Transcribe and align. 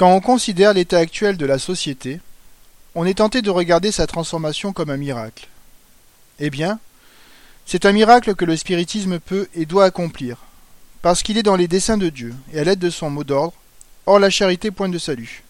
Quand 0.00 0.14
on 0.14 0.22
considère 0.22 0.72
l'état 0.72 0.96
actuel 0.96 1.36
de 1.36 1.44
la 1.44 1.58
société, 1.58 2.20
on 2.94 3.04
est 3.04 3.18
tenté 3.18 3.42
de 3.42 3.50
regarder 3.50 3.92
sa 3.92 4.06
transformation 4.06 4.72
comme 4.72 4.88
un 4.88 4.96
miracle. 4.96 5.46
Eh 6.38 6.48
bien, 6.48 6.80
c'est 7.66 7.84
un 7.84 7.92
miracle 7.92 8.34
que 8.34 8.46
le 8.46 8.56
spiritisme 8.56 9.18
peut 9.18 9.46
et 9.54 9.66
doit 9.66 9.84
accomplir, 9.84 10.38
parce 11.02 11.22
qu'il 11.22 11.36
est 11.36 11.42
dans 11.42 11.54
les 11.54 11.68
desseins 11.68 11.98
de 11.98 12.08
Dieu 12.08 12.34
et 12.54 12.60
à 12.60 12.64
l'aide 12.64 12.78
de 12.78 12.88
son 12.88 13.10
mot 13.10 13.24
d'ordre, 13.24 13.52
Or 14.06 14.18
la 14.18 14.30
charité 14.30 14.70
point 14.70 14.88
de 14.88 14.96
salut. 14.96 15.42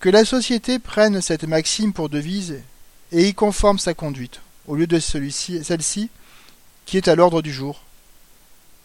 Que 0.00 0.08
la 0.08 0.24
société 0.24 0.80
prenne 0.80 1.20
cette 1.20 1.44
maxime 1.44 1.92
pour 1.92 2.08
devise 2.08 2.60
et 3.12 3.28
y 3.28 3.34
conforme 3.34 3.78
sa 3.78 3.94
conduite, 3.94 4.40
au 4.66 4.74
lieu 4.74 4.88
de 4.88 4.98
celle-ci 4.98 6.10
qui 6.86 6.96
est 6.96 7.06
à 7.06 7.14
l'ordre 7.14 7.40
du 7.40 7.52
jour. 7.52 7.84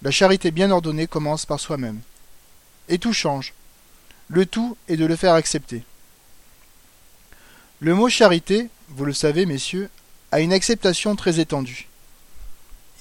La 0.04 0.12
charité 0.12 0.52
bien 0.52 0.70
ordonnée 0.70 1.08
commence 1.08 1.48
par 1.48 1.60
soi-même. 1.60 2.02
Et 2.88 3.00
tout 3.00 3.14
change. 3.14 3.56
Le 4.30 4.46
tout 4.46 4.78
est 4.88 4.96
de 4.96 5.06
le 5.06 5.16
faire 5.16 5.34
accepter. 5.34 5.84
Le 7.80 7.96
mot 7.96 8.10
charité, 8.10 8.70
vous 8.90 9.06
le 9.06 9.14
savez, 9.14 9.46
messieurs, 9.46 9.90
a 10.32 10.40
une 10.40 10.54
acceptation 10.54 11.16
très 11.16 11.40
étendue. 11.40 11.88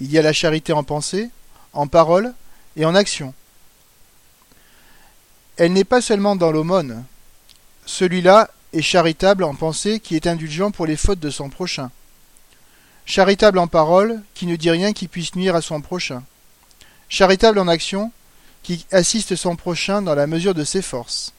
Il 0.00 0.10
y 0.10 0.18
a 0.18 0.22
la 0.22 0.32
charité 0.32 0.72
en 0.72 0.84
pensée, 0.84 1.30
en 1.72 1.86
parole 1.86 2.32
et 2.76 2.84
en 2.84 2.94
action. 2.94 3.34
Elle 5.56 5.72
n'est 5.72 5.84
pas 5.84 6.00
seulement 6.00 6.36
dans 6.36 6.52
l'aumône. 6.52 7.04
Celui-là 7.84 8.48
est 8.72 8.82
charitable 8.82 9.44
en 9.44 9.54
pensée 9.54 10.00
qui 10.00 10.14
est 10.14 10.26
indulgent 10.26 10.70
pour 10.70 10.86
les 10.86 10.96
fautes 10.96 11.20
de 11.20 11.30
son 11.30 11.50
prochain. 11.50 11.90
Charitable 13.04 13.58
en 13.58 13.66
parole 13.66 14.22
qui 14.34 14.46
ne 14.46 14.56
dit 14.56 14.70
rien 14.70 14.92
qui 14.92 15.08
puisse 15.08 15.34
nuire 15.34 15.56
à 15.56 15.62
son 15.62 15.80
prochain. 15.80 16.22
Charitable 17.08 17.58
en 17.58 17.68
action 17.68 18.12
qui 18.62 18.86
assiste 18.92 19.36
son 19.36 19.56
prochain 19.56 20.02
dans 20.02 20.14
la 20.14 20.26
mesure 20.26 20.54
de 20.54 20.64
ses 20.64 20.82
forces. 20.82 21.32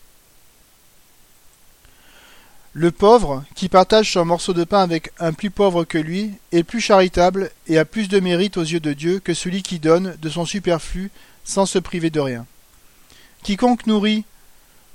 Le 2.73 2.92
pauvre, 2.92 3.44
qui 3.56 3.67
partage 3.67 4.14
son 4.14 4.26
morceau 4.26 4.53
de 4.53 4.64
pain 4.64 4.81
avec 4.81 5.11
un 5.20 5.34
plus 5.34 5.50
pauvre 5.50 5.84
que 5.84 5.98
lui, 5.98 6.34
est 6.52 6.64
plus 6.64 6.81
charitable 6.81 7.52
et 7.67 7.80
a 7.80 7.86
plus 7.86 8.08
de 8.09 8.20
mérite 8.20 8.58
aux 8.58 8.64
yeux 8.64 8.80
de 8.80 8.94
Dieu 8.94 9.20
que 9.20 9.34
celui 9.34 9.64
qui 9.64 9.80
donne 9.80 10.16
de 10.22 10.30
son 10.30 10.45
superflu 10.45 11.11
sans 11.44 11.66
se 11.66 11.80
priver 11.80 12.09
de 12.09 12.20
rien. 12.20 12.45
Quiconque 13.44 13.88
nourrit 13.88 14.23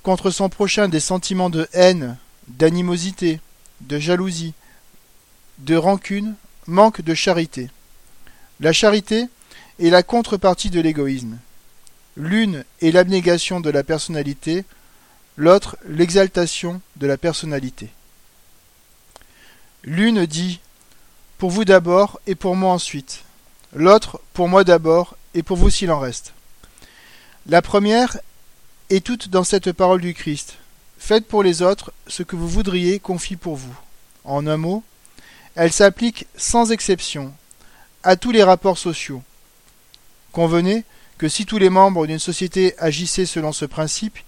contre 0.03 0.31
son 0.31 0.48
prochain 0.48 0.88
des 0.88 1.00
sentiments 1.00 1.50
de 1.50 1.69
haine, 1.72 2.16
d'animosité, 2.47 3.41
de 3.81 3.98
jalousie, 3.98 4.55
de 5.59 5.77
rancune, 5.77 6.36
manque 6.66 7.00
de 7.00 7.14
charité. 7.14 7.70
La 8.61 8.72
charité 8.72 9.27
est 9.81 9.91
la 9.91 10.03
contrepartie 10.03 10.70
de 10.70 10.81
l'égoïsme. 10.81 11.38
L'une 12.16 12.64
est 12.80 12.92
l'abnégation 12.92 13.60
de 13.60 13.70
la 13.70 13.82
personnalité, 13.82 14.64
l'autre 15.36 15.76
l'exaltation 15.86 16.80
de 16.96 17.06
la 17.06 17.16
personnalité. 17.16 17.90
L'une 19.82 20.24
dit 20.26 20.60
Pour 21.38 21.50
vous 21.50 21.64
d'abord 21.64 22.20
et 22.26 22.34
pour 22.34 22.56
moi 22.56 22.72
ensuite. 22.72 23.24
L'autre 23.74 24.20
Pour 24.32 24.48
moi 24.48 24.64
d'abord 24.64 25.16
et 25.34 25.42
pour 25.42 25.56
vous 25.56 25.70
s'il 25.70 25.90
en 25.90 25.98
reste. 25.98 26.32
La 27.46 27.60
première 27.60 28.18
est 28.90 29.04
toute 29.04 29.28
dans 29.28 29.44
cette 29.44 29.72
parole 29.72 30.00
du 30.00 30.14
Christ. 30.14 30.54
Faites 30.98 31.26
pour 31.26 31.42
les 31.42 31.60
autres 31.60 31.92
ce 32.06 32.22
que 32.22 32.36
vous 32.36 32.48
voudriez 32.48 33.00
qu'on 33.00 33.18
fît 33.18 33.36
pour 33.36 33.56
vous. 33.56 33.76
En 34.24 34.46
un 34.46 34.56
mot, 34.56 34.82
elle 35.54 35.72
s'applique 35.72 36.26
sans 36.36 36.72
exception 36.72 37.34
à 38.02 38.16
tous 38.16 38.30
les 38.30 38.42
rapports 38.42 38.78
sociaux. 38.78 39.22
Convenez 40.32 40.84
si 41.28 41.47
tous 41.47 41.58
les 41.58 41.70
membres 41.70 42.06
d'une 42.06 42.19
société 42.19 42.75
agissaient 42.78 43.27
selon 43.27 43.53
ce 43.53 43.64
principe, 43.64 44.19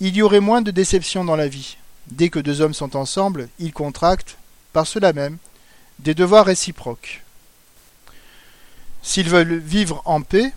il 0.00 0.16
y 0.16 0.22
aurait 0.22 0.40
moins 0.40 0.62
de 0.62 0.70
déceptions 0.70 1.24
dans 1.24 1.36
la 1.36 1.48
vie. 1.48 1.76
Dès 2.08 2.28
que 2.28 2.38
deux 2.38 2.60
hommes 2.60 2.74
sont 2.74 2.96
ensemble, 2.96 3.48
ils 3.58 3.72
contractent, 3.72 4.36
par 4.72 4.86
cela 4.86 5.12
même, 5.12 5.38
des 5.98 6.14
devoirs 6.14 6.46
réciproques. 6.46 7.22
S'ils 9.02 9.28
veulent 9.28 9.58
vivre 9.58 10.02
en 10.04 10.22
paix, 10.22 10.52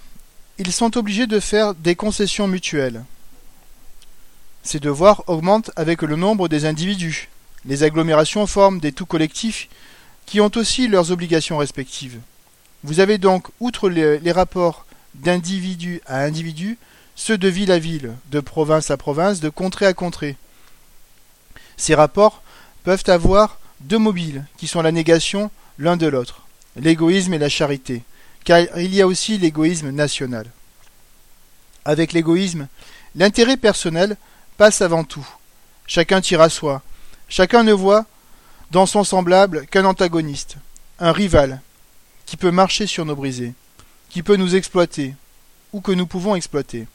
ils 0.58 0.72
sont 0.72 0.98
obligés 0.98 1.28
de 1.28 1.40
faire 1.40 1.76
des 1.76 1.96
concessions 1.96 2.48
mutuelles. 2.48 3.04
Ces 4.64 4.80
devoirs 4.80 5.24
augmentent 5.28 5.72
avec 5.76 6.02
le 6.02 6.16
nombre 6.16 6.48
des 6.48 6.66
individus. 6.66 7.30
Les 7.66 7.84
agglomérations 7.84 8.48
forment 8.48 8.80
des 8.80 8.92
tout 8.92 9.06
collectifs 9.06 9.68
qui 10.26 10.42
ont 10.42 10.52
aussi 10.56 10.88
leurs 10.88 11.12
obligations 11.12 11.58
respectives. 11.58 12.20
Vous 12.84 13.00
avez 13.00 13.18
donc, 13.18 13.48
outre 13.60 13.90
les, 13.90 14.20
les 14.20 14.32
rapports 14.32 14.85
d'individu 15.22 16.02
à 16.06 16.22
individu, 16.22 16.78
ceux 17.16 17.38
de 17.38 17.48
ville 17.48 17.72
à 17.72 17.80
ville, 17.80 18.14
de 18.32 18.40
province 18.40 18.92
à 18.92 18.98
province, 18.98 19.40
de 19.40 19.50
contrée 19.50 19.86
à 19.86 19.94
contrée. 19.94 20.38
Ces 21.78 21.96
rapports 21.96 22.42
peuvent 22.84 23.04
avoir 23.08 23.60
deux 23.82 23.98
mobiles, 23.98 24.46
qui 24.58 24.68
sont 24.68 24.82
la 24.82 24.92
négation 24.92 25.52
l'un 25.78 25.98
de 25.98 26.08
l'autre, 26.08 26.44
l'égoïsme 26.76 27.34
et 27.34 27.40
la 27.40 27.50
charité, 27.50 28.04
car 28.44 28.60
il 28.78 28.94
y 28.94 29.02
a 29.02 29.08
aussi 29.08 29.38
l'égoïsme 29.38 29.92
national. 29.92 30.48
Avec 31.84 32.14
l'égoïsme, 32.14 32.68
l'intérêt 33.16 33.58
personnel 33.58 34.18
passe 34.58 34.82
avant 34.82 35.04
tout. 35.04 35.28
Chacun 35.88 36.22
tire 36.22 36.42
à 36.42 36.50
soi. 36.50 36.82
Chacun 37.30 37.64
ne 37.64 37.74
voit 37.74 38.06
dans 38.72 38.86
son 38.86 39.04
semblable 39.04 39.68
qu'un 39.68 39.86
antagoniste, 39.86 40.58
un 41.00 41.12
rival, 41.12 41.62
qui 42.26 42.38
peut 42.38 42.52
marcher 42.52 42.88
sur 42.88 43.06
nos 43.06 43.16
brisées, 43.16 43.54
qui 44.16 44.24
peut 44.24 44.38
nous 44.38 44.56
exploiter, 44.56 45.14
ou 45.74 45.82
que 45.82 45.92
nous 45.92 46.08
pouvons 46.08 46.36
exploiter. 46.36 46.88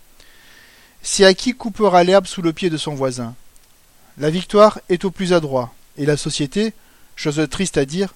C'est 1.03 1.27
à 1.27 1.35
qui 1.35 1.53
coupera 1.53 2.03
l'herbe 2.03 2.25
sous 2.25 2.41
le 2.41 2.55
pied 2.55 2.71
de 2.71 2.79
son 2.79 2.95
voisin. 2.95 3.35
La 4.17 4.31
victoire 4.31 4.81
est 4.89 5.05
au 5.05 5.11
plus 5.11 5.35
adroit, 5.35 5.71
et 5.99 6.07
la 6.07 6.17
société, 6.17 6.73
chose 7.17 7.47
triste 7.51 7.77
à 7.77 7.85
dire, 7.85 8.15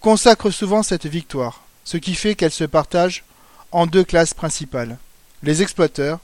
consacre 0.00 0.48
souvent 0.48 0.82
cette 0.82 1.04
victoire, 1.04 1.62
ce 1.84 1.98
qui 1.98 2.14
fait 2.14 2.34
qu'elle 2.34 2.52
se 2.52 2.64
partage 2.64 3.22
en 3.70 3.86
deux 3.86 4.02
classes 4.02 4.32
principales, 4.32 4.96
les 5.42 5.60
exploiteurs 5.60 6.18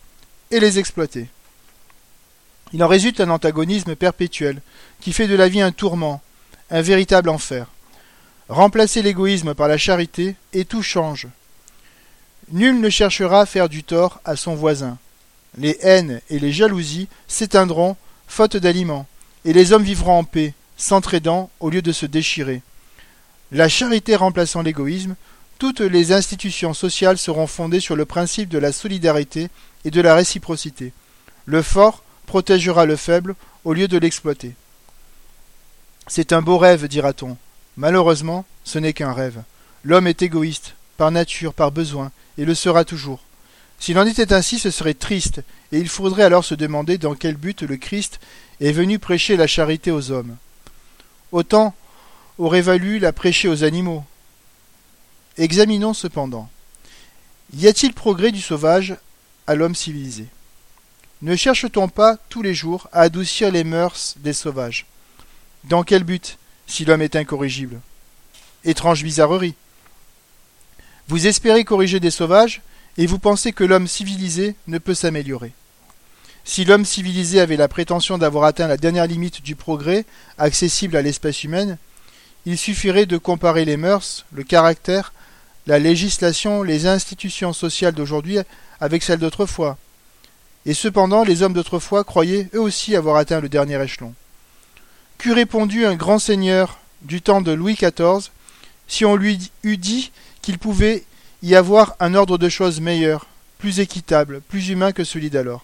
et 0.51 0.61
les 0.61 0.79
exploités. 0.79 1.29
Il 2.73 2.83
en 2.83 2.89
résulte 2.89 3.21
un 3.21 3.29
antagonisme 3.29 3.97
perpétuel, 3.97 4.63
qui 5.03 5.13
fait 5.13 5.29
de 5.29 5.37
la 5.37 5.49
vie 5.49 5.61
un 5.61 5.73
tourment, 5.73 6.23
un 6.71 6.81
véritable 6.81 7.29
enfer. 7.29 7.67
Remplacez 8.49 9.03
l'égoïsme 9.03 9.53
par 9.53 9.69
la 9.69 9.77
charité, 9.77 10.37
et 10.55 10.65
tout 10.65 10.83
change. 10.83 11.29
Nul 12.51 12.81
ne 12.81 12.89
cherchera 12.89 13.43
à 13.43 13.47
faire 13.47 13.69
du 13.69 13.85
tort 13.85 14.21
à 14.25 14.37
son 14.37 14.55
voisin. 14.55 14.99
Les 15.59 15.79
haines 15.83 16.21
et 16.31 16.39
les 16.39 16.53
jalousies 16.53 17.09
s'éteindront, 17.27 17.97
faute 18.27 18.57
d'aliments, 18.57 19.07
et 19.45 19.53
les 19.53 19.73
hommes 19.73 19.83
vivront 19.83 20.19
en 20.19 20.25
paix, 20.25 20.55
s'entraidant 20.77 21.51
au 21.61 21.71
lieu 21.71 21.83
de 21.83 21.93
se 21.93 22.07
déchirer. 22.07 22.63
La 23.53 23.69
charité 23.69 24.17
remplaçant 24.17 24.63
l'égoïsme, 24.63 25.15
toutes 25.59 25.81
les 25.81 26.13
institutions 26.13 26.73
sociales 26.73 27.19
seront 27.19 27.47
fondées 27.47 27.81
sur 27.81 27.97
le 27.97 28.05
principe 28.05 28.49
de 28.49 28.59
la 28.59 28.73
solidarité 28.73 29.49
et 29.85 29.91
de 29.91 30.01
la 30.01 30.15
réciprocité. 30.15 30.93
Le 31.47 31.63
fort 31.63 32.03
protégera 32.27 32.87
le 32.87 32.97
faible 32.97 33.35
au 33.65 33.73
lieu 33.73 33.89
de 33.89 33.99
l'exploiter. 33.99 34.55
C'est 36.07 36.33
un 36.33 36.43
beau 36.43 36.59
rêve, 36.59 36.87
dira-t-on. 36.87 37.37
Malheureusement, 37.77 38.45
ce 38.65 38.79
n'est 38.79 38.93
qu'un 38.93 39.13
rêve. 39.13 39.43
L'homme 39.85 40.07
est 40.07 40.23
égoïste, 40.23 40.75
par 40.99 41.11
nature, 41.11 41.55
par 41.55 41.73
besoin, 41.73 42.13
et 42.37 42.45
le 42.45 42.55
sera 42.55 42.85
toujours. 42.85 43.21
S'il 43.79 43.99
en 43.99 44.07
était 44.07 44.35
ainsi, 44.35 44.59
ce 44.59 44.71
serait 44.71 44.95
triste, 44.95 45.41
et 45.73 45.79
il 45.79 45.89
faudrait 45.89 46.25
alors 46.25 46.45
se 46.45 46.55
demander 46.55 46.99
dans 46.99 47.15
quel 47.15 47.37
but 47.37 47.63
le 47.63 47.77
Christ 47.77 48.21
est 48.61 48.73
venu 48.73 48.99
prêcher 48.99 49.37
la 49.37 49.47
charité 49.47 49.91
aux 49.91 50.11
hommes. 50.11 50.37
Autant 51.31 51.75
aurait 52.37 52.61
valu 52.61 52.99
la 52.99 53.13
prêcher 53.13 53.49
aux 53.49 53.63
animaux. 53.65 54.05
Examinons 55.37 55.95
cependant. 55.95 56.51
Y 57.55 57.69
a-t-il 57.69 57.95
progrès 57.95 58.33
du 58.33 58.41
sauvage 58.41 58.97
à 59.47 59.55
l'homme 59.55 59.77
civilisé? 59.77 60.27
Ne 61.23 61.37
cherche-t-on 61.37 61.89
pas 61.89 62.17
tous 62.29 62.43
les 62.43 62.55
jours 62.55 62.89
à 62.93 63.03
adoucir 63.03 63.53
les 63.53 63.65
mœurs 63.65 64.15
des 64.19 64.33
sauvages? 64.33 64.87
Dans 65.65 65.85
quel 65.85 66.03
but, 66.03 66.39
si 66.67 66.85
l'homme 66.85 67.03
est 67.03 67.17
incorrigible? 67.17 67.81
Étrange 68.65 69.05
bizarrerie. 69.05 69.55
Vous 71.09 71.27
espérez 71.27 71.65
corriger 71.65 72.01
des 72.01 72.11
sauvages, 72.11 72.61
et 72.99 73.07
vous 73.07 73.19
pensez 73.19 73.53
que 73.53 73.65
l'homme 73.65 73.89
civilisé 73.89 74.55
ne 74.67 74.79
peut 74.79 74.95
s'améliorer. 74.95 75.53
Si 76.45 76.65
l'homme 76.65 76.85
civilisé 76.85 77.41
avait 77.41 77.57
la 77.57 77.69
prétention 77.69 78.19
d'avoir 78.19 78.45
atteint 78.45 78.67
la 78.67 78.77
dernière 78.77 79.07
limite 79.07 79.43
du 79.43 79.55
progrès 79.55 80.05
accessible 80.37 80.97
à 80.97 81.03
l'espèce 81.03 81.45
humaine, 81.45 81.79
il 82.45 82.59
suffirait 82.59 83.07
de 83.07 83.19
comparer 83.19 83.65
les 83.65 83.77
mœurs, 83.77 84.25
le 84.33 84.43
caractère, 84.43 85.13
la 85.67 85.79
législation, 85.79 86.63
les 86.63 86.87
institutions 86.87 87.53
sociales 87.53 87.95
d'aujourd'hui 87.95 88.39
avec 88.81 89.03
celles 89.03 89.19
d'autrefois, 89.19 89.77
et 90.67 90.75
cependant 90.75 91.25
les 91.25 91.43
hommes 91.43 91.53
d'autrefois 91.53 92.05
croyaient 92.05 92.49
eux 92.55 92.61
aussi 92.61 92.97
avoir 92.97 93.17
atteint 93.17 93.41
le 93.41 93.49
dernier 93.49 93.83
échelon. 93.83 94.15
Qu'eût 95.19 95.33
répondu 95.33 95.85
un 95.85 95.95
grand 95.95 96.19
seigneur 96.19 96.79
du 97.03 97.23
temps 97.23 97.41
de 97.41 97.53
Louis 97.53 97.75
XIV 97.75 98.31
si 98.87 99.05
on 99.05 99.17
lui 99.17 99.51
eût 99.63 99.77
dit 99.77 100.11
qu'il 100.49 100.59
pouvait 100.59 101.05
y 101.43 101.55
avoir 101.55 101.95
un 102.01 102.15
ordre 102.15 102.39
de 102.39 102.49
choses 102.49 102.81
meilleur, 102.81 103.27
plus 103.59 103.81
équitable, 103.81 104.41
plus 104.41 104.71
humain 104.71 104.93
que 104.93 105.05
celui 105.05 105.29
d'alors 105.29 105.63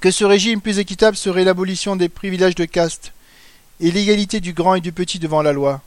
que 0.00 0.10
ce 0.10 0.24
régime 0.24 0.62
plus 0.62 0.78
équitable 0.78 1.14
serait 1.14 1.44
l'abolition 1.44 1.94
des 1.94 2.08
privilèges 2.08 2.54
de 2.54 2.64
caste 2.64 3.12
et 3.78 3.90
l'égalité 3.90 4.40
du 4.40 4.54
grand 4.54 4.76
et 4.76 4.80
du 4.80 4.92
petit 4.92 5.18
devant 5.18 5.42
la 5.42 5.52
loi. 5.52 5.82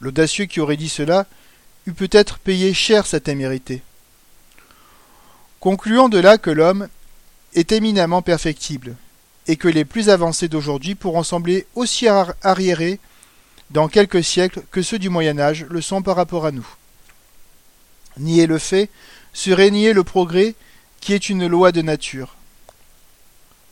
L'audacieux 0.00 0.44
qui 0.44 0.60
aurait 0.60 0.76
dit 0.76 0.88
cela 0.88 1.26
eût 1.88 1.94
peut-être 1.94 2.38
payé 2.38 2.72
cher 2.72 3.06
sa 3.06 3.18
témérité. 3.18 3.82
Concluons 5.58 6.08
de 6.08 6.18
là 6.18 6.38
que 6.38 6.50
l'homme 6.50 6.86
est 7.54 7.72
éminemment 7.72 8.22
perfectible, 8.22 8.94
et 9.48 9.56
que 9.56 9.66
les 9.66 9.84
plus 9.84 10.10
avancés 10.10 10.46
d'aujourd'hui 10.46 10.94
pourront 10.94 11.24
sembler 11.24 11.66
aussi 11.74 12.06
arriérés 12.06 13.00
dans 13.72 13.88
quelques 13.88 14.22
siècles 14.22 14.62
que 14.70 14.82
ceux 14.82 15.00
du 15.00 15.08
Moyen 15.08 15.40
Âge 15.40 15.66
le 15.68 15.80
sont 15.80 16.02
par 16.02 16.14
rapport 16.14 16.46
à 16.46 16.52
nous. 16.52 16.66
Nier 18.18 18.46
le 18.46 18.58
fait 18.58 18.88
serait 19.32 19.70
nier 19.70 19.92
le 19.92 20.04
progrès 20.04 20.54
qui 21.00 21.12
est 21.12 21.28
une 21.28 21.46
loi 21.46 21.72
de 21.72 21.82
nature. 21.82 22.36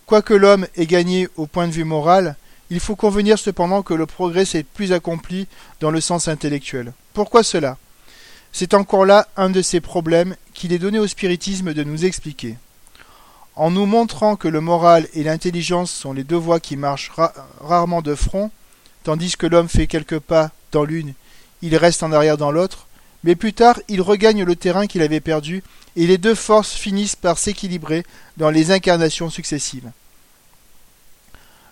Quoique 0.07 0.35
l'homme 0.35 0.67
ait 0.77 0.87
gagné 0.87 1.29
au 1.37 1.47
point 1.47 1.67
de 1.67 1.73
vue 1.73 1.85
moral, 1.85 2.37
il 2.71 2.81
faut 2.81 2.97
convenir 2.97 3.39
cependant 3.39 3.83
que 3.83 3.95
le 3.95 4.07
progrès 4.07 4.45
s'est 4.45 4.65
plus 4.65 4.93
accompli 4.93 5.47
dans 5.81 5.91
le 5.91 6.01
sens 6.01 6.29
intellectuel. 6.29 6.93
Pourquoi 7.15 7.43
cela? 7.43 7.77
C'est 8.53 8.75
encore 8.75 9.07
là 9.07 9.29
un 9.37 9.51
de 9.51 9.63
ces 9.63 9.81
problèmes 9.81 10.37
qu'il 10.53 10.73
est 10.73 10.79
donné 10.79 10.99
au 10.99 11.07
spiritisme 11.07 11.73
de 11.73 11.85
nous 11.85 12.05
expliquer. 12.05 12.57
En 13.57 13.71
nous 13.71 13.87
montrant 13.87 14.37
que 14.37 14.49
le 14.49 14.61
moral 14.61 15.09
et 15.15 15.23
l'intelligence 15.23 15.91
sont 15.91 16.13
les 16.13 16.25
deux 16.25 16.37
voies 16.37 16.61
qui 16.61 16.77
marchent 16.77 17.13
rarement 17.61 18.03
de 18.03 18.15
front, 18.15 18.51
tandis 19.05 19.37
que 19.37 19.47
l'homme 19.47 19.69
fait 19.69 19.87
quelques 19.87 20.19
pas 20.19 20.51
dans 20.71 20.85
l'une, 20.85 21.15
il 21.61 21.77
reste 21.77 22.03
en 22.03 22.13
arrière 22.13 22.39
dans 22.39 22.51
l'autre, 22.51 22.87
mais 23.25 23.37
plus 23.37 23.53
tard 23.53 23.81
il 23.89 24.01
regagne 24.01 24.45
le 24.45 24.57
terrain 24.57 24.87
qu'il 24.87 25.03
avait 25.03 25.21
perdu, 25.21 25.63
et 25.97 26.07
les 26.07 26.19
deux 26.19 26.35
forces 26.35 26.73
finissent 26.73 27.17
par 27.17 27.39
s'équilibrer 27.39 28.05
dans 28.37 28.51
les 28.51 28.71
incarnations 28.71 29.31
successives. 29.31 29.91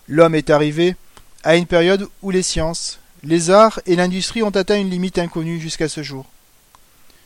L'homme 0.09 0.35
est 0.35 0.51
arrivé 0.51 0.97
à 1.43 1.57
une 1.57 1.67
période 1.67 2.09
où 2.23 2.31
les 2.31 2.43
sciences, 2.43 3.01
les 3.23 3.51
arts 3.51 3.81
et 3.87 3.97
l'industrie 3.97 4.43
ont 4.43 4.51
atteint 4.51 4.79
une 4.79 4.91
limite 4.91 5.19
inconnue 5.19 5.61
jusqu'à 5.61 5.89
ce 5.89 6.03
jour. 6.03 6.27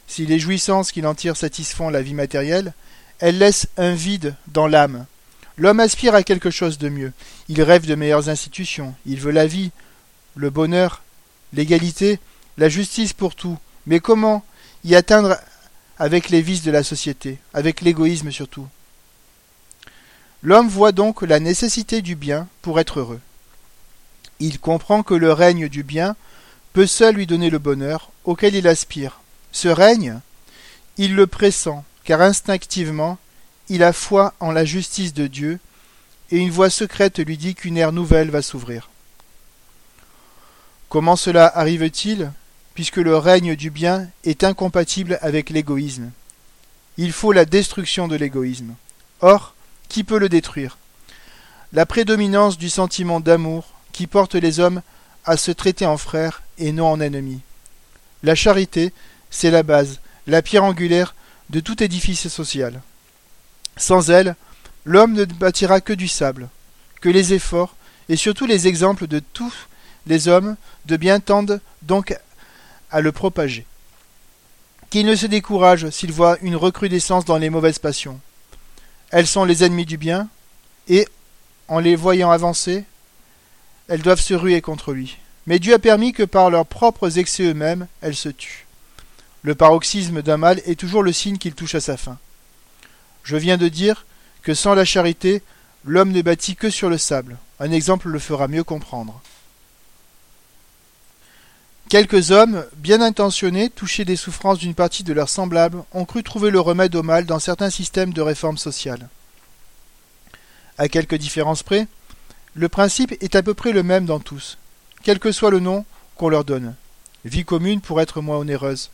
Si 0.07 0.27
les 0.27 0.39
jouissances 0.39 0.93
qu'il 0.93 1.07
en 1.07 1.15
tire 1.15 1.37
satisfont 1.37 1.89
la 1.89 2.03
vie 2.03 2.15
matérielle, 2.15 2.75
elles 3.19 3.39
laissent 3.39 3.69
un 3.77 3.95
vide 3.95 4.35
dans 4.49 4.67
l'âme. 4.67 5.07
L'homme 5.57 5.81
aspire 5.81 6.15
à 6.15 6.23
quelque 6.23 6.51
chose 6.51 6.79
de 6.79 6.89
mieux. 6.89 7.13
Il 7.49 7.63
rêve 7.63 7.87
de 7.87 7.95
meilleures 7.95 8.29
institutions. 8.29 8.95
Il 9.07 9.21
veut 9.21 9.31
la 9.31 9.47
vie, 9.47 9.71
le 10.35 10.51
bonheur, 10.51 11.03
l'égalité, 11.53 12.19
la 12.59 12.69
justice 12.69 13.13
pour 13.13 13.35
tout. 13.35 13.57
Mais 13.87 14.01
comment 14.01 14.45
y 14.85 14.95
atteindre 14.95 15.37
avec 15.99 16.31
les 16.31 16.43
vices 16.43 16.63
de 16.63 16.71
la 16.71 16.83
société, 16.83 17.39
avec 17.53 17.81
l'égoïsme 17.81 18.31
surtout? 18.31 18.67
L'homme 20.43 20.69
voit 20.69 20.93
donc 20.93 21.23
la 21.23 21.41
nécessité 21.41 22.03
du 22.03 22.17
bien 22.17 22.49
pour 22.63 22.79
être 22.79 23.01
heureux. 23.01 23.21
Il 24.41 24.61
comprend 24.61 25.03
que 25.03 25.15
le 25.15 25.33
règne 25.33 25.69
du 25.69 25.83
bien 25.83 26.17
peut 26.73 26.87
seul 26.87 27.15
lui 27.15 27.27
donner 27.27 27.51
le 27.51 27.59
bonheur 27.59 28.11
auquel 28.25 28.55
il 28.55 28.69
aspire. 28.69 29.21
Ce 29.53 29.69
règne, 29.69 30.21
il 30.99 31.15
le 31.15 31.27
pressent, 31.27 31.85
car 32.05 32.21
instinctivement, 32.21 33.19
il 33.69 33.83
a 33.83 33.93
foi 33.93 34.35
en 34.41 34.51
la 34.51 34.65
justice 34.65 35.15
de 35.15 35.27
Dieu, 35.27 35.61
et 36.31 36.39
une 36.39 36.51
voix 36.51 36.71
secrète 36.71 37.19
lui 37.19 37.39
dit 37.39 37.55
qu'une 37.55 37.79
ère 37.79 37.93
nouvelle 37.93 38.31
va 38.31 38.43
s'ouvrir. 38.43 38.91
Comment 40.89 41.17
cela 41.17 41.47
arrive-t-il? 41.47 42.31
Puisque 42.75 42.97
le 42.97 43.17
règne 43.17 43.57
du 43.57 43.71
bien 43.71 44.09
est 44.25 44.45
incompatible 44.45 45.19
avec 45.23 45.51
l'égoïsme 45.51 46.11
Il 46.99 47.13
faut 47.13 47.33
la 47.33 47.45
destruction 47.45 48.09
de 48.09 48.17
l'égoïsme. 48.17 48.75
Or, 49.21 49.55
qui 49.89 50.05
peut 50.05 50.19
le 50.19 50.29
détruire? 50.29 50.77
La 51.73 51.87
prédominance 51.87 52.59
du 52.59 52.69
sentiment 52.69 53.21
d'amour 53.21 53.65
qui 53.93 54.07
porte 54.07 54.35
les 54.35 54.61
hommes 54.61 54.83
à 55.25 55.37
se 55.37 55.51
traiter 55.51 55.87
en 55.87 55.97
frères 55.97 56.43
et 56.59 56.73
non 56.73 56.87
en 56.87 57.01
ennemis. 57.01 57.41
La 58.23 58.35
charité, 58.35 58.93
c'est 59.31 59.51
la 59.51 59.63
base, 59.63 60.01
la 60.27 60.43
pierre 60.43 60.65
angulaire 60.65 61.15
de 61.51 61.61
tout 61.61 61.83
édifice 61.83 62.29
social. 62.29 62.81
Sans 63.77 64.11
elle, 64.11 64.37
l'homme 64.85 65.13
ne 65.13 65.25
bâtira 65.25 65.81
que 65.81 65.93
du 65.93 66.09
sable, 66.09 66.49
que 67.01 67.09
les 67.09 67.33
efforts, 67.35 67.77
et 68.09 68.17
surtout 68.17 68.47
les 68.47 68.67
exemples 68.67 69.07
de 69.07 69.21
tous 69.21 69.55
les 70.07 70.29
hommes 70.29 70.57
de 70.87 70.97
bien 70.97 71.21
tendent 71.21 71.61
donc 71.83 72.17
à 72.95 73.01
le 73.01 73.11
propager. 73.11 73.67
Qu'il 74.89 75.05
ne 75.05 75.17
se 75.17 75.27
décourage 75.27 75.91
s'il 75.91 76.13
voit 76.13 76.39
une 76.43 76.55
recrudescence 76.55 77.25
dans 77.25 77.39
les 77.39 77.51
mauvaises 77.51 77.81
passions. 77.81 78.21
Elles 79.11 79.27
sont 79.27 79.45
les 79.45 79.65
ennemis 79.65 79.85
du 79.85 79.97
bien, 79.97 80.29
et, 80.87 81.09
en 81.67 81.81
les 81.81 81.97
voyant 81.97 82.31
avancer, 82.31 82.85
elles 83.89 84.03
doivent 84.03 84.21
se 84.21 84.35
ruer 84.35 84.61
contre 84.61 84.93
lui. 84.93 85.19
Mais 85.49 85.59
Dieu 85.59 85.75
a 85.75 85.81
permis 85.81 86.13
que 86.13 86.23
par 86.23 86.51
leurs 86.51 86.67
propres 86.67 87.19
excès 87.19 87.43
eux-mêmes, 87.43 87.89
elles 88.01 88.15
se 88.15 88.29
tuent. 88.29 88.67
Le 89.43 89.57
paroxysme 89.57 90.23
d'un 90.23 90.37
mal 90.37 90.63
est 90.65 90.79
toujours 90.79 91.03
le 91.03 91.13
signe 91.13 91.39
qu'il 91.39 91.55
touche 91.55 91.75
à 91.75 91.81
sa 91.81 91.97
fin. 91.97 92.19
Je 93.25 93.37
viens 93.37 93.57
de 93.57 93.69
dire 93.69 94.07
que 94.43 94.55
sans 94.55 94.75
la 94.75 94.85
charité, 94.85 95.43
l'homme 95.85 96.13
ne 96.13 96.23
bâtit 96.23 96.55
que 96.55 96.71
sur 96.71 96.89
le 96.89 96.99
sable. 96.99 97.39
Un 97.59 97.73
exemple 97.73 98.09
le 98.09 98.21
fera 98.21 98.47
mieux 98.47 98.65
comprendre. 98.65 99.21
Quelques 101.89 102.31
hommes, 102.31 102.65
bien 102.77 103.01
intentionnés, 103.03 103.71
touchés 103.71 104.05
des 104.05 104.17
souffrances 104.17 104.59
d'une 104.59 104.75
partie 104.75 105.05
de 105.05 105.13
leurs 105.13 105.29
semblables, 105.29 105.85
ont 105.93 106.05
cru 106.05 106.23
trouver 106.23 106.51
le 106.51 106.61
remède 106.61 106.95
au 106.97 107.03
mal 107.03 107.27
dans 107.27 107.39
certains 107.39 107.71
systèmes 107.71 108.13
de 108.13 108.23
réforme 108.23 108.59
sociale. 108.59 109.09
À 110.79 110.89
quelques 110.89 111.17
différences 111.17 111.63
près, 111.63 111.87
le 112.55 112.69
principe 112.69 113.13
est 113.21 113.37
à 113.37 113.43
peu 113.43 113.55
près 113.55 113.73
le 113.73 113.83
même 113.83 114.07
dans 114.07 114.19
tous, 114.19 114.59
quel 115.03 115.19
que 115.19 115.31
soit 115.31 115.51
le 115.51 115.61
nom 115.61 115.85
qu'on 116.17 116.29
leur 116.29 116.45
donne. 116.45 116.75
Vie 117.25 117.45
commune 117.45 117.81
pour 117.81 118.01
être 118.01 118.21
moins 118.21 118.39
onéreuse, 118.39 118.91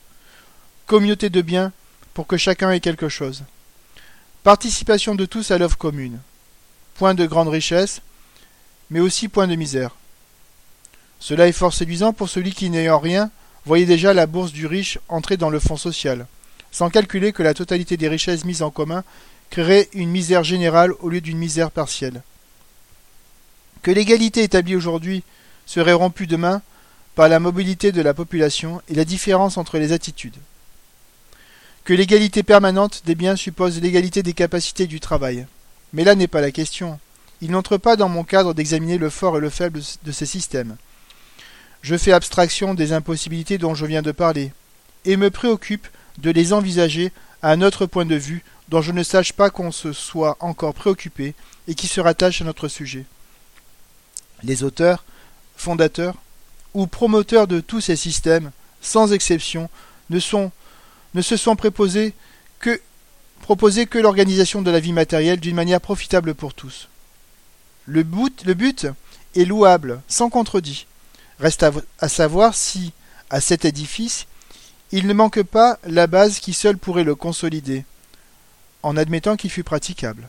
communauté 0.87 1.31
de 1.31 1.43
biens 1.43 1.73
pour 2.13 2.27
que 2.27 2.37
chacun 2.37 2.71
ait 2.71 2.81
quelque 2.81 3.09
chose. 3.09 3.45
Participation 4.43 5.15
de 5.15 5.27
tous 5.27 5.51
à 5.51 5.59
l'œuvre 5.59 5.79
commune. 5.79 6.19
Point 6.95 7.15
de 7.15 7.27
grande 7.27 7.49
richesse, 7.49 8.01
mais 8.91 9.01
aussi 9.01 9.29
point 9.29 9.47
de 9.47 9.55
misère. 9.55 9.97
Cela 11.21 11.47
est 11.47 11.53
fort 11.53 11.73
séduisant 11.73 12.13
pour 12.13 12.29
celui 12.29 12.53
qui, 12.53 12.71
n'ayant 12.71 12.99
rien, 12.99 13.31
voyait 13.65 13.87
déjà 13.87 14.13
la 14.13 14.27
bourse 14.27 14.53
du 14.53 14.67
riche 14.67 14.99
entrer 15.09 15.37
dans 15.37 15.51
le 15.51 15.61
fonds 15.61 15.77
social, 15.77 16.27
sans 16.73 16.91
calculer 16.91 17.33
que 17.33 17.43
la 17.43 17.55
totalité 17.55 17.97
des 17.97 18.09
richesses 18.09 18.45
mises 18.45 18.63
en 18.63 18.71
commun 18.71 19.05
créerait 19.51 19.89
une 19.93 20.11
misère 20.11 20.43
générale 20.43 20.93
au 21.01 21.09
lieu 21.09 21.21
d'une 21.21 21.39
misère 21.39 21.71
partielle. 21.71 22.23
Que 23.83 23.91
l'égalité 23.91 24.43
établie 24.43 24.77
aujourd'hui 24.77 25.23
serait 25.67 25.93
rompue 25.93 26.27
demain 26.27 26.63
par 27.15 27.29
la 27.29 27.39
mobilité 27.39 27.93
de 27.93 28.03
la 28.03 28.15
population 28.15 28.83
et 28.89 28.95
la 28.95 29.05
différence 29.05 29.59
entre 29.59 29.79
les 29.79 29.93
attitudes 29.93 30.37
que 31.85 31.95
l'égalité 31.95 32.43
permanente 32.43 33.03
des 33.05 33.15
biens 33.15 33.37
suppose 33.37 33.81
l'égalité 33.81 34.23
des 34.23 34.33
capacités 34.33 34.87
du 34.87 35.01
travail. 35.01 35.47
Mais 35.93 36.05
là 36.05 36.15
n'est 36.15 36.29
pas 36.29 36.41
la 36.41 36.51
question. 36.53 37.01
Il 37.41 37.51
n'entre 37.51 37.79
pas 37.79 37.97
dans 37.97 38.09
mon 38.09 38.23
cadre 38.23 38.55
d'examiner 38.55 38.99
le 38.99 39.11
fort 39.11 39.39
et 39.39 39.41
le 39.41 39.51
faible 39.51 39.81
de 40.05 40.13
ces 40.13 40.27
systèmes. 40.27 40.77
Je 41.83 41.97
fais 41.97 42.13
abstraction 42.13 42.75
des 42.75 42.93
impossibilités 42.93 43.59
dont 43.59 43.75
je 43.75 43.87
viens 43.87 44.03
de 44.03 44.13
parler, 44.13 44.53
et 45.05 45.17
me 45.17 45.31
préoccupe 45.31 45.87
de 46.19 46.31
les 46.31 46.53
envisager 46.53 47.13
à 47.43 47.53
un 47.53 47.63
autre 47.63 47.87
point 47.87 48.05
de 48.05 48.17
vue 48.17 48.45
dont 48.69 48.83
je 48.83 48.93
ne 48.93 49.03
sache 49.03 49.33
pas 49.33 49.51
qu'on 49.51 49.73
se 49.73 49.93
soit 49.93 50.37
encore 50.41 50.75
préoccupé 50.75 51.35
et 51.67 51.75
qui 51.75 51.87
se 51.87 52.01
rattache 52.01 52.43
à 52.43 52.45
notre 52.45 52.69
sujet. 52.69 53.05
Les 54.43 54.63
auteurs, 54.63 55.05
fondateurs 55.57 56.15
ou 56.75 56.87
promoteurs 56.87 57.47
de 57.47 57.61
tous 57.61 57.81
ces 57.81 57.97
systèmes, 57.97 58.53
sans 58.81 59.13
exception, 59.13 59.69
ne 60.11 60.21
se 60.21 61.37
sont 61.37 61.57
préposés 61.57 62.15
que, 62.61 62.81
proposé 63.41 63.87
que 63.87 63.99
l'organisation 63.99 64.63
de 64.63 64.71
la 64.71 64.81
vie 64.81 64.93
matérielle 64.93 65.41
d'une 65.41 65.57
manière 65.57 65.81
profitable 65.81 66.35
pour 66.35 66.55
tous. 66.55 66.89
Le 67.87 68.03
but 68.03 68.87
est 69.35 69.45
louable, 69.45 70.01
sans 70.07 70.29
contredit. 70.29 70.87
Reste 71.41 71.65
à, 71.99 72.09
savoir 72.09 72.55
si, 72.55 72.93
à 73.31 73.41
cet 73.41 73.65
édifice, 73.65 74.27
il 74.93 75.07
ne 75.07 75.15
manque 75.15 75.43
pas 75.43 75.79
la 75.85 76.07
base 76.07 76.39
qui 76.39 76.53
seule 76.53 76.77
pourrait 76.77 77.05
le 77.05 77.15
consolider, 77.15 77.85
en 78.83 78.97
admettant 78.97 79.37
qu'il 79.37 79.51
fût 79.51 79.65
praticable. 79.65 80.29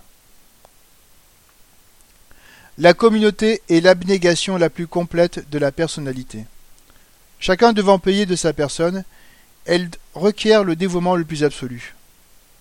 La 2.78 2.94
communauté 2.94 3.62
est 3.70 3.82
l'abnégation 3.82 4.56
la 4.58 4.70
plus 4.70 4.88
complète 4.88 5.50
de 5.50 5.60
la 5.60 5.74
personnalité. 5.74 6.46
Chacun 7.40 7.74
devant 7.74 8.00
payer 8.00 8.26
de 8.26 8.38
sa 8.38 8.54
personne, 8.54 9.04
elle 9.66 9.90
requiert 10.14 10.64
le 10.64 10.78
dévouement 10.78 11.18
le 11.18 11.26
plus 11.26 11.44
absolu. 11.44 11.94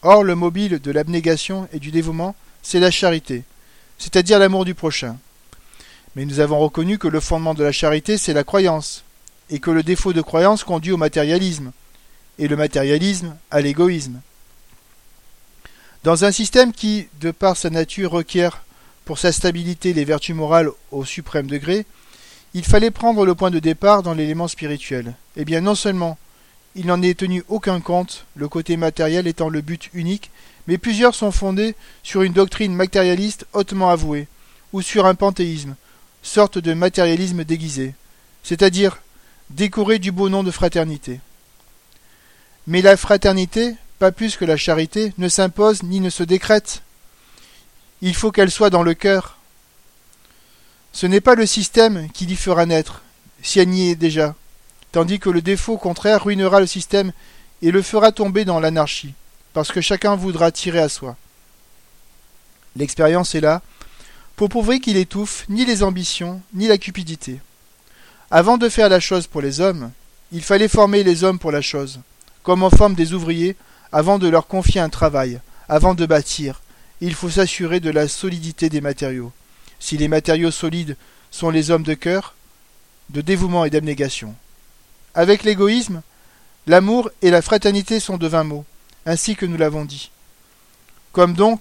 Or, 0.02 0.24
le 0.24 0.34
mobile 0.34 0.80
de 0.80 0.90
l'abnégation 0.90 1.68
et 1.72 1.78
du 1.78 1.92
dévouement, 1.92 2.34
c'est 2.62 2.80
la 2.80 2.90
charité, 2.90 3.44
c'est-à-dire 3.98 4.40
l'amour 4.40 4.64
du 4.64 4.74
prochain. 4.74 5.18
Mais 6.16 6.24
nous 6.24 6.40
avons 6.40 6.58
reconnu 6.58 6.98
que 6.98 7.08
le 7.08 7.20
fondement 7.20 7.54
de 7.54 7.64
la 7.64 7.72
charité, 7.72 8.18
c'est 8.18 8.32
la 8.32 8.44
croyance, 8.44 9.04
et 9.48 9.60
que 9.60 9.70
le 9.70 9.82
défaut 9.82 10.12
de 10.12 10.22
croyance 10.22 10.64
conduit 10.64 10.92
au 10.92 10.96
matérialisme, 10.96 11.72
et 12.38 12.48
le 12.48 12.56
matérialisme 12.56 13.36
à 13.50 13.60
l'égoïsme. 13.60 14.20
Dans 16.02 16.24
un 16.24 16.32
système 16.32 16.72
qui, 16.72 17.08
de 17.20 17.30
par 17.30 17.56
sa 17.56 17.70
nature, 17.70 18.12
requiert 18.12 18.64
pour 19.04 19.18
sa 19.18 19.32
stabilité 19.32 19.92
les 19.92 20.04
vertus 20.04 20.34
morales 20.34 20.70
au 20.90 21.04
suprême 21.04 21.46
degré, 21.46 21.84
il 22.54 22.64
fallait 22.64 22.90
prendre 22.90 23.24
le 23.24 23.34
point 23.34 23.50
de 23.50 23.58
départ 23.58 24.02
dans 24.02 24.14
l'élément 24.14 24.48
spirituel. 24.48 25.14
Eh 25.36 25.44
bien, 25.44 25.60
non 25.60 25.74
seulement 25.74 26.18
il 26.74 26.86
n'en 26.86 27.02
est 27.02 27.18
tenu 27.18 27.44
aucun 27.48 27.80
compte, 27.80 28.26
le 28.36 28.48
côté 28.48 28.76
matériel 28.76 29.26
étant 29.26 29.48
le 29.48 29.60
but 29.60 29.90
unique, 29.92 30.30
mais 30.66 30.78
plusieurs 30.78 31.14
sont 31.14 31.32
fondés 31.32 31.74
sur 32.02 32.22
une 32.22 32.32
doctrine 32.32 32.74
matérialiste 32.74 33.46
hautement 33.52 33.90
avouée, 33.90 34.28
ou 34.72 34.82
sur 34.82 35.06
un 35.06 35.14
panthéisme, 35.14 35.74
sorte 36.22 36.58
de 36.58 36.74
matérialisme 36.74 37.44
déguisé, 37.44 37.94
c'est-à-dire 38.42 39.00
décoré 39.50 39.98
du 39.98 40.12
beau 40.12 40.28
nom 40.28 40.42
de 40.42 40.50
fraternité. 40.50 41.20
Mais 42.66 42.82
la 42.82 42.96
fraternité, 42.96 43.74
pas 43.98 44.12
plus 44.12 44.36
que 44.36 44.44
la 44.44 44.56
charité, 44.56 45.12
ne 45.18 45.28
s'impose 45.28 45.82
ni 45.82 46.00
ne 46.00 46.10
se 46.10 46.22
décrète. 46.22 46.82
Il 48.02 48.14
faut 48.14 48.30
qu'elle 48.30 48.50
soit 48.50 48.70
dans 48.70 48.82
le 48.82 48.94
cœur. 48.94 49.38
Ce 50.92 51.06
n'est 51.06 51.20
pas 51.20 51.34
le 51.34 51.46
système 51.46 52.08
qui 52.10 52.26
l'y 52.26 52.36
fera 52.36 52.66
naître, 52.66 53.02
si 53.42 53.60
elle 53.60 53.68
n'y 53.68 53.90
est 53.90 53.96
déjà, 53.96 54.34
tandis 54.92 55.18
que 55.18 55.30
le 55.30 55.42
défaut 55.42 55.78
contraire 55.78 56.24
ruinera 56.24 56.60
le 56.60 56.66
système 56.66 57.12
et 57.62 57.70
le 57.70 57.82
fera 57.82 58.12
tomber 58.12 58.44
dans 58.44 58.60
l'anarchie, 58.60 59.14
parce 59.52 59.70
que 59.70 59.80
chacun 59.80 60.16
voudra 60.16 60.50
tirer 60.50 60.80
à 60.80 60.88
soi. 60.88 61.16
L'expérience 62.76 63.34
est 63.34 63.40
là, 63.40 63.62
pour 64.40 64.48
prouver 64.48 64.80
qu'il 64.80 64.96
étouffe 64.96 65.44
ni 65.50 65.66
les 65.66 65.82
ambitions, 65.82 66.40
ni 66.54 66.66
la 66.66 66.78
cupidité. 66.78 67.40
Avant 68.30 68.56
de 68.56 68.70
faire 68.70 68.88
la 68.88 68.98
chose 68.98 69.26
pour 69.26 69.42
les 69.42 69.60
hommes, 69.60 69.90
il 70.32 70.42
fallait 70.42 70.66
former 70.66 71.02
les 71.02 71.24
hommes 71.24 71.38
pour 71.38 71.52
la 71.52 71.60
chose, 71.60 72.00
comme 72.42 72.62
on 72.62 72.70
forme 72.70 72.94
des 72.94 73.12
ouvriers 73.12 73.54
avant 73.92 74.18
de 74.18 74.28
leur 74.28 74.46
confier 74.46 74.80
un 74.80 74.88
travail, 74.88 75.40
avant 75.68 75.94
de 75.94 76.06
bâtir. 76.06 76.62
Il 77.02 77.14
faut 77.14 77.28
s'assurer 77.28 77.80
de 77.80 77.90
la 77.90 78.08
solidité 78.08 78.70
des 78.70 78.80
matériaux. 78.80 79.30
Si 79.78 79.98
les 79.98 80.08
matériaux 80.08 80.50
solides 80.50 80.96
sont 81.30 81.50
les 81.50 81.70
hommes 81.70 81.82
de 81.82 81.92
cœur, 81.92 82.34
de 83.10 83.20
dévouement 83.20 83.66
et 83.66 83.70
d'abnégation. 83.70 84.34
Avec 85.14 85.44
l'égoïsme, 85.44 86.00
l'amour 86.66 87.10
et 87.20 87.30
la 87.30 87.42
fraternité 87.42 88.00
sont 88.00 88.16
de 88.16 88.26
vains 88.26 88.44
mots, 88.44 88.64
ainsi 89.04 89.36
que 89.36 89.44
nous 89.44 89.58
l'avons 89.58 89.84
dit. 89.84 90.10
Comme 91.12 91.34
donc, 91.34 91.60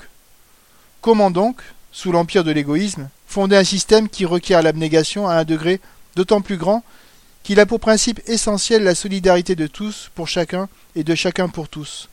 comment 1.01 1.29
donc, 1.29 1.61
sous 1.91 2.11
l'empire 2.11 2.43
de 2.43 2.51
l'égoïsme, 2.51 3.09
fonder 3.27 3.57
un 3.57 3.63
système 3.63 4.09
qui 4.09 4.25
requiert 4.25 4.61
l'abnégation 4.61 5.27
à 5.27 5.35
un 5.35 5.43
degré 5.43 5.79
d'autant 6.15 6.41
plus 6.41 6.57
grand 6.57 6.83
qu'il 7.43 7.59
a 7.59 7.65
pour 7.65 7.79
principe 7.79 8.21
essentiel 8.27 8.83
la 8.83 8.95
solidarité 8.95 9.55
de 9.55 9.67
tous 9.67 10.11
pour 10.13 10.27
chacun 10.27 10.69
et 10.95 11.03
de 11.03 11.15
chacun 11.15 11.47
pour 11.47 11.69
tous. 11.69 12.09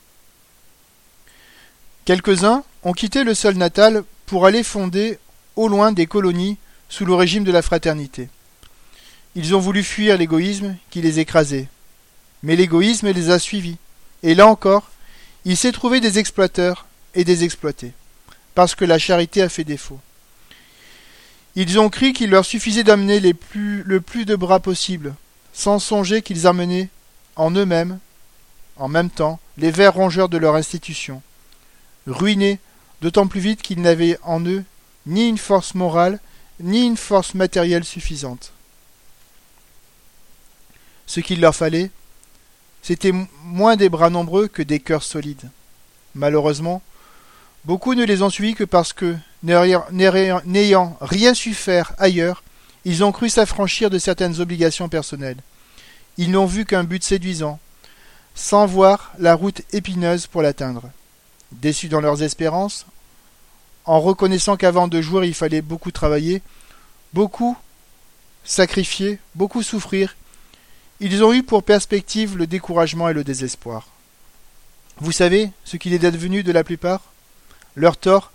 Quelques-uns 2.04 2.62
ont 2.84 2.92
quitté 2.92 3.24
le 3.24 3.34
sol 3.34 3.56
natal 3.56 4.04
pour 4.26 4.46
aller 4.46 4.62
fonder 4.62 5.18
au 5.56 5.68
loin 5.68 5.92
des 5.92 6.06
colonies 6.06 6.56
sous 6.88 7.04
le 7.04 7.14
régime 7.14 7.44
de 7.44 7.52
la 7.52 7.62
fraternité. 7.62 8.28
Ils 9.34 9.54
ont 9.54 9.60
voulu 9.60 9.82
fuir 9.82 10.16
l'égoïsme 10.16 10.76
qui 10.90 11.02
les 11.02 11.18
écrasait. 11.18 11.68
Mais 12.42 12.56
l'égoïsme 12.56 13.10
les 13.10 13.30
a 13.30 13.38
suivis. 13.38 13.76
Et 14.22 14.34
là 14.34 14.46
encore, 14.46 14.90
il 15.44 15.56
s'est 15.56 15.72
trouvé 15.72 16.00
des 16.00 16.18
exploiteurs 16.18 16.86
et 17.14 17.24
des 17.24 17.44
exploités, 17.44 17.92
parce 18.56 18.74
que 18.74 18.86
la 18.86 18.98
charité 18.98 19.42
a 19.42 19.50
fait 19.50 19.64
défaut. 19.64 20.00
Ils 21.56 21.78
ont 21.78 21.90
cru 21.90 22.14
qu'il 22.14 22.30
leur 22.30 22.46
suffisait 22.46 22.84
d'amener 22.84 23.20
le 23.20 24.00
plus 24.00 24.24
de 24.24 24.34
bras 24.34 24.60
possible, 24.60 25.14
sans 25.52 25.78
songer 25.78 26.22
qu'ils 26.22 26.46
amenaient 26.46 26.88
en 27.36 27.50
eux-mêmes, 27.50 27.98
en 28.76 28.88
même 28.88 29.10
temps, 29.10 29.38
les 29.58 29.70
vers 29.70 29.92
rongeurs 29.92 30.30
de 30.30 30.38
leur 30.38 30.54
institution, 30.54 31.22
ruinés 32.06 32.58
d'autant 33.02 33.26
plus 33.26 33.40
vite 33.40 33.60
qu'ils 33.60 33.82
n'avaient 33.82 34.18
en 34.22 34.42
eux 34.46 34.64
ni 35.04 35.28
une 35.28 35.38
force 35.38 35.74
morale, 35.74 36.18
ni 36.58 36.86
une 36.86 36.96
force 36.96 37.34
matérielle 37.34 37.84
suffisante. 37.84 38.52
Ce 41.06 41.20
qu'il 41.20 41.40
leur 41.42 41.54
fallait, 41.54 41.90
c'était 42.82 43.12
moins 43.42 43.76
des 43.76 43.90
bras 43.90 44.08
nombreux 44.08 44.48
que 44.48 44.62
des 44.62 44.80
cœurs 44.80 45.02
solides. 45.02 45.50
Malheureusement, 46.14 46.80
beaucoup 47.66 47.94
ne 47.94 48.04
les 48.04 48.22
ont 48.22 48.30
suivis 48.30 48.54
que 48.54 48.64
parce 48.64 48.92
que, 48.92 49.16
n'ayant 49.42 50.96
rien 51.00 51.34
su 51.34 51.52
faire 51.52 51.92
ailleurs, 51.98 52.44
ils 52.84 53.02
ont 53.02 53.10
cru 53.10 53.28
s'affranchir 53.28 53.90
de 53.90 53.98
certaines 53.98 54.40
obligations 54.40 54.88
personnelles. 54.88 55.38
Ils 56.16 56.30
n'ont 56.30 56.46
vu 56.46 56.64
qu'un 56.64 56.84
but 56.84 57.02
séduisant, 57.02 57.58
sans 58.36 58.66
voir 58.66 59.12
la 59.18 59.34
route 59.34 59.62
épineuse 59.72 60.28
pour 60.28 60.42
l'atteindre. 60.42 60.84
Déçus 61.50 61.88
dans 61.88 62.00
leurs 62.00 62.22
espérances, 62.22 62.86
en 63.84 64.00
reconnaissant 64.00 64.56
qu'avant 64.56 64.86
de 64.86 65.00
jouer 65.00 65.26
il 65.26 65.34
fallait 65.34 65.62
beaucoup 65.62 65.90
travailler, 65.90 66.42
beaucoup 67.14 67.56
sacrifier, 68.44 69.18
beaucoup 69.34 69.64
souffrir, 69.64 70.16
ils 71.00 71.24
ont 71.24 71.32
eu 71.32 71.42
pour 71.42 71.64
perspective 71.64 72.36
le 72.36 72.46
découragement 72.46 73.08
et 73.08 73.12
le 73.12 73.24
désespoir. 73.24 73.88
Vous 74.98 75.12
savez 75.12 75.50
ce 75.64 75.76
qu'il 75.76 75.92
est 75.92 76.04
advenu 76.04 76.44
de 76.44 76.52
la 76.52 76.62
plupart? 76.62 77.00
Leur 77.76 77.98
tort 77.98 78.32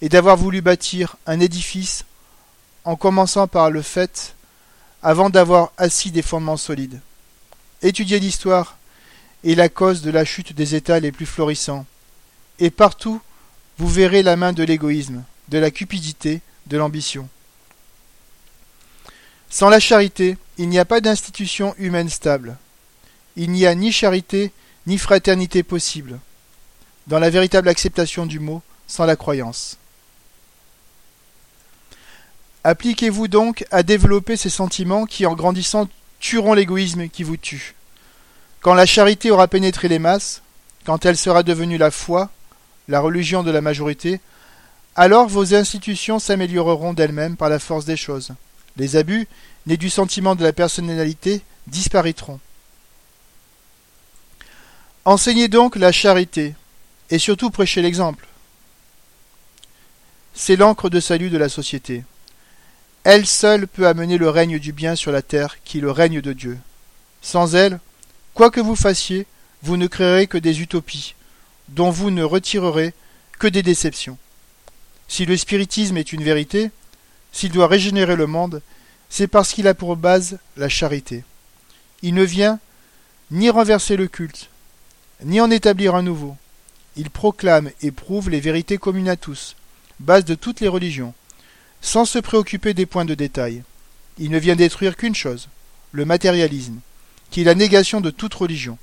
est 0.00 0.08
d'avoir 0.08 0.36
voulu 0.36 0.62
bâtir 0.62 1.16
un 1.26 1.40
édifice 1.40 2.04
en 2.84 2.96
commençant 2.96 3.48
par 3.48 3.70
le 3.70 3.82
fait 3.82 4.34
avant 5.02 5.30
d'avoir 5.30 5.72
assis 5.76 6.10
des 6.10 6.22
fondements 6.22 6.56
solides. 6.56 7.00
Étudiez 7.82 8.20
l'histoire 8.20 8.78
est 9.44 9.54
la 9.54 9.68
cause 9.68 10.00
de 10.00 10.10
la 10.10 10.24
chute 10.24 10.54
des 10.54 10.74
États 10.74 11.00
les 11.00 11.12
plus 11.12 11.26
florissants. 11.26 11.84
Et 12.58 12.70
partout, 12.70 13.20
vous 13.78 13.88
verrez 13.88 14.22
la 14.22 14.36
main 14.36 14.52
de 14.52 14.62
l'égoïsme, 14.62 15.24
de 15.48 15.58
la 15.58 15.70
cupidité, 15.70 16.40
de 16.66 16.78
l'ambition. 16.78 17.28
Sans 19.50 19.68
la 19.68 19.80
charité, 19.80 20.38
il 20.56 20.68
n'y 20.68 20.78
a 20.78 20.84
pas 20.84 21.00
d'institution 21.00 21.74
humaine 21.78 22.08
stable. 22.08 22.56
Il 23.36 23.50
n'y 23.50 23.66
a 23.66 23.74
ni 23.74 23.92
charité 23.92 24.52
ni 24.86 24.98
fraternité 24.98 25.62
possible, 25.62 26.18
dans 27.06 27.18
la 27.18 27.30
véritable 27.30 27.68
acceptation 27.68 28.26
du 28.26 28.38
mot, 28.38 28.62
sans 28.86 29.06
la 29.06 29.16
croyance. 29.16 29.76
Appliquez-vous 32.64 33.28
donc 33.28 33.66
à 33.70 33.82
développer 33.82 34.36
ces 34.36 34.50
sentiments 34.50 35.04
qui, 35.04 35.26
en 35.26 35.34
grandissant, 35.34 35.88
tueront 36.18 36.54
l'égoïsme 36.54 37.08
qui 37.08 37.22
vous 37.22 37.36
tue. 37.36 37.74
Quand 38.60 38.72
la 38.74 38.86
charité 38.86 39.30
aura 39.30 39.48
pénétré 39.48 39.88
les 39.88 39.98
masses, 39.98 40.40
quand 40.86 41.04
elle 41.04 41.18
sera 41.18 41.42
devenue 41.42 41.76
la 41.76 41.90
foi, 41.90 42.30
la 42.88 43.00
religion 43.00 43.42
de 43.42 43.50
la 43.50 43.60
majorité, 43.60 44.20
alors 44.96 45.28
vos 45.28 45.54
institutions 45.54 46.18
s'amélioreront 46.18 46.94
d'elles-mêmes 46.94 47.36
par 47.36 47.50
la 47.50 47.58
force 47.58 47.84
des 47.84 47.96
choses. 47.96 48.32
Les 48.76 48.96
abus, 48.96 49.28
nés 49.66 49.76
du 49.76 49.90
sentiment 49.90 50.34
de 50.34 50.42
la 50.42 50.52
personnalité, 50.52 51.42
disparaîtront. 51.66 52.40
Enseignez 55.04 55.48
donc 55.48 55.76
la 55.76 55.92
charité, 55.92 56.54
et 57.10 57.18
surtout 57.18 57.50
prêchez 57.50 57.82
l'exemple. 57.82 58.26
C'est 60.36 60.56
l'encre 60.56 60.90
de 60.90 60.98
salut 60.98 61.30
de 61.30 61.38
la 61.38 61.48
société. 61.48 62.02
Elle 63.04 63.24
seule 63.24 63.68
peut 63.68 63.86
amener 63.86 64.18
le 64.18 64.28
règne 64.28 64.58
du 64.58 64.72
bien 64.72 64.96
sur 64.96 65.12
la 65.12 65.22
terre, 65.22 65.62
qui 65.62 65.78
est 65.78 65.80
le 65.80 65.92
règne 65.92 66.20
de 66.20 66.32
Dieu. 66.32 66.58
Sans 67.22 67.54
elle, 67.54 67.78
quoi 68.34 68.50
que 68.50 68.60
vous 68.60 68.74
fassiez, 68.74 69.26
vous 69.62 69.76
ne 69.76 69.86
créerez 69.86 70.26
que 70.26 70.36
des 70.36 70.60
utopies, 70.60 71.14
dont 71.68 71.90
vous 71.90 72.10
ne 72.10 72.24
retirerez 72.24 72.94
que 73.38 73.46
des 73.46 73.62
déceptions. 73.62 74.18
Si 75.06 75.24
le 75.24 75.36
spiritisme 75.36 75.96
est 75.98 76.12
une 76.12 76.24
vérité, 76.24 76.72
s'il 77.30 77.52
doit 77.52 77.68
régénérer 77.68 78.16
le 78.16 78.26
monde, 78.26 78.60
c'est 79.08 79.28
parce 79.28 79.52
qu'il 79.52 79.68
a 79.68 79.74
pour 79.74 79.96
base 79.96 80.38
la 80.56 80.68
charité. 80.68 81.22
Il 82.02 82.14
ne 82.14 82.24
vient 82.24 82.58
ni 83.30 83.50
renverser 83.50 83.96
le 83.96 84.08
culte, 84.08 84.50
ni 85.22 85.40
en 85.40 85.50
établir 85.50 85.94
un 85.94 86.02
nouveau. 86.02 86.36
Il 86.96 87.10
proclame 87.10 87.70
et 87.82 87.92
prouve 87.92 88.30
les 88.30 88.40
vérités 88.40 88.78
communes 88.78 89.08
à 89.08 89.16
tous, 89.16 89.54
base 90.00 90.24
de 90.24 90.34
toutes 90.34 90.60
les 90.60 90.68
religions, 90.68 91.14
sans 91.80 92.04
se 92.04 92.18
préoccuper 92.18 92.74
des 92.74 92.86
points 92.86 93.04
de 93.04 93.14
détail. 93.14 93.62
Il 94.18 94.30
ne 94.30 94.38
vient 94.38 94.56
détruire 94.56 94.96
qu'une 94.96 95.14
chose, 95.14 95.48
le 95.92 96.04
matérialisme, 96.04 96.80
qui 97.30 97.42
est 97.42 97.44
la 97.44 97.54
négation 97.54 98.00
de 98.00 98.10
toute 98.10 98.34
religion. 98.34 98.78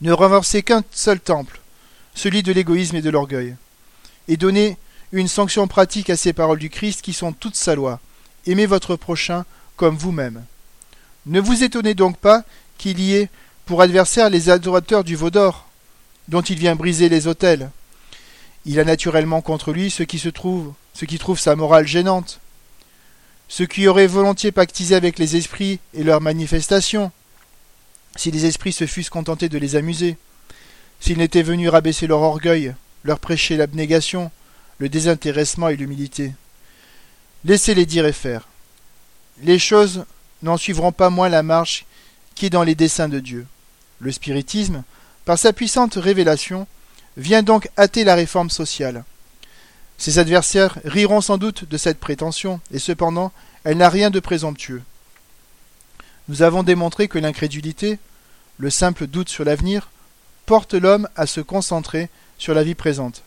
Ne 0.00 0.12
renverser 0.12 0.62
qu'un 0.62 0.82
seul 0.90 1.20
temple, 1.20 1.60
celui 2.14 2.42
de 2.42 2.52
l'égoïsme 2.52 2.96
et 2.96 3.02
de 3.02 3.10
l'orgueil, 3.10 3.56
et 4.28 4.36
donner 4.36 4.76
une 5.12 5.28
sanction 5.28 5.66
pratique 5.68 6.10
à 6.10 6.16
ces 6.16 6.32
paroles 6.32 6.58
du 6.58 6.70
Christ 6.70 7.02
qui 7.02 7.12
sont 7.12 7.32
toute 7.32 7.56
sa 7.56 7.74
loi. 7.74 8.00
Aimez 8.46 8.66
votre 8.66 8.96
prochain 8.96 9.44
comme 9.76 9.96
vous-même. 9.96 10.44
Ne 11.26 11.40
vous 11.40 11.64
étonnez 11.64 11.94
donc 11.94 12.16
pas 12.16 12.44
qu'il 12.78 13.00
y 13.00 13.14
ait 13.14 13.28
pour 13.66 13.82
adversaire 13.82 14.30
les 14.30 14.48
adorateurs 14.48 15.04
du 15.04 15.16
veau 15.16 15.30
d'or, 15.30 15.66
dont 16.28 16.42
il 16.42 16.58
vient 16.58 16.76
briser 16.76 17.08
les 17.08 17.26
autels. 17.26 17.70
Il 18.66 18.78
a 18.78 18.84
naturellement 18.84 19.40
contre 19.40 19.72
lui 19.72 19.90
ceux 19.90 20.04
qui 20.04 20.18
se 20.18 20.28
trouvent, 20.28 20.72
ceux 20.94 21.06
qui 21.06 21.18
trouvent 21.18 21.40
sa 21.40 21.56
morale 21.56 21.86
gênante, 21.86 22.40
ceux 23.48 23.66
qui 23.66 23.88
auraient 23.88 24.06
volontiers 24.06 24.52
pactisé 24.52 24.94
avec 24.94 25.18
les 25.18 25.36
esprits 25.36 25.80
et 25.94 26.04
leurs 26.04 26.20
manifestations, 26.20 27.10
si 28.16 28.30
les 28.30 28.46
esprits 28.46 28.72
se 28.72 28.86
fussent 28.86 29.10
contentés 29.10 29.48
de 29.48 29.58
les 29.58 29.76
amuser, 29.76 30.16
s'ils 31.00 31.18
n'étaient 31.18 31.42
venus 31.42 31.70
rabaisser 31.70 32.06
leur 32.06 32.20
orgueil, 32.20 32.74
leur 33.02 33.18
prêcher 33.18 33.56
l'abnégation, 33.56 34.30
le 34.78 34.88
désintéressement 34.88 35.68
et 35.68 35.76
l'humilité. 35.76 36.32
Laissez-les 37.44 37.86
dire 37.86 38.06
et 38.06 38.12
faire. 38.12 38.48
Les 39.42 39.58
choses 39.58 40.04
n'en 40.42 40.56
suivront 40.56 40.92
pas 40.92 41.10
moins 41.10 41.28
la 41.28 41.42
marche 41.42 41.86
qui 42.34 42.46
est 42.46 42.50
dans 42.50 42.62
les 42.62 42.74
desseins 42.74 43.08
de 43.08 43.20
Dieu. 43.20 43.46
Le 43.98 44.12
spiritisme, 44.12 44.82
par 45.24 45.38
sa 45.38 45.52
puissante 45.52 45.94
révélation, 45.94 46.66
vient 47.16 47.42
donc 47.42 47.68
hâter 47.78 48.04
la 48.04 48.14
réforme 48.14 48.50
sociale. 48.50 49.04
Ses 49.98 50.18
adversaires 50.18 50.78
riront 50.84 51.20
sans 51.20 51.36
doute 51.36 51.68
de 51.68 51.76
cette 51.76 52.00
prétention, 52.00 52.60
et 52.72 52.78
cependant 52.78 53.32
elle 53.64 53.76
n'a 53.76 53.90
rien 53.90 54.10
de 54.10 54.20
présomptueux. 54.20 54.82
Nous 56.28 56.42
avons 56.42 56.62
démontré 56.62 57.08
que 57.08 57.18
l'incrédulité, 57.18 57.98
le 58.56 58.70
simple 58.70 59.06
doute 59.06 59.28
sur 59.28 59.44
l'avenir, 59.44 59.90
porte 60.46 60.74
l'homme 60.74 61.08
à 61.16 61.26
se 61.26 61.40
concentrer 61.40 62.08
sur 62.38 62.54
la 62.54 62.62
vie 62.62 62.74
présente, 62.74 63.22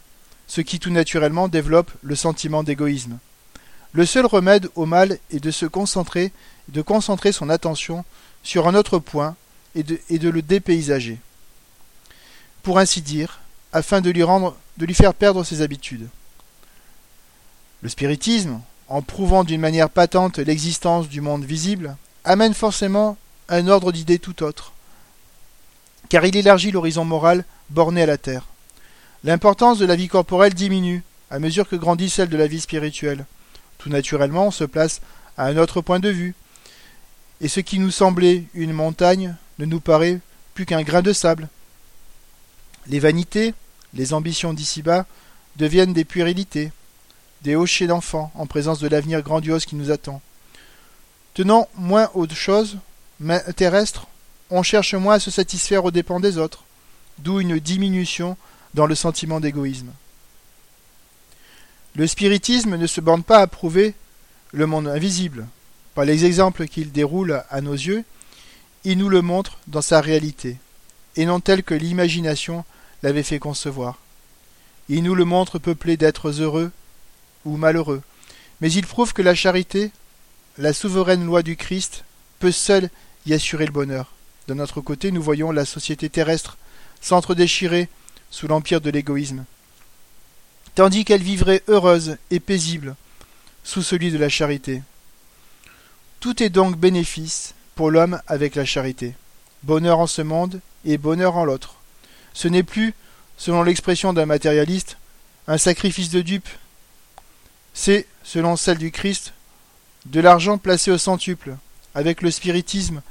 ce 0.48 0.62
qui 0.62 0.80
tout 0.80 0.90
naturellement 0.90 1.48
développe 1.48 1.92
le 2.02 2.16
sentiment 2.16 2.64
d'égoïsme. 2.64 3.20
Le 3.92 4.06
seul 4.08 4.26
remède 4.26 4.70
au 4.76 4.88
mal 4.88 5.20
est 5.30 5.40
de 5.40 5.52
se 5.52 5.68
concentrer, 5.68 6.32
de 6.70 6.82
concentrer 6.82 7.32
son 7.32 7.50
attention 7.50 8.04
sur 8.42 8.68
un 8.68 8.74
autre 8.74 8.98
point 8.98 9.36
et 9.76 9.84
de, 9.84 10.00
et 10.10 10.18
de 10.18 10.30
le 10.30 10.42
dépaysager. 10.42 11.20
Pour 12.64 12.80
ainsi 12.80 13.02
dire, 13.02 13.42
afin 13.74 14.00
de 14.00 14.12
lui 14.12 14.24
rendre, 14.24 14.56
de 14.78 14.86
lui 14.86 14.94
faire 14.94 15.14
perdre 15.14 15.44
ses 15.44 15.62
habitudes. 15.62 16.08
Le 17.82 17.90
spiritisme, 17.90 18.62
en 18.88 19.02
prouvant 19.02 19.44
d'une 19.44 19.60
manière 19.60 19.90
patente 19.90 20.38
l'existence 20.38 21.10
du 21.10 21.20
monde 21.20 21.44
visible, 21.44 21.98
amène 22.24 22.54
forcément 22.54 23.18
un 23.50 23.68
ordre 23.68 23.92
d'idées 23.92 24.20
tout 24.20 24.44
autre, 24.44 24.72
car 26.08 26.24
il 26.26 26.38
élargit 26.38 26.72
l'horizon 26.72 27.04
moral 27.04 27.44
borné 27.70 28.04
à 28.04 28.06
la 28.06 28.18
terre. 28.18 28.46
L'importance 29.24 29.80
de 29.80 29.86
la 29.86 29.96
vie 29.96 30.08
corporelle 30.08 30.54
diminue 30.54 31.04
à 31.30 31.40
mesure 31.40 31.68
que 31.68 31.76
grandit 31.76 32.10
celle 32.10 32.30
de 32.30 32.38
la 32.38 32.48
vie 32.48 32.62
spirituelle. 32.62 33.26
Tout 33.80 33.90
naturellement, 33.90 34.48
on 34.48 34.52
se 34.52 34.66
place 34.66 35.02
à 35.36 35.48
un 35.48 35.58
autre 35.58 35.82
point 35.82 36.00
de 36.00 36.10
vue, 36.10 36.36
et 37.42 37.48
ce 37.48 37.60
qui 37.60 37.80
nous 37.80 37.92
semblait 37.92 38.44
une 38.54 38.72
montagne 38.72 39.36
ne 39.58 39.66
nous 39.66 39.80
paraît 39.80 40.20
plus 40.54 40.66
qu'un 40.66 40.84
grain 40.84 41.02
de 41.02 41.12
sable. 41.12 41.50
Les 42.86 43.00
vanités, 43.00 43.56
les 43.94 44.14
ambitions 44.14 44.54
d'ici-bas 44.54 45.06
deviennent 45.56 45.94
des 45.94 46.06
puérilités, 46.06 46.72
des 47.42 47.56
hochets 47.56 47.88
d'enfants 47.88 48.32
en 48.36 48.46
présence 48.46 48.80
de 48.80 48.88
l'avenir 48.88 49.22
grandiose 49.22 49.66
qui 49.66 49.76
nous 49.76 49.92
attend. 49.92 50.22
Tenant 51.34 51.68
moins 51.76 52.10
aux 52.14 52.28
choses 52.28 52.78
terrestres, 53.56 54.08
on 54.50 54.64
cherche 54.64 54.94
moins 54.94 55.16
à 55.16 55.20
se 55.20 55.32
satisfaire 55.32 55.86
aux 55.86 55.92
dépens 55.92 56.20
des 56.20 56.38
autres, 56.38 56.64
d'où 57.20 57.40
une 57.40 57.60
diminution 57.60 58.38
dans 58.74 58.86
le 58.86 58.96
sentiment 58.96 59.40
d'égoïsme. 59.40 59.92
Le 61.96 62.08
spiritisme 62.08 62.76
ne 62.76 62.88
se 62.88 63.02
borne 63.02 63.24
pas 63.24 63.40
à 63.40 63.48
prouver 63.48 63.94
le 64.52 64.66
monde 64.66 64.88
invisible. 64.88 65.48
Par 65.96 66.06
les 66.06 66.26
exemples 66.26 66.68
qu'il 66.68 66.92
déroule 66.92 67.44
à 67.50 67.62
nos 67.62 67.74
yeux, 67.74 68.04
il 68.84 68.98
nous 68.98 69.10
le 69.10 69.22
montre 69.22 69.60
dans 69.68 69.82
sa 69.82 70.02
réalité, 70.02 70.58
et 71.16 71.26
non 71.26 71.40
tel 71.40 71.64
que 71.64 71.76
l'imagination 71.76 72.66
l'avait 73.04 73.24
fait 73.24 73.40
concevoir. 73.40 74.00
Il 74.90 75.04
nous 75.04 75.14
le 75.14 75.26
montre 75.26 75.60
peuplé 75.60 75.98
d'êtres 75.98 76.42
heureux 76.42 76.72
ou 77.46 77.58
malheureux, 77.58 78.02
mais 78.62 78.72
il 78.72 78.88
prouve 78.88 79.14
que 79.14 79.22
la 79.22 79.36
charité, 79.36 79.92
la 80.58 80.74
souveraine 80.74 81.26
loi 81.26 81.44
du 81.44 81.56
Christ, 81.56 82.06
peut 82.40 82.52
seule 82.52 82.90
y 83.26 83.34
assurer 83.34 83.66
le 83.66 83.72
bonheur. 83.72 84.14
De 84.48 84.54
notre 84.54 84.82
côté, 84.82 85.12
nous 85.12 85.22
voyons 85.22 85.52
la 85.52 85.66
société 85.66 86.10
terrestre 86.10 86.58
s'entre-déchirer 87.02 87.90
sous 88.30 88.48
l'empire 88.48 88.82
de 88.82 88.90
l'égoïsme, 88.90 89.46
tandis 90.76 91.06
qu'elle 91.06 91.22
vivrait 91.22 91.64
heureuse 91.68 92.18
et 92.32 92.40
paisible 92.40 92.96
sous 93.64 93.84
celui 93.84 94.12
de 94.12 94.18
la 94.18 94.30
charité. 94.30 94.82
Tout 96.20 96.42
est 96.42 96.50
donc 96.50 96.78
bénéfice 96.78 97.54
pour 97.76 97.92
l'homme 97.92 98.22
avec 98.28 98.56
la 98.56 98.66
charité, 98.66 99.16
bonheur 99.64 100.00
en 100.00 100.08
ce 100.08 100.22
monde 100.22 100.62
et 100.86 100.98
bonheur 100.98 101.36
en 101.36 101.46
l'autre. 101.46 101.83
Ce 102.34 102.48
n'est 102.48 102.64
plus, 102.64 102.94
selon 103.38 103.64
l'expression 103.64 104.14
d'un 104.14 104.26
matérialiste, 104.26 104.98
un 105.48 105.58
sacrifice 105.58 106.10
de 106.10 106.22
dupe, 106.22 106.50
c'est, 107.74 108.08
selon 108.24 108.56
celle 108.56 108.78
du 108.78 108.92
Christ, 108.92 109.34
de 110.06 110.20
l'argent 110.20 110.58
placé 110.58 110.92
au 110.92 110.98
centuple. 110.98 111.56
Avec 111.96 112.22
le 112.22 112.32
spiritisme, 112.32 113.02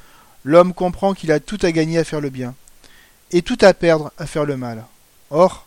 l'homme 0.44 0.74
comprend 0.74 1.14
qu'il 1.14 1.32
a 1.32 1.40
tout 1.40 1.58
à 1.62 1.72
gagner 1.72 1.98
à 1.98 2.04
faire 2.04 2.20
le 2.20 2.30
bien, 2.30 2.54
et 3.30 3.42
tout 3.42 3.58
à 3.60 3.74
perdre 3.74 4.12
à 4.18 4.26
faire 4.26 4.44
le 4.44 4.56
mal. 4.56 4.84
Or, 5.30 5.66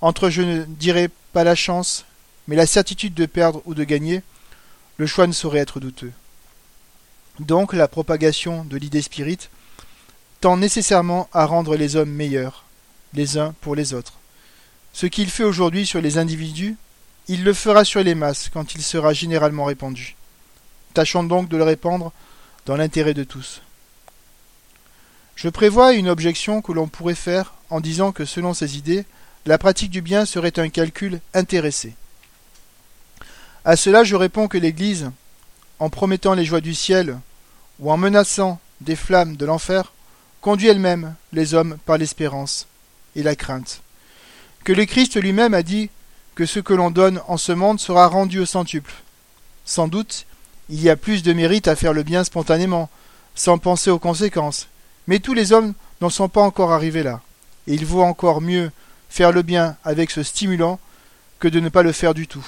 entre 0.00 0.30
je 0.30 0.42
ne 0.42 0.64
dirais 0.64 1.10
pas 1.32 1.44
la 1.44 1.54
chance, 1.54 2.04
mais 2.46 2.56
la 2.56 2.66
certitude 2.66 3.14
de 3.14 3.26
perdre 3.26 3.62
ou 3.64 3.74
de 3.74 3.84
gagner, 3.84 4.22
le 4.96 5.06
choix 5.06 5.26
ne 5.26 5.32
saurait 5.32 5.60
être 5.60 5.80
douteux. 5.80 6.12
Donc 7.40 7.72
la 7.72 7.86
propagation 7.86 8.64
de 8.64 8.76
l'idée 8.76 9.02
spirite 9.02 9.50
tend 10.40 10.56
nécessairement 10.56 11.28
à 11.32 11.46
rendre 11.46 11.76
les 11.76 11.96
hommes 11.96 12.10
meilleurs, 12.10 12.64
les 13.14 13.38
uns 13.38 13.54
pour 13.60 13.74
les 13.74 13.94
autres. 13.94 14.14
Ce 14.92 15.06
qu'il 15.06 15.30
fait 15.30 15.44
aujourd'hui 15.44 15.86
sur 15.86 16.00
les 16.00 16.18
individus, 16.18 16.76
il 17.28 17.44
le 17.44 17.52
fera 17.52 17.84
sur 17.84 18.02
les 18.02 18.14
masses 18.14 18.48
quand 18.52 18.74
il 18.74 18.82
sera 18.82 19.12
généralement 19.12 19.64
répandu. 19.64 20.16
Tâchons 20.94 21.24
donc 21.24 21.48
de 21.48 21.56
le 21.56 21.62
répandre 21.62 22.12
dans 22.66 22.76
l'intérêt 22.76 23.14
de 23.14 23.24
tous. 23.24 23.62
Je 25.36 25.48
prévois 25.48 25.92
une 25.92 26.08
objection 26.08 26.62
que 26.62 26.72
l'on 26.72 26.88
pourrait 26.88 27.14
faire 27.14 27.54
en 27.70 27.80
disant 27.80 28.12
que 28.12 28.24
selon 28.24 28.54
ces 28.54 28.76
idées, 28.76 29.04
la 29.46 29.58
pratique 29.58 29.90
du 29.90 30.02
bien 30.02 30.24
serait 30.24 30.58
un 30.58 30.68
calcul 30.68 31.20
intéressé. 31.34 31.94
À 33.64 33.76
cela 33.76 34.04
je 34.04 34.16
réponds 34.16 34.48
que 34.48 34.58
l'Église, 34.58 35.10
en 35.78 35.90
promettant 35.90 36.34
les 36.34 36.44
joies 36.44 36.60
du 36.60 36.74
ciel 36.74 37.18
ou 37.78 37.92
en 37.92 37.96
menaçant 37.96 38.58
des 38.80 38.96
flammes 38.96 39.36
de 39.36 39.46
l'enfer, 39.46 39.92
conduit 40.40 40.68
elle-même 40.68 41.14
les 41.32 41.54
hommes 41.54 41.78
par 41.84 41.98
l'espérance 41.98 42.66
et 43.18 43.22
la 43.22 43.36
crainte. 43.36 43.82
Que 44.64 44.72
le 44.72 44.84
Christ 44.84 45.20
lui-même 45.20 45.54
a 45.54 45.62
dit 45.62 45.90
que 46.34 46.46
ce 46.46 46.60
que 46.60 46.72
l'on 46.72 46.90
donne 46.90 47.20
en 47.26 47.36
ce 47.36 47.52
monde 47.52 47.80
sera 47.80 48.06
rendu 48.06 48.38
au 48.38 48.46
centuple. 48.46 48.94
Sans 49.64 49.88
doute, 49.88 50.24
il 50.68 50.80
y 50.80 50.88
a 50.88 50.96
plus 50.96 51.22
de 51.22 51.32
mérite 51.32 51.68
à 51.68 51.76
faire 51.76 51.92
le 51.92 52.04
bien 52.04 52.22
spontanément, 52.22 52.88
sans 53.34 53.58
penser 53.58 53.90
aux 53.90 53.98
conséquences, 53.98 54.68
mais 55.06 55.18
tous 55.18 55.34
les 55.34 55.52
hommes 55.52 55.74
n'en 56.00 56.10
sont 56.10 56.28
pas 56.28 56.42
encore 56.42 56.72
arrivés 56.72 57.02
là, 57.02 57.20
et 57.66 57.74
il 57.74 57.84
vaut 57.84 58.02
encore 58.02 58.40
mieux 58.40 58.70
faire 59.08 59.32
le 59.32 59.42
bien 59.42 59.76
avec 59.84 60.10
ce 60.10 60.22
stimulant 60.22 60.78
que 61.40 61.48
de 61.48 61.60
ne 61.60 61.68
pas 61.68 61.82
le 61.82 61.92
faire 61.92 62.14
du 62.14 62.26
tout. 62.28 62.46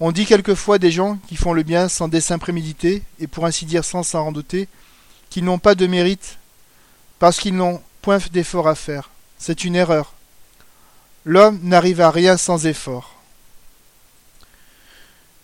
On 0.00 0.12
dit 0.12 0.26
quelquefois 0.26 0.78
des 0.78 0.92
gens 0.92 1.18
qui 1.28 1.36
font 1.36 1.52
le 1.52 1.64
bien 1.64 1.88
sans 1.88 2.08
dessein 2.08 2.38
prémédité, 2.38 3.02
et 3.18 3.26
pour 3.26 3.44
ainsi 3.44 3.66
dire 3.66 3.84
sans 3.84 4.02
s'en 4.02 4.24
rendre 4.24 4.36
douter, 4.36 4.68
qu'ils 5.28 5.44
n'ont 5.44 5.58
pas 5.58 5.74
de 5.74 5.86
mérite 5.86 6.38
parce 7.18 7.38
qu'ils 7.38 7.56
n'ont 7.56 7.82
point 8.02 8.18
d'effort 8.32 8.68
à 8.68 8.74
faire. 8.74 9.10
C'est 9.38 9.64
une 9.64 9.76
erreur. 9.76 10.14
L'homme 11.24 11.60
n'arrive 11.62 12.00
à 12.00 12.10
rien 12.10 12.36
sans 12.36 12.66
effort. 12.66 13.14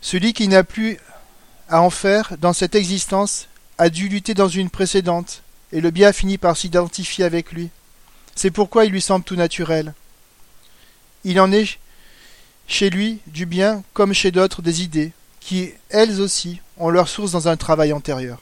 Celui 0.01 0.33
qui 0.33 0.49
n'a 0.49 0.65
plus 0.65 0.99
à 1.69 1.81
en 1.81 1.91
faire 1.91 2.37
dans 2.39 2.53
cette 2.53 2.75
existence 2.75 3.49
a 3.79 3.89
dû 3.89 4.09
lutter 4.09 4.35
dans 4.35 4.49
une 4.49 4.71
précédente, 4.71 5.43
et 5.73 5.81
le 5.81 5.91
bien 5.91 6.13
finit 6.13 6.39
par 6.39 6.57
s'identifier 6.57 7.25
avec 7.25 7.53
lui. 7.53 7.71
C'est 8.35 8.51
pourquoi 8.51 8.85
il 8.85 8.93
lui 8.93 9.01
semble 9.01 9.25
tout 9.25 9.37
naturel. 9.37 9.95
Il 11.25 11.41
en 11.41 11.51
est 11.53 11.79
chez 12.67 12.91
lui 12.91 13.21
du 13.27 13.47
bien 13.47 13.83
comme 13.93 14.13
chez 14.13 14.31
d'autres 14.31 14.63
des 14.63 14.83
idées, 14.83 15.13
qui, 15.41 15.73
elles 15.91 16.21
aussi, 16.21 16.61
ont 16.77 16.91
leur 16.91 17.09
source 17.09 17.33
dans 17.33 17.49
un 17.49 17.57
travail 17.57 17.93
antérieur. 17.93 18.39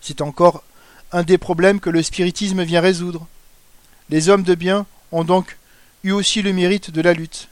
C'est 0.00 0.20
encore 0.20 0.62
un 1.12 1.22
des 1.22 1.38
problèmes 1.38 1.80
que 1.80 1.90
le 1.90 2.02
spiritisme 2.02 2.62
vient 2.62 2.80
résoudre. 2.80 3.26
Les 4.08 4.28
hommes 4.28 4.42
de 4.42 4.54
bien 4.54 4.86
ont 5.12 5.24
donc 5.24 5.58
eu 6.04 6.12
aussi 6.12 6.42
le 6.42 6.52
mérite 6.52 6.90
de 6.90 7.00
la 7.00 7.12
lutte. 7.12 7.48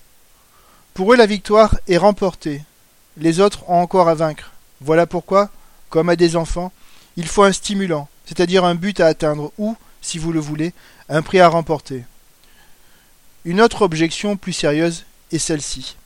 Pour 0.94 1.12
eux 1.12 1.16
la 1.16 1.27
victoire 1.27 1.79
est 1.87 1.96
remportée, 1.96 2.62
les 3.16 3.40
autres 3.40 3.68
ont 3.68 3.81
encore 3.81 4.09
à 4.09 4.14
vaincre. 4.14 4.53
Voilà 4.81 5.07
pourquoi, 5.07 5.51
comme 5.90 6.09
à 6.09 6.16
des 6.16 6.37
enfants, 6.37 6.73
il 7.16 7.29
faut 7.29 7.42
un 7.42 7.53
stimulant, 7.53 8.09
c'est-à-dire 8.25 8.64
un 8.64 8.75
but 8.75 8.99
à 9.01 9.07
atteindre 9.07 9.53
ou, 9.59 9.77
si 10.01 10.18
vous 10.18 10.33
le 10.33 10.40
voulez, 10.40 10.73
un 11.09 11.23
prix 11.23 11.40
à 11.40 11.49
remporter. 11.49 12.05
Une 13.44 13.61
autre 13.61 13.83
objection 13.83 14.37
plus 14.37 14.53
sérieuse 14.53 15.05
est 15.33 15.38
celle-ci. 15.38 15.96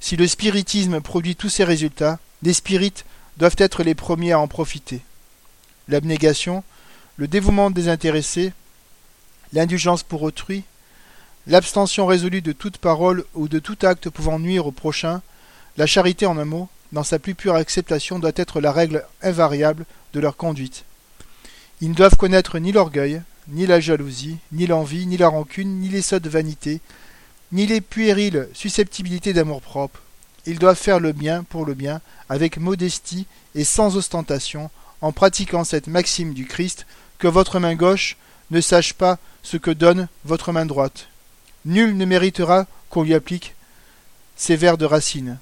Si 0.00 0.16
le 0.16 0.26
spiritisme 0.26 1.00
produit 1.00 1.36
tous 1.36 1.48
ces 1.48 1.64
résultats, 1.64 2.18
les 2.42 2.52
spirites 2.52 3.04
doivent 3.36 3.56
être 3.58 3.82
les 3.82 3.94
premiers 3.94 4.32
à 4.32 4.40
en 4.40 4.48
profiter. 4.48 5.02
L'abnégation, 5.88 6.62
le 7.16 7.28
dévouement 7.28 7.70
désintéressé, 7.70 8.52
l'indulgence 9.52 10.02
pour 10.02 10.22
autrui, 10.22 10.64
l'abstention 11.46 12.06
résolue 12.06 12.42
de 12.42 12.52
toute 12.52 12.78
parole 12.78 13.24
ou 13.34 13.48
de 13.48 13.58
tout 13.58 13.78
acte 13.82 14.10
pouvant 14.10 14.38
nuire 14.38 14.66
au 14.66 14.72
prochain, 14.72 15.22
la 15.76 15.86
charité 15.86 16.26
en 16.26 16.38
un 16.38 16.44
mot, 16.44 16.68
dans 16.92 17.04
sa 17.04 17.18
plus 17.18 17.34
pure 17.34 17.54
acceptation, 17.54 18.18
doit 18.18 18.32
être 18.36 18.60
la 18.60 18.72
règle 18.72 19.04
invariable 19.22 19.86
de 20.12 20.20
leur 20.20 20.36
conduite. 20.36 20.84
Ils 21.80 21.90
ne 21.90 21.94
doivent 21.94 22.16
connaître 22.16 22.58
ni 22.58 22.72
l'orgueil, 22.72 23.22
ni 23.48 23.66
la 23.66 23.80
jalousie, 23.80 24.38
ni 24.52 24.66
l'envie, 24.66 25.06
ni 25.06 25.16
la 25.16 25.28
rancune, 25.28 25.80
ni 25.80 25.88
les 25.88 26.02
sottes 26.02 26.26
vanités, 26.26 26.80
ni 27.52 27.66
les 27.66 27.80
puériles 27.80 28.48
susceptibilités 28.52 29.32
d'amour-propre, 29.32 30.00
ils 30.48 30.58
doivent 30.58 30.78
faire 30.78 30.98
le 30.98 31.12
bien 31.12 31.44
pour 31.44 31.66
le 31.66 31.74
bien, 31.74 32.00
avec 32.28 32.56
modestie 32.56 33.26
et 33.54 33.64
sans 33.64 33.96
ostentation, 33.96 34.70
en 35.00 35.12
pratiquant 35.12 35.64
cette 35.64 35.86
maxime 35.86 36.34
du 36.34 36.46
Christ, 36.46 36.86
que 37.18 37.28
votre 37.28 37.58
main 37.58 37.74
gauche 37.74 38.16
ne 38.50 38.60
sache 38.60 38.94
pas 38.94 39.18
ce 39.42 39.56
que 39.56 39.70
donne 39.70 40.08
votre 40.24 40.52
main 40.52 40.66
droite. 40.66 41.08
Nul 41.64 41.96
ne 41.96 42.04
méritera 42.04 42.66
qu'on 42.90 43.02
lui 43.02 43.14
applique 43.14 43.54
ces 44.36 44.56
vers 44.56 44.78
de 44.78 44.84
Racine. 44.84 45.38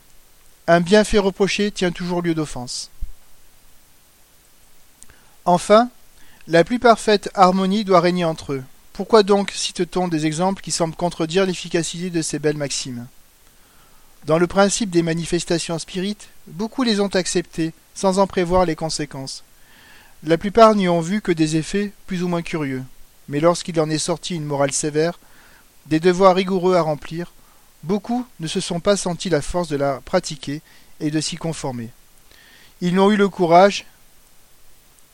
Un 0.66 0.80
bienfait 0.80 1.18
reproché 1.18 1.70
tient 1.70 1.92
toujours 1.92 2.22
lieu 2.22 2.34
d'offense. 2.34 2.90
Enfin, 5.44 5.90
la 6.48 6.64
plus 6.64 6.78
parfaite 6.78 7.30
harmonie 7.34 7.84
doit 7.84 8.00
régner 8.00 8.24
entre 8.24 8.54
eux. 8.54 8.64
Pourquoi 8.92 9.22
donc 9.22 9.52
cite-t-on 9.54 10.08
des 10.08 10.26
exemples 10.26 10.62
qui 10.62 10.72
semblent 10.72 10.96
contredire 10.96 11.46
l'efficacité 11.46 12.10
de 12.10 12.22
ces 12.22 12.38
belles 12.38 12.56
maximes? 12.56 13.06
Dans 14.24 14.38
le 14.38 14.46
principe 14.46 14.90
des 14.90 15.02
manifestations 15.02 15.78
spirites, 15.78 16.28
beaucoup 16.48 16.82
les 16.82 16.98
ont 16.98 17.14
acceptées, 17.14 17.72
sans 17.96 18.20
en 18.20 18.28
prévoir 18.28 18.66
les 18.66 18.76
conséquences. 18.76 19.42
La 20.22 20.38
plupart 20.38 20.76
n'y 20.76 20.88
ont 20.88 21.00
vu 21.00 21.20
que 21.20 21.32
des 21.32 21.56
effets 21.56 21.92
plus 22.06 22.22
ou 22.22 22.28
moins 22.28 22.42
curieux, 22.42 22.84
mais 23.28 23.40
lorsqu'il 23.40 23.80
en 23.80 23.90
est 23.90 23.98
sorti 23.98 24.36
une 24.36 24.44
morale 24.44 24.72
sévère, 24.72 25.18
des 25.86 25.98
devoirs 25.98 26.36
rigoureux 26.36 26.76
à 26.76 26.82
remplir, 26.82 27.32
beaucoup 27.82 28.26
ne 28.38 28.46
se 28.46 28.60
sont 28.60 28.80
pas 28.80 28.96
sentis 28.96 29.30
la 29.30 29.40
force 29.40 29.68
de 29.68 29.76
la 29.76 30.00
pratiquer 30.04 30.60
et 31.00 31.10
de 31.10 31.20
s'y 31.20 31.36
conformer. 31.36 31.90
Ils 32.82 32.94
n'ont 32.94 33.10
eu 33.10 33.16
le 33.16 33.30
courage, 33.30 33.86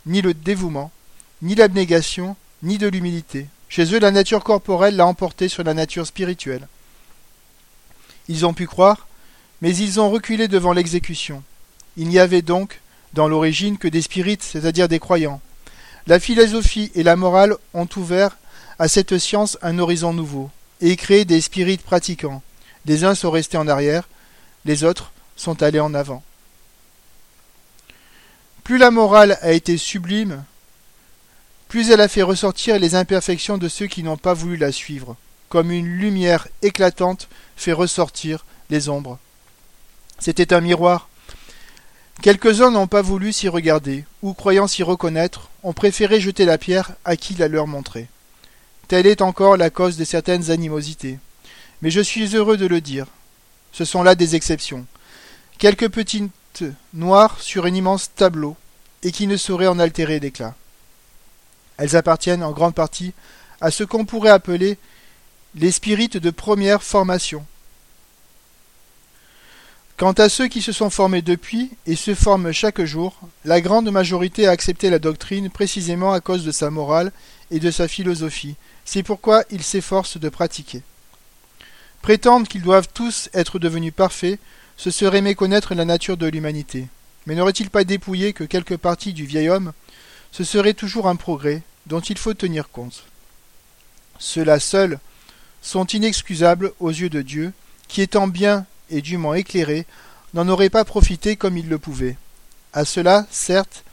ni 0.05 0.21
le 0.21 0.35
dévouement, 0.35 0.91
ni 1.41 1.55
l'abnégation, 1.55 2.37
ni 2.63 2.79
de 2.79 2.89
l'humilité. 2.89 3.47
Chez 3.69 3.95
eux, 3.95 4.01
la 4.01 4.11
nature 4.11 4.43
corporelle 4.43 4.97
l'a 4.97 5.07
emporté 5.07 5.49
sur 5.49 5.63
la 5.63 5.73
nature 5.73 6.07
spirituelle. 6.07 6.67
Ils 8.29 8.45
ont 8.45 8.55
pu 8.55 8.67
croire, 8.67 9.07
mais 9.61 9.75
ils 9.77 10.01
ont 10.01 10.11
reculé 10.11 10.49
devant 10.49 10.73
l'exécution. 10.73 11.43
Il 11.97 12.09
n'y 12.09 12.19
avait 12.19 12.43
donc, 12.43 12.81
dans 13.13 13.29
l'origine, 13.29 13.79
que 13.79 13.89
des 13.89 14.03
spirites, 14.03 14.43
c'est-à-dire 14.43 14.89
des 14.89 14.99
croyants. 14.99 15.41
La 16.07 16.19
philosophie 16.19 16.91
et 16.95 17.03
la 17.03 17.17
morale 17.17 17.57
ont 17.75 17.89
ouvert 17.97 18.37
à 18.79 18.89
cette 18.89 19.19
science 19.19 19.59
un 19.63 19.79
horizon 19.79 20.13
nouveau, 20.13 20.51
et 20.81 20.97
créé 20.97 21.25
des 21.25 21.41
spirites 21.41 21.83
pratiquants. 21.83 22.43
Les 22.87 23.05
uns 23.05 23.15
sont 23.15 23.31
restés 23.31 23.59
en 23.59 23.69
arrière, 23.69 24.09
les 24.65 24.85
autres 24.85 25.13
sont 25.37 25.63
allés 25.63 25.81
en 25.81 25.95
avant. 25.95 26.23
Plus 28.65 28.79
la 28.79 28.91
morale 28.91 29.39
a 29.43 29.53
été 29.53 29.77
sublime, 29.77 30.45
plus 31.69 31.91
elle 31.91 32.01
a 32.01 32.09
fait 32.09 32.23
ressortir 32.23 32.79
les 32.79 32.95
imperfections 32.95 33.59
de 33.59 33.69
ceux 33.69 33.87
qui 33.87 34.03
n'ont 34.03 34.17
pas 34.17 34.35
voulu 34.35 34.57
la 34.57 34.73
suivre, 34.73 35.17
comme 35.49 35.71
une 35.71 35.87
lumière 35.87 36.49
éclatante 36.63 37.29
fait 37.57 37.73
ressortir 37.73 38.45
les 38.71 38.89
ombres. 38.89 39.19
C'était 40.19 40.53
un 40.53 40.61
miroir. 40.61 41.09
Quelques-uns 42.23 42.71
n'ont 42.71 42.87
pas 42.87 43.03
voulu 43.03 43.33
s'y 43.33 43.49
regarder, 43.49 44.05
ou 44.23 44.33
croyant 44.33 44.69
s'y 44.69 44.85
reconnaître, 44.85 45.51
ont 45.65 45.73
préféré 45.73 46.21
jeter 46.21 46.45
la 46.45 46.57
pierre 46.57 46.93
à 47.05 47.17
qui 47.17 47.35
la 47.35 47.49
leur 47.49 47.67
montrait. 47.67 48.07
Telle 48.87 49.09
est 49.09 49.23
encore 49.23 49.57
la 49.57 49.71
cause 49.71 49.97
de 49.97 50.05
certaines 50.05 50.53
animosités. 50.53 51.19
Mais 51.81 51.91
je 51.91 52.01
suis 52.01 52.37
heureux 52.37 52.57
de 52.57 52.67
le 52.67 52.81
dire. 52.81 53.07
Ce 53.73 53.85
sont 53.85 54.05
là 54.05 54.15
des 54.15 54.37
exceptions. 54.37 54.87
Quelques 55.59 55.89
petites 55.89 56.65
noires 56.95 57.41
sur 57.41 57.65
un 57.65 57.75
immense 57.75 58.15
tableau, 58.15 58.57
et 59.03 59.11
qui 59.11 59.27
ne 59.27 59.37
sauraient 59.37 59.67
en 59.67 59.81
altérer 59.81 60.21
l'éclat. 60.21 60.55
Elles 61.77 61.97
appartiennent 61.97 62.45
en 62.45 62.53
grande 62.53 62.77
partie 62.77 63.15
à 63.61 63.73
ce 63.73 63.83
qu'on 63.83 64.05
pourrait 64.05 64.31
appeler 64.31 64.79
les 65.57 65.73
spirites 65.73 66.19
de 66.19 66.31
première 66.31 66.85
formation. 66.85 67.45
Quant 70.03 70.11
à 70.15 70.29
ceux 70.29 70.49
qui 70.49 70.63
se 70.63 70.73
sont 70.73 70.91
formés 70.91 71.23
depuis 71.23 71.71
et 71.87 71.95
se 71.95 72.17
forment 72.17 72.51
chaque 72.51 72.83
jour, 72.83 73.21
la 73.45 73.61
grande 73.61 73.89
majorité 73.89 74.49
a 74.49 74.51
accepté 74.51 74.91
la 74.91 74.99
doctrine 74.99 75.49
précisément 75.49 76.13
à 76.13 76.19
cause 76.19 76.45
de 76.45 76.51
sa 76.51 76.71
morale 76.71 77.13
et 77.53 77.61
de 77.61 77.71
sa 77.71 77.87
philosophie. 77.87 78.57
C'est 78.85 79.05
pourquoi 79.05 79.45
ils 79.53 79.63
s'efforcent 79.63 80.19
de 80.19 80.29
pratiquer. 80.29 80.83
Prétendre 82.01 82.49
qu'ils 82.49 82.63
doivent 82.63 82.89
tous 82.93 83.29
être 83.33 83.61
devenus 83.61 83.95
parfaits, 83.95 84.41
ce 84.77 84.91
serait 84.91 85.23
méconnaître 85.23 85.73
la 85.73 85.85
nature 85.85 86.17
de 86.17 86.27
l'humanité. 86.27 86.89
Mais 87.27 87.37
n'aurait-il 87.37 87.71
pas 87.71 87.85
dépouillé 87.85 88.33
que 88.33 88.43
quelques 88.43 88.79
parties 88.79 89.13
du 89.13 89.25
vieil 89.25 89.51
homme? 89.51 89.73
Ce 90.33 90.43
serait 90.43 90.75
toujours 90.75 91.07
un 91.07 91.15
progrès 91.15 91.63
dont 91.87 92.01
il 92.01 92.19
faut 92.19 92.35
tenir 92.35 92.71
compte. 92.71 93.05
Ceux-là 94.19 94.59
seuls 94.59 94.99
sont 95.63 95.87
inexcusables 95.87 96.73
aux 96.81 96.91
yeux 96.91 97.09
de 97.09 97.23
Dieu, 97.23 97.53
qui 97.87 98.03
étant 98.03 98.27
bien 98.27 98.67
et 98.93 99.03
dûment 99.03 99.35
éclairés, 99.35 99.87
n'en 100.35 100.49
auraient 100.49 100.71
pas 100.71 100.85
profité 100.85 101.37
comme 101.37 101.59
ils 101.59 101.69
le 101.69 101.79
pouvaient. 101.79 102.17
À 102.73 102.85
cela, 102.85 103.27
certes, 103.31 103.85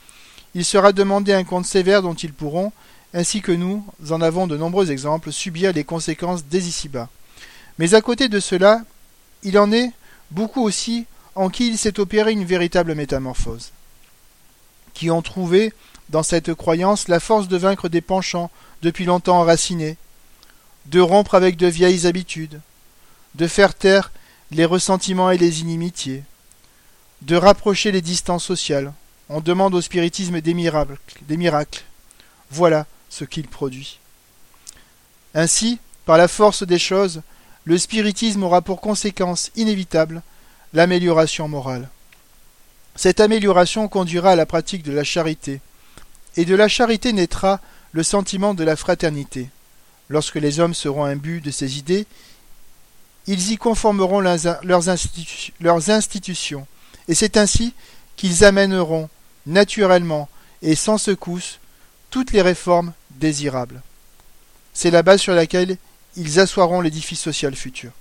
il 0.54 0.64
sera 0.64 0.92
demandé 0.92 1.32
un 1.32 1.44
compte 1.44 1.66
sévère 1.66 2.02
dont 2.02 2.14
ils 2.14 2.32
pourront, 2.32 2.72
ainsi 3.12 3.40
que 3.40 3.52
nous 3.52 3.84
en 4.10 4.20
avons 4.20 4.46
de 4.46 4.56
nombreux 4.56 4.90
exemples, 4.90 5.32
subir 5.32 5.72
les 5.72 5.84
conséquences 5.84 6.44
dès 6.44 6.60
ici-bas. 6.60 7.08
Mais 7.78 7.94
à 7.94 8.00
côté 8.00 8.28
de 8.28 8.40
cela, 8.40 8.82
il 9.42 9.58
en 9.58 9.72
est 9.72 9.90
beaucoup 10.30 10.62
aussi 10.62 11.06
en 11.34 11.48
qui 11.48 11.68
il 11.68 11.78
s'est 11.78 11.98
opéré 11.98 12.32
une 12.32 12.44
véritable 12.44 12.94
métamorphose, 12.94 13.70
qui 14.94 15.10
ont 15.10 15.22
trouvé 15.22 15.72
dans 16.08 16.22
cette 16.22 16.54
croyance 16.54 17.08
la 17.08 17.20
force 17.20 17.48
de 17.48 17.56
vaincre 17.56 17.88
des 17.88 18.00
penchants 18.00 18.50
depuis 18.82 19.04
longtemps 19.04 19.40
enracinés, 19.40 19.96
de 20.86 21.00
rompre 21.00 21.34
avec 21.34 21.56
de 21.56 21.66
vieilles 21.66 22.06
habitudes, 22.06 22.60
de 23.36 23.46
faire 23.46 23.74
taire 23.74 24.10
les 24.50 24.64
ressentiments 24.64 25.30
et 25.30 25.38
les 25.38 25.60
inimitiés, 25.60 26.24
de 27.22 27.36
rapprocher 27.36 27.92
les 27.92 28.00
distances 28.00 28.44
sociales. 28.44 28.92
On 29.28 29.40
demande 29.40 29.74
au 29.74 29.80
spiritisme 29.80 30.40
des 30.40 30.54
miracles. 30.54 31.82
Voilà 32.50 32.86
ce 33.08 33.24
qu'il 33.24 33.46
produit. 33.46 33.98
Ainsi, 35.34 35.78
par 36.04 36.18
la 36.18 36.28
force 36.28 36.64
des 36.64 36.78
choses, 36.78 37.22
le 37.64 37.78
spiritisme 37.78 38.42
aura 38.42 38.62
pour 38.62 38.80
conséquence 38.80 39.50
inévitable 39.54 40.22
l'amélioration 40.72 41.46
morale. 41.46 41.88
Cette 42.96 43.20
amélioration 43.20 43.86
conduira 43.86 44.32
à 44.32 44.36
la 44.36 44.46
pratique 44.46 44.82
de 44.82 44.92
la 44.92 45.04
charité, 45.04 45.60
et 46.36 46.44
de 46.44 46.54
la 46.54 46.68
charité 46.68 47.12
naîtra 47.12 47.60
le 47.92 48.02
sentiment 48.02 48.54
de 48.54 48.64
la 48.64 48.76
fraternité. 48.76 49.50
Lorsque 50.08 50.36
les 50.36 50.58
hommes 50.58 50.74
seront 50.74 51.04
imbus 51.04 51.40
de 51.40 51.50
ces 51.50 51.78
idées, 51.78 52.06
ils 53.30 53.52
y 53.52 53.58
conformeront 53.58 54.18
leurs, 54.18 54.90
institutions, 55.90 56.66
et 57.06 57.14
c'est 57.14 57.36
ainsi 57.36 57.74
qu'ils 58.16 58.44
amèneront 58.44 59.08
naturellement 59.46 60.28
et 60.62 60.74
sans 60.74 60.98
secousse 60.98 61.60
toutes 62.10 62.32
les 62.32 62.42
réformes 62.42 62.92
désirables. 63.12 63.82
C'est 64.74 64.90
la 64.90 65.04
base 65.04 65.20
sur 65.20 65.32
laquelle 65.32 65.76
ils 66.16 66.40
assoiront 66.40 66.80
l'édifice 66.80 67.20
social 67.20 67.54
futur. 67.54 67.92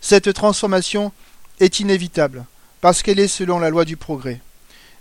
Cette 0.00 0.32
transformation 0.32 1.10
est 1.58 1.80
inévitable, 1.80 2.44
parce 2.80 3.02
qu'elle 3.02 3.18
est 3.18 3.26
selon 3.26 3.58
la 3.58 3.70
loi 3.70 3.84
du 3.84 3.96
progrès. 3.96 4.40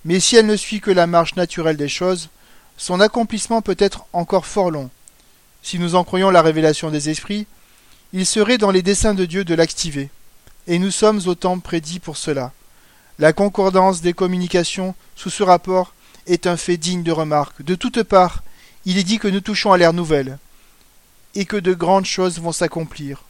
Mais 0.05 0.19
si 0.19 0.37
elle 0.37 0.47
ne 0.47 0.55
suit 0.55 0.81
que 0.81 0.89
la 0.89 1.05
marche 1.05 1.35
naturelle 1.35 1.77
des 1.77 1.87
choses, 1.87 2.29
son 2.77 2.99
accomplissement 2.99 3.61
peut 3.61 3.77
être 3.77 4.07
encore 4.11 4.47
fort 4.47 4.71
long. 4.71 4.89
Si 5.61 5.77
nous 5.77 5.93
en 5.93 6.03
croyons 6.03 6.31
la 6.31 6.41
révélation 6.41 6.89
des 6.89 7.11
esprits, 7.11 7.45
il 8.17 8.25
serait 8.25 8.57
dans 8.57 8.71
les 8.71 8.81
desseins 8.81 9.13
de 9.13 9.25
Dieu 9.25 9.43
de 9.43 9.53
l'activer, 9.53 10.09
et 10.67 10.79
nous 10.79 10.89
sommes 10.89 11.19
au 11.25 11.35
temps 11.35 11.59
prédit 11.59 11.99
pour 11.99 12.15
cela. 12.15 12.53
La 13.19 13.33
concordance 13.33 13.99
des 13.99 14.13
communications 14.13 14.95
sous 15.17 15.29
ce 15.29 15.43
rapport 15.43 15.93
est 16.25 16.47
un 16.47 16.55
fait 16.55 16.77
digne 16.77 17.03
de 17.03 17.11
remarque. 17.11 17.61
De 17.61 17.75
toutes 17.75 18.03
parts, 18.03 18.41
il 18.85 18.97
est 18.97 19.03
dit 19.03 19.19
que 19.19 19.27
nous 19.27 19.41
touchons 19.41 19.73
à 19.73 19.77
l'ère 19.77 19.91
nouvelle, 19.91 20.37
et 21.35 21.43
que 21.43 21.57
de 21.57 21.73
grandes 21.73 22.05
choses 22.05 22.39
vont 22.39 22.53
s'accomplir. 22.53 23.25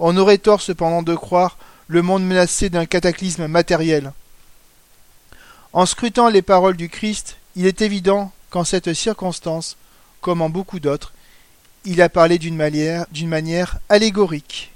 On 0.00 0.16
aurait 0.16 0.38
tort 0.38 0.62
cependant 0.62 1.04
de 1.04 1.14
croire 1.14 1.56
le 1.86 2.02
monde 2.02 2.26
menacé 2.26 2.70
d'un 2.70 2.86
cataclysme 2.86 3.46
matériel. 3.46 4.12
En 5.72 5.86
scrutant 5.86 6.28
les 6.28 6.42
paroles 6.42 6.76
du 6.76 6.88
Christ, 6.88 7.36
il 7.54 7.66
est 7.66 7.82
évident 7.82 8.32
qu'en 8.50 8.64
cette 8.64 8.94
circonstance, 8.94 9.76
comme 10.20 10.42
en 10.42 10.50
beaucoup 10.50 10.80
d'autres, 10.80 11.12
il 11.84 12.00
a 12.00 12.08
parlé 12.08 12.38
d'une 12.38 12.56
manière, 12.56 13.06
manière 13.24 13.78
allégorique. 13.88 14.72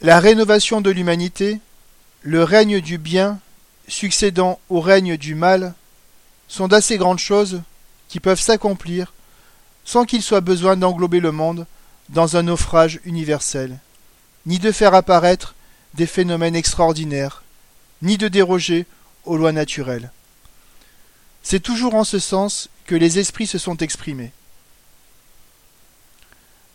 La 0.00 0.18
rénovation 0.18 0.80
de 0.80 0.90
l'humanité, 0.90 1.60
le 2.22 2.42
règne 2.42 2.80
du 2.80 2.98
bien 2.98 3.38
succédant 3.86 4.58
au 4.68 4.80
règne 4.80 5.16
du 5.16 5.34
mal, 5.34 5.74
sont 6.48 6.68
d'assez 6.68 6.96
grandes 6.96 7.18
choses 7.18 7.62
qui 8.08 8.20
peuvent 8.20 8.40
s'accomplir 8.40 9.12
sans 9.84 10.04
qu'il 10.04 10.22
soit 10.22 10.40
besoin 10.40 10.76
d'englober 10.76 11.20
le 11.20 11.32
monde 11.32 11.66
dans 12.08 12.36
un 12.36 12.44
naufrage 12.44 13.00
universel, 13.04 13.78
ni 14.46 14.58
de 14.58 14.72
faire 14.72 14.94
apparaître 14.94 15.54
des 15.94 16.06
phénomènes 16.06 16.56
extraordinaires, 16.56 17.42
ni 18.02 18.18
de 18.18 18.28
déroger 18.28 18.86
aux 19.24 19.36
lois 19.36 19.52
naturelles. 19.52 20.10
C'est 21.42 21.60
toujours 21.60 21.94
en 21.94 22.04
ce 22.04 22.18
sens 22.18 22.68
les 22.94 23.18
esprits 23.18 23.46
se 23.46 23.58
sont 23.58 23.76
exprimés. 23.78 24.32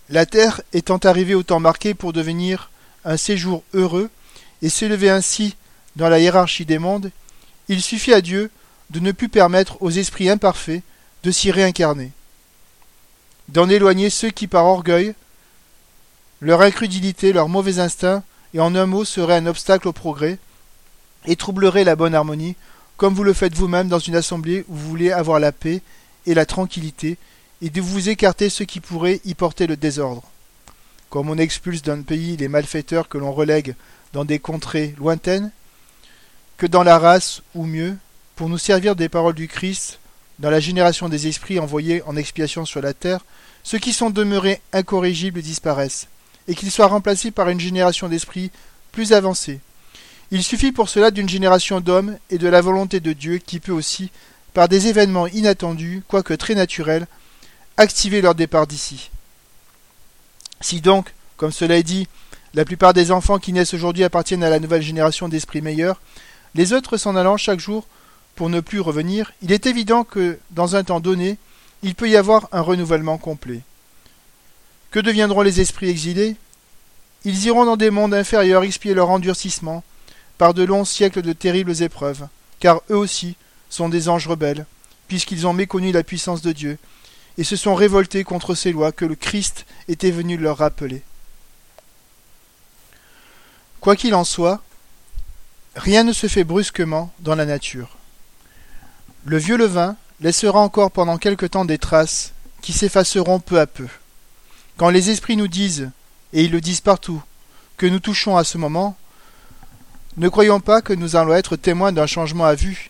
La 0.10 0.25
Terre 0.25 0.62
étant 0.73 0.97
arrivée 0.97 1.36
au 1.36 1.43
temps 1.43 1.60
marqué 1.60 1.93
pour 1.93 2.13
devenir 2.13 2.69
un 3.06 3.17
séjour 3.17 3.63
heureux 3.73 4.10
et 4.62 4.69
s'élever 4.69 5.10
ainsi 5.10 5.56
dans 5.95 6.10
la 6.10 6.19
hiérarchie 6.19 6.65
des 6.65 6.80
mondes, 6.80 7.12
il 7.69 7.82
suffit 7.82 8.13
à 8.13 8.21
Dieu 8.21 8.51
de 8.91 8.99
ne 8.99 9.12
plus 9.12 9.30
permettre 9.30 9.82
aux 9.82 9.89
esprits 9.89 10.30
imparfaits 10.30 10.84
de 11.23 11.32
s'y 11.32 11.51
réincarner, 11.51 12.12
d'en 13.49 13.67
éloigner 13.69 14.10
ceux 14.10 14.30
qui 14.30 14.47
par 14.47 14.65
orgueil, 14.65 15.15
leur 16.41 16.62
incrédulité, 16.62 17.34
leur 17.34 17.49
mauvais 17.49 17.80
instinct, 17.80 18.23
et 18.54 18.60
en 18.60 18.75
un 18.75 18.86
mot 18.86 19.06
seraient 19.06 19.38
un 19.38 19.47
obstacle 19.47 19.88
au 19.88 19.93
progrès, 19.93 20.38
et 21.25 21.36
troubleraient 21.36 21.84
la 21.84 21.95
bonne 21.95 22.13
harmonie, 22.13 22.56
comme 22.97 23.15
vous 23.15 23.23
le 23.23 23.34
faites 23.34 23.56
vous-même 23.56 23.88
dans 23.88 23.99
une 23.99 24.15
assemblée 24.15 24.63
où 24.67 24.75
vous 24.75 24.88
voulez 24.89 25.12
avoir 25.12 25.39
la 25.39 25.51
paix 25.51 25.82
et 26.26 26.34
la 26.34 26.46
tranquillité, 26.46 27.18
et 27.62 27.70
de 27.70 27.82
vous 27.82 28.10
écarter 28.10 28.50
ceux 28.50 28.66
qui 28.66 28.80
pourraient 28.80 29.22
y 29.26 29.34
porter 29.34 29.68
le 29.68 29.78
désordre. 29.78 30.24
Comme 31.10 31.30
on 31.30 31.38
expulse 31.38 31.82
d'un 31.82 32.02
pays 32.02 32.38
les 32.38 32.48
malfaiteurs 32.48 33.08
que 33.08 33.18
l'on 33.18 33.32
relègue 33.32 33.76
dans 34.14 34.26
des 34.26 34.40
contrées 34.40 34.96
lointaines, 34.98 35.52
que 36.58 36.66
dans 36.66 36.84
la 36.84 37.00
race, 37.00 37.42
ou 37.54 37.66
mieux, 37.66 37.98
pour 38.36 38.50
nous 38.50 38.58
servir 38.58 38.96
des 38.96 39.10
paroles 39.10 39.36
du 39.36 39.48
Christ, 39.48 40.00
dans 40.40 40.50
la 40.50 40.60
génération 40.60 41.10
des 41.10 41.28
esprits 41.28 41.60
envoyés 41.60 42.02
en 42.04 42.18
expiation 42.18 42.66
sur 42.66 42.82
la 42.82 42.94
terre, 42.94 43.22
ceux 43.64 43.80
qui 43.80 43.94
sont 43.94 44.10
demeurés 44.10 44.62
incorrigibles 44.74 45.42
disparaissent, 45.42 46.08
et 46.48 46.56
qu'ils 46.56 46.72
soient 46.72 46.88
remplacés 46.88 47.32
par 47.32 47.50
une 47.50 47.60
génération 47.60 48.10
d'esprits 48.10 48.52
plus 48.92 49.14
avancés. 49.14 49.60
Il 50.32 50.44
suffit 50.44 50.72
pour 50.72 50.90
cela 50.90 51.12
d'une 51.12 51.30
génération 51.30 51.80
d'hommes 51.80 52.18
et 52.30 52.38
de 52.38 52.48
la 52.48 52.62
volonté 52.62 53.00
de 53.00 53.14
Dieu 53.14 53.38
qui 53.38 53.60
peut 53.60 53.72
aussi, 53.72 54.12
par 54.56 54.70
des 54.70 54.88
événements 54.88 55.28
inattendus, 55.28 56.02
quoique 56.08 56.34
très 56.34 56.56
naturels, 56.56 57.08
activer 57.76 58.22
leur 58.22 58.36
départ 58.36 58.68
d'ici. 58.68 59.12
Si 60.62 60.80
donc, 60.80 61.13
comme 61.36 61.52
cela 61.52 61.76
est 61.76 61.84
dit, 61.84 62.08
la 62.54 62.63
plupart 62.63 62.94
des 62.94 63.12
enfants 63.12 63.38
qui 63.38 63.52
naissent 63.52 63.74
aujourd'hui 63.74 64.06
appartiennent 64.06 64.46
à 64.46 64.50
la 64.50 64.62
nouvelle 64.62 64.82
génération 64.82 65.28
d'esprits 65.28 65.62
meilleurs, 65.62 66.00
les 66.56 66.72
autres 66.72 66.96
s'en 66.96 67.18
allant 67.18 67.36
chaque 67.36 67.60
jour 67.60 67.86
pour 68.36 68.50
ne 68.50 68.62
plus 68.62 68.80
revenir, 68.80 69.34
il 69.41 69.52
est 69.52 69.65
évident 69.65 70.06
que, 70.06 70.39
dans 70.52 70.78
un 70.78 70.86
temps 70.86 71.02
donné, 71.02 71.38
il 71.84 71.94
peut 71.94 72.10
y 72.10 72.15
avoir 72.15 72.48
un 72.54 72.62
renouvellement 72.62 73.18
complet. 73.18 73.60
Que 74.89 75.02
deviendront 75.02 75.41
les 75.41 75.60
esprits 75.60 75.89
exilés? 75.89 76.38
Ils 77.26 77.46
iront 77.46 77.65
dans 77.65 77.76
des 77.76 77.89
mondes 77.89 78.13
inférieurs 78.13 78.63
expier 78.63 78.94
leur 78.94 79.10
endurcissement 79.10 79.84
par 80.38 80.54
de 80.54 80.63
longs 80.63 80.86
siècles 80.86 81.24
de 81.24 81.34
terribles 81.34 81.84
épreuves, 81.84 82.30
car 82.62 82.82
eux 82.89 82.96
aussi 82.96 83.36
sont 83.76 83.90
des 83.90 84.10
anges 84.10 84.28
rebelles, 84.28 84.66
puisqu'ils 85.08 85.46
ont 85.46 85.54
méconnu 85.54 85.92
la 85.92 86.04
puissance 86.04 86.42
de 86.42 86.54
Dieu, 86.54 86.78
et 87.38 87.44
se 87.44 87.56
sont 87.56 87.76
révoltés 87.76 88.24
contre 88.24 88.56
ces 88.56 88.72
lois 88.72 88.94
que 88.94 89.06
le 89.06 89.16
Christ 89.16 89.66
était 89.90 90.12
venu 90.12 90.38
leur 90.38 90.58
rappeler. 90.58 91.04
Quoi 93.82 93.96
qu'il 93.96 94.16
en 94.16 94.24
soit, 94.24 94.64
rien 95.76 96.04
ne 96.04 96.14
se 96.14 96.28
fait 96.28 96.46
brusquement 96.46 97.14
dans 97.20 97.36
la 97.36 97.46
nature. 97.46 97.98
Le 99.26 99.38
vieux 99.38 99.58
levain 99.58 99.98
laissera 100.22 100.60
encore 100.60 100.92
pendant 100.92 101.18
quelque 101.18 101.46
temps 101.46 101.66
des 101.66 101.78
traces 101.78 102.32
qui 102.62 102.72
s'effaceront 102.72 103.40
peu 103.40 103.60
à 103.60 103.68
peu. 103.68 103.88
Quand 104.78 104.90
les 104.90 105.10
esprits 105.10 105.36
nous 105.36 105.50
disent, 105.50 105.92
et 106.32 106.44
ils 106.44 106.52
le 106.52 106.62
disent 106.62 106.82
partout, 106.82 107.22
que 107.78 107.86
nous 107.86 108.00
touchons 108.00 108.38
à 108.38 108.46
ce 108.46 108.58
moment, 108.58 108.96
ne 110.16 110.30
croyons 110.30 110.62
pas 110.62 110.82
que 110.82 110.94
nous 110.94 111.18
allons 111.18 111.34
être 111.34 111.58
témoins 111.58 111.92
d'un 111.92 112.08
changement 112.08 112.46
à 112.46 112.56
vue. 112.56 112.90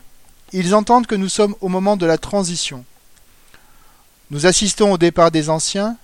Ils 0.53 0.75
entendent 0.75 1.08
que 1.08 1.15
nous 1.15 1.29
sommes 1.29 1.55
au 1.62 1.69
moment 1.69 1.97
de 1.97 2.05
la 2.05 2.17
transition. 2.17 2.86
Nous 4.31 4.45
assistons 4.45 4.91
au 4.91 4.97
départ 4.97 5.31
des 5.31 5.49
anciens 5.49 5.97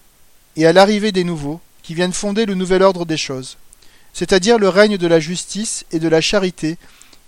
et 0.56 0.66
à 0.66 0.74
l'arrivée 0.74 1.12
des 1.12 1.24
nouveaux, 1.24 1.62
qui 1.84 1.94
viennent 1.96 2.14
fonder 2.14 2.46
le 2.46 2.54
nouvel 2.54 2.84
ordre 2.84 3.06
des 3.06 3.18
choses, 3.18 3.58
c'est-à-dire 4.14 4.60
le 4.60 4.70
règne 4.70 4.98
de 4.98 5.08
la 5.08 5.20
justice 5.20 5.86
et 5.92 6.00
de 6.00 6.08
la 6.08 6.22
charité, 6.22 6.78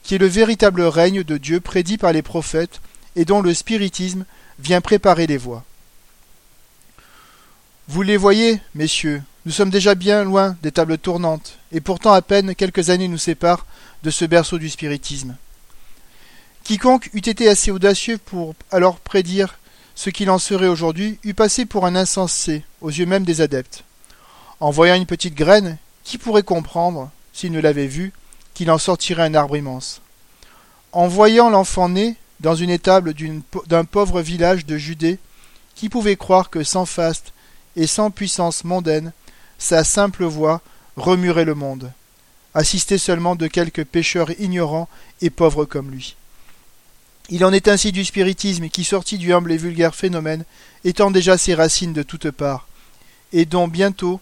qui 0.03 0.15
est 0.15 0.19
le 0.19 0.27
véritable 0.27 0.81
règne 0.81 1.23
de 1.23 1.37
Dieu 1.37 1.59
prédit 1.59 1.97
par 1.97 2.13
les 2.13 2.21
prophètes 2.21 2.81
et 3.15 3.25
dont 3.25 3.41
le 3.41 3.53
spiritisme 3.53 4.25
vient 4.59 4.81
préparer 4.81 5.27
les 5.27 5.37
voies. 5.37 5.63
Vous 7.87 8.01
les 8.01 8.17
voyez, 8.17 8.61
messieurs, 8.75 9.21
nous 9.45 9.51
sommes 9.51 9.69
déjà 9.69 9.95
bien 9.95 10.23
loin 10.23 10.55
des 10.61 10.71
tables 10.71 10.97
tournantes, 10.97 11.57
et 11.71 11.81
pourtant 11.81 12.13
à 12.13 12.21
peine 12.21 12.55
quelques 12.55 12.89
années 12.89 13.07
nous 13.07 13.17
séparent 13.17 13.65
de 14.03 14.09
ce 14.09 14.25
berceau 14.25 14.57
du 14.57 14.69
spiritisme. 14.69 15.35
Quiconque 16.63 17.09
eût 17.13 17.17
été 17.17 17.49
assez 17.49 17.71
audacieux 17.71 18.17
pour 18.17 18.55
alors 18.71 18.97
prédire 18.97 19.59
ce 19.95 20.09
qu'il 20.09 20.29
en 20.29 20.39
serait 20.39 20.67
aujourd'hui 20.67 21.19
eût 21.25 21.33
passé 21.33 21.65
pour 21.65 21.85
un 21.85 21.95
insensé 21.95 22.63
aux 22.79 22.89
yeux 22.89 23.05
même 23.05 23.25
des 23.25 23.41
adeptes. 23.41 23.83
En 24.61 24.71
voyant 24.71 24.95
une 24.95 25.05
petite 25.05 25.35
graine, 25.35 25.77
qui 26.05 26.17
pourrait 26.17 26.43
comprendre, 26.43 27.11
s'il 27.33 27.51
ne 27.51 27.59
l'avait 27.59 27.87
vue, 27.87 28.13
qu'il 28.53 28.71
en 28.71 28.77
sortirait 28.77 29.23
un 29.23 29.35
arbre 29.35 29.57
immense? 29.57 30.01
En 30.93 31.09
voyant 31.09 31.49
l'enfant 31.49 31.89
né 31.89 32.15
dans 32.39 32.55
une 32.55 32.69
étable 32.69 33.13
d'un 33.67 33.83
pauvre 33.83 34.21
village 34.21 34.65
de 34.65 34.77
Judée, 34.77 35.19
qui 35.75 35.89
pouvait 35.89 36.15
croire 36.15 36.49
que 36.49 36.63
sans 36.63 36.85
faste 36.85 37.33
et 37.75 37.87
sans 37.87 38.09
puissance 38.09 38.63
mondaine, 38.63 39.11
sa 39.57 39.83
simple 39.83 40.23
voix 40.23 40.61
remuerait 40.95 41.45
le 41.45 41.55
monde, 41.55 41.91
assisté 42.53 42.97
seulement 42.97 43.35
de 43.35 43.47
quelques 43.47 43.83
pécheurs 43.83 44.31
ignorants 44.39 44.87
et 45.21 45.29
pauvres 45.29 45.65
comme 45.65 45.91
lui. 45.91 46.15
Il 47.29 47.45
en 47.45 47.53
est 47.53 47.67
ainsi 47.67 47.91
du 47.91 48.03
spiritisme 48.03 48.67
qui, 48.67 48.83
sorti 48.83 49.17
du 49.17 49.33
humble 49.33 49.51
et 49.51 49.57
vulgaire 49.57 49.95
phénomène, 49.95 50.43
étend 50.83 51.09
déjà 51.09 51.37
ses 51.37 51.55
racines 51.55 51.93
de 51.93 52.03
toutes 52.03 52.31
parts, 52.31 52.67
et 53.31 53.45
dont 53.45 53.67
bientôt 53.67 54.19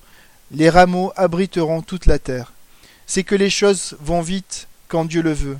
les 0.51 0.69
rameaux 0.69 1.11
abriteront 1.15 1.81
toute 1.81 2.05
la 2.05 2.19
terre. 2.19 2.53
C'est 3.07 3.23
que 3.23 3.35
les 3.35 3.49
choses 3.49 3.97
vont 4.01 4.21
vite 4.21 4.67
quand 4.87 5.05
Dieu 5.05 5.21
le 5.21 5.33
veut, 5.33 5.57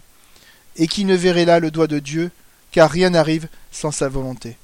et 0.76 0.88
qui 0.88 1.04
ne 1.04 1.16
verrait 1.16 1.46
là 1.46 1.60
le 1.60 1.72
doigt 1.72 1.88
de 1.88 2.00
Dieu, 2.00 2.32
car 2.72 2.90
rien 2.90 3.10
n'arrive 3.10 3.48
sans 3.72 3.92
sa 3.92 4.08
volonté. 4.08 4.58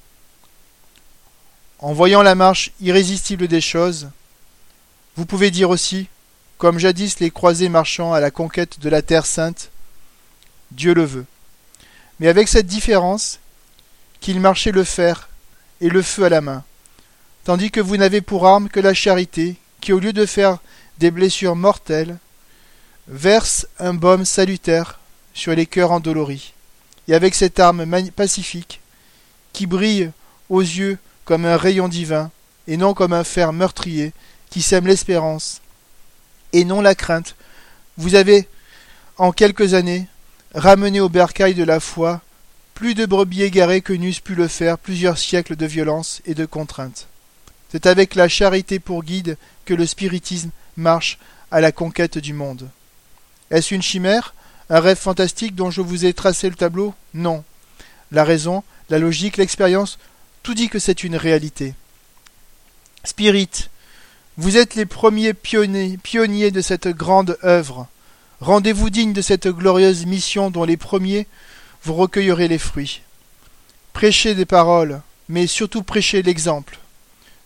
En 1.79 1.93
voyant 1.93 2.21
la 2.21 2.35
marche 2.35 2.71
irrésistible 2.79 3.47
des 3.47 3.61
choses, 3.61 4.09
vous 5.15 5.25
pouvez 5.25 5.51
dire 5.51 5.69
aussi, 5.69 6.07
comme 6.57 6.79
jadis 6.79 7.19
les 7.19 7.31
croisés 7.31 7.69
marchant 7.69 8.13
à 8.13 8.19
la 8.19 8.31
conquête 8.31 8.79
de 8.79 8.89
la 8.89 9.01
terre 9.01 9.25
sainte, 9.25 9.71
Dieu 10.71 10.93
le 10.93 11.03
veut 11.03 11.25
mais 12.19 12.27
avec 12.27 12.47
cette 12.47 12.67
différence 12.67 13.39
qu'il 14.19 14.39
marchait 14.39 14.71
le 14.71 14.83
fer 14.83 15.29
et 15.81 15.89
le 15.89 16.01
feu 16.01 16.25
à 16.25 16.29
la 16.29 16.41
main, 16.41 16.63
tandis 17.43 17.71
que 17.71 17.79
vous 17.79 17.97
n'avez 17.97 18.21
pour 18.21 18.47
arme 18.47 18.69
que 18.69 18.79
la 18.79 18.93
charité, 18.93 19.55
qui 19.81 19.93
au 19.93 19.99
lieu 19.99 20.13
de 20.13 20.25
faire 20.25 20.57
des 20.97 21.11
blessures 21.11 21.55
mortelles, 21.55 22.17
verse 23.07 23.67
un 23.79 23.93
baume 23.93 24.25
salutaire 24.25 24.99
sur 25.33 25.53
les 25.53 25.65
cœurs 25.65 25.91
endoloris, 25.91 26.53
et 27.07 27.13
avec 27.13 27.35
cette 27.35 27.59
arme 27.59 27.85
pacifique, 28.11 28.81
qui 29.53 29.67
brille 29.67 30.11
aux 30.49 30.61
yeux 30.61 30.97
comme 31.25 31.45
un 31.45 31.57
rayon 31.57 31.87
divin, 31.87 32.31
et 32.67 32.77
non 32.77 32.93
comme 32.93 33.13
un 33.13 33.23
fer 33.23 33.53
meurtrier, 33.53 34.13
qui 34.49 34.61
sème 34.61 34.87
l'espérance, 34.87 35.61
et 36.53 36.65
non 36.65 36.81
la 36.81 36.95
crainte, 36.95 37.35
vous 37.97 38.15
avez, 38.15 38.47
en 39.17 39.31
quelques 39.31 39.73
années, 39.73 40.07
ramener 40.57 40.99
au 40.99 41.07
bercail 41.07 41.53
de 41.53 41.63
la 41.63 41.79
foi 41.79 42.21
plus 42.73 42.95
de 42.95 43.05
brebis 43.05 43.43
égarées 43.43 43.81
que 43.81 43.93
n'eussent 43.93 44.19
pu 44.19 44.35
le 44.35 44.47
faire 44.47 44.77
plusieurs 44.77 45.17
siècles 45.17 45.55
de 45.55 45.65
violence 45.65 46.21
et 46.25 46.33
de 46.33 46.45
contrainte. 46.45 47.07
C'est 47.71 47.85
avec 47.85 48.15
la 48.15 48.27
charité 48.27 48.79
pour 48.79 49.03
guide 49.03 49.37
que 49.65 49.73
le 49.73 49.85
spiritisme 49.85 50.49
marche 50.75 51.19
à 51.51 51.61
la 51.61 51.71
conquête 51.71 52.17
du 52.17 52.33
monde. 52.33 52.69
Est-ce 53.51 53.73
une 53.73 53.81
chimère, 53.81 54.33
un 54.69 54.79
rêve 54.79 54.97
fantastique 54.97 55.55
dont 55.55 55.71
je 55.71 55.81
vous 55.81 56.05
ai 56.05 56.13
tracé 56.13 56.49
le 56.49 56.55
tableau? 56.55 56.93
Non. 57.13 57.43
La 58.11 58.23
raison, 58.23 58.63
la 58.89 58.99
logique, 58.99 59.37
l'expérience, 59.37 59.99
tout 60.43 60.53
dit 60.53 60.69
que 60.69 60.79
c'est 60.79 61.03
une 61.03 61.15
réalité. 61.15 61.75
Spirit, 63.03 63.69
vous 64.37 64.57
êtes 64.57 64.75
les 64.75 64.85
premiers 64.85 65.33
pionniers 65.33 66.51
de 66.51 66.61
cette 66.61 66.87
grande 66.87 67.37
œuvre. 67.43 67.87
Rendez-vous 68.39 68.91
digne 68.91 69.13
de 69.13 69.21
cette 69.21 69.47
glorieuse 69.47 70.05
mission 70.05 70.51
dont 70.51 70.63
les 70.63 70.77
premiers 70.77 71.27
vous 71.83 71.95
recueillerez 71.95 72.47
les 72.47 72.59
fruits. 72.59 73.01
Prêchez 73.93 74.35
des 74.35 74.45
paroles, 74.45 75.01
mais 75.27 75.47
surtout 75.47 75.81
prêchez 75.81 76.21
l'exemple. 76.21 76.77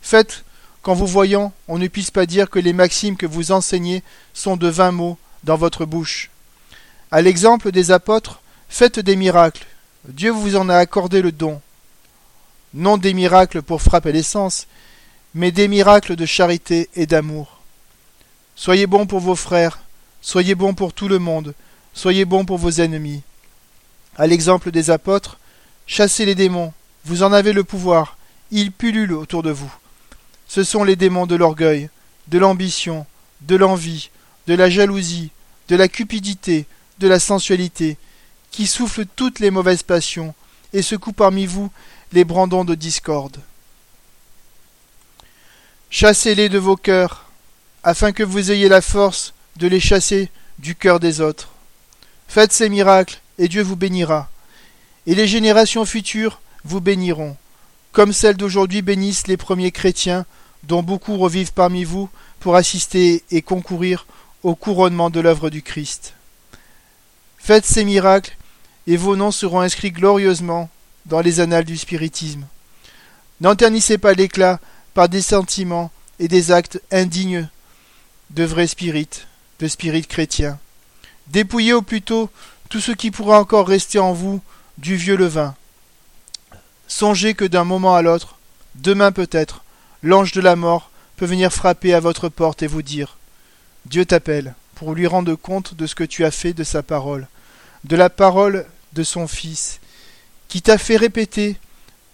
Faites 0.01 0.43
qu'en 0.82 0.93
vous 0.93 1.08
voyant, 1.08 1.54
on 1.67 1.77
ne 1.77 1.88
puisse 1.88 2.12
pas 2.12 2.25
dire 2.25 2.49
que 2.49 2.60
les 2.60 2.73
maximes 2.73 3.15
que 3.15 3.25
vous 3.25 3.51
enseignez 3.51 4.04
sont 4.34 4.58
de 4.58 4.67
vains 4.67 4.91
mots 4.91 5.17
dans 5.43 5.56
votre 5.56 5.86
bouche. 5.86 6.30
À 7.10 7.21
l'exemple 7.21 7.71
des 7.71 7.91
apôtres, 7.91 8.41
faites 8.67 8.99
des 8.99 9.15
miracles. 9.15 9.65
Dieu 10.08 10.32
vous 10.32 10.56
en 10.56 10.67
a 10.69 10.75
accordé 10.75 11.21
le 11.21 11.32
don. 11.32 11.62
Non 12.73 12.97
des 12.97 13.13
miracles 13.13 13.62
pour 13.62 13.82
frapper 13.82 14.12
l'essence, 14.12 14.67
mais 15.36 15.51
des 15.51 15.67
miracles 15.67 16.15
de 16.15 16.25
charité 16.25 16.89
et 16.95 17.06
d'amour. 17.06 17.60
Soyez 18.56 18.88
bons 18.88 19.06
pour 19.06 19.19
vos 19.19 19.36
frères, 19.36 19.80
Soyez 20.21 20.55
bons 20.55 20.75
pour 20.75 20.93
tout 20.93 21.07
le 21.07 21.19
monde, 21.19 21.55
soyez 21.93 22.25
bons 22.25 22.45
pour 22.45 22.60
vos 22.60 22.79
ennemis. 22.79 23.23
À 24.15 24.27
l'exemple 24.27 24.71
des 24.71 24.91
apôtres, 24.91 25.39
chassez 25.88 26.25
les 26.25 26.36
démons, 26.36 26.73
vous 27.05 27.23
en 27.23 27.34
avez 27.34 27.53
le 27.53 27.63
pouvoir, 27.63 28.17
ils 28.51 28.71
pullulent 28.71 29.13
autour 29.13 29.41
de 29.41 29.51
vous. 29.51 29.73
Ce 30.47 30.63
sont 30.63 30.84
les 30.84 30.95
démons 30.95 31.25
de 31.25 31.36
l'orgueil, 31.36 31.89
de 32.27 32.38
l'ambition, 32.38 33.07
de 33.41 33.55
l'envie, 33.55 34.12
de 34.47 34.53
la 34.53 34.69
jalousie, 34.69 35.31
de 35.69 35.75
la 35.75 35.88
cupidité, 35.88 36.67
de 36.99 37.07
la 37.07 37.19
sensualité, 37.19 37.97
qui 38.51 38.67
soufflent 38.67 39.05
toutes 39.15 39.39
les 39.39 39.49
mauvaises 39.49 39.84
passions, 39.84 40.36
et 40.73 40.81
secouent 40.81 41.13
parmi 41.13 41.45
vous 41.45 41.71
les 42.13 42.25
brandons 42.25 42.63
de 42.63 42.75
discorde. 42.75 43.41
Chassez-les 45.89 46.47
de 46.47 46.60
vos 46.60 46.77
cœurs, 46.77 47.25
afin 47.84 48.12
que 48.12 48.23
vous 48.23 48.51
ayez 48.51 48.69
la 48.69 48.81
force 48.81 49.34
de 49.62 49.67
les 49.67 49.80
chasser 49.80 50.32
du 50.58 50.74
cœur 50.74 51.00
des 51.00 51.21
autres. 51.21 51.50
Faites 52.28 52.52
ces 52.52 52.67
miracles, 52.67 53.21
et 53.38 53.47
Dieu 53.47 53.62
vous 53.62 53.76
bénira, 53.76 54.28
et 55.06 55.13
les 55.13 55.28
générations 55.28 55.86
futures 55.86 56.41
vous 56.63 56.82
béniront, 56.82 57.38
comme 57.91 58.12
celles 58.12 58.38
d'aujourd'hui 58.38 58.82
bénissent 58.82 59.28
les 59.28 59.38
premiers 59.38 59.71
chrétiens, 59.71 60.26
dont 60.63 60.82
beaucoup 60.82 61.15
revivent 61.15 61.54
parmi 61.54 61.84
vous 61.84 62.10
pour 62.39 62.56
assister 62.56 63.24
et 63.30 63.43
concourir 63.43 64.08
au 64.41 64.56
couronnement 64.56 65.12
de 65.12 65.19
l'œuvre 65.19 65.52
du 65.52 65.62
Christ. 65.62 66.15
Faites 67.38 67.65
ces 67.65 67.86
miracles, 67.86 68.36
et 68.88 68.97
vos 68.97 69.15
noms 69.15 69.30
seront 69.30 69.62
inscrits 69.62 69.91
glorieusement 69.91 70.71
dans 71.06 71.21
les 71.21 71.39
annales 71.39 71.65
du 71.65 71.78
spiritisme. 71.78 72.47
N'enternissez 73.41 74.00
pas 74.00 74.13
l'éclat 74.13 74.60
par 74.95 75.08
des 75.08 75.21
sentiments 75.21 75.91
et 76.17 76.28
des 76.28 76.52
actes 76.52 76.82
indignes 76.91 77.47
de 78.32 78.43
vrais 78.43 78.65
spirites, 78.65 79.28
de 79.62 79.67
spirites 79.67 80.08
chrétiens. 80.08 80.60
Dépouillez 81.28 81.74
au 81.74 81.84
plus 81.84 82.02
tôt 82.02 82.30
tout 82.69 82.82
ce 82.82 82.91
qui 82.91 83.12
pourra 83.12 83.39
encore 83.39 83.67
rester 83.67 84.00
en 84.00 84.12
vous 84.12 84.41
du 84.80 84.95
vieux 84.95 85.15
levain. 85.15 85.56
Songez 86.88 87.36
que 87.36 87.45
d'un 87.45 87.63
moment 87.63 87.95
à 87.95 88.02
l'autre, 88.02 88.38
demain 88.76 89.12
peut-être, 89.12 89.63
l'ange 90.02 90.32
de 90.32 90.41
la 90.41 90.56
mort 90.56 90.89
peut 91.15 91.28
venir 91.28 91.54
frapper 91.54 91.93
à 91.93 92.00
votre 92.00 92.28
porte 92.28 92.63
et 92.63 92.67
vous 92.67 92.82
dire 92.82 93.17
Dieu 93.86 94.04
t'appelle 94.04 94.56
pour 94.74 94.95
lui 94.95 95.06
rendre 95.06 95.36
compte 95.36 95.76
de 95.76 95.86
ce 95.86 95.93
que 95.93 96.04
tu 96.04 96.26
as 96.26 96.32
fait 96.32 96.54
de 96.54 96.63
sa 96.63 96.82
parole, 96.82 97.28
de 97.84 97.95
la 97.95 98.10
parole 98.10 98.65
de 98.93 99.04
son 99.04 99.28
Fils, 99.28 99.80
qui 100.47 100.63
t'a 100.63 100.80
fait 100.80 100.97
répéter 100.97 101.56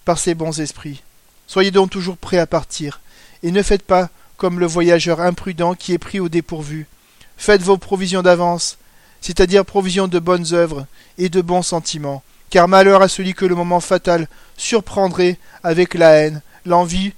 par 0.04 0.20
ses 0.20 0.36
bons 0.36 0.60
esprits. 0.60 1.02
Soyez 1.48 1.72
donc 1.72 1.92
toujours 1.92 2.18
prêts 2.18 2.40
à 2.40 2.46
partir, 2.46 3.00
et 3.42 3.52
ne 3.52 3.64
faites 3.64 3.84
pas 3.84 4.10
comme 4.36 4.60
le 4.60 4.66
voyageur 4.66 5.22
imprudent 5.22 5.76
qui 5.76 5.94
est 5.94 5.98
pris 5.98 6.20
au 6.20 6.28
dépourvu. 6.28 6.88
Faites 7.38 7.62
vos 7.62 7.78
provisions 7.78 8.22
d'avance, 8.22 8.78
c'est-à-dire 9.22 9.66
provisions 9.66 10.08
de 10.08 10.20
bonnes 10.20 10.54
œuvres 10.54 10.86
et 11.18 11.30
de 11.30 11.42
bons 11.42 11.62
sentiments, 11.62 12.24
car 12.50 12.68
malheur 12.68 13.02
à 13.02 13.08
celui 13.08 13.34
que 13.34 13.46
le 13.46 13.56
moment 13.56 13.80
fatal 13.80 14.28
surprendrait 14.58 15.38
avec 15.64 15.94
la 15.94 16.12
haine, 16.12 16.42
l'envie 16.66 17.14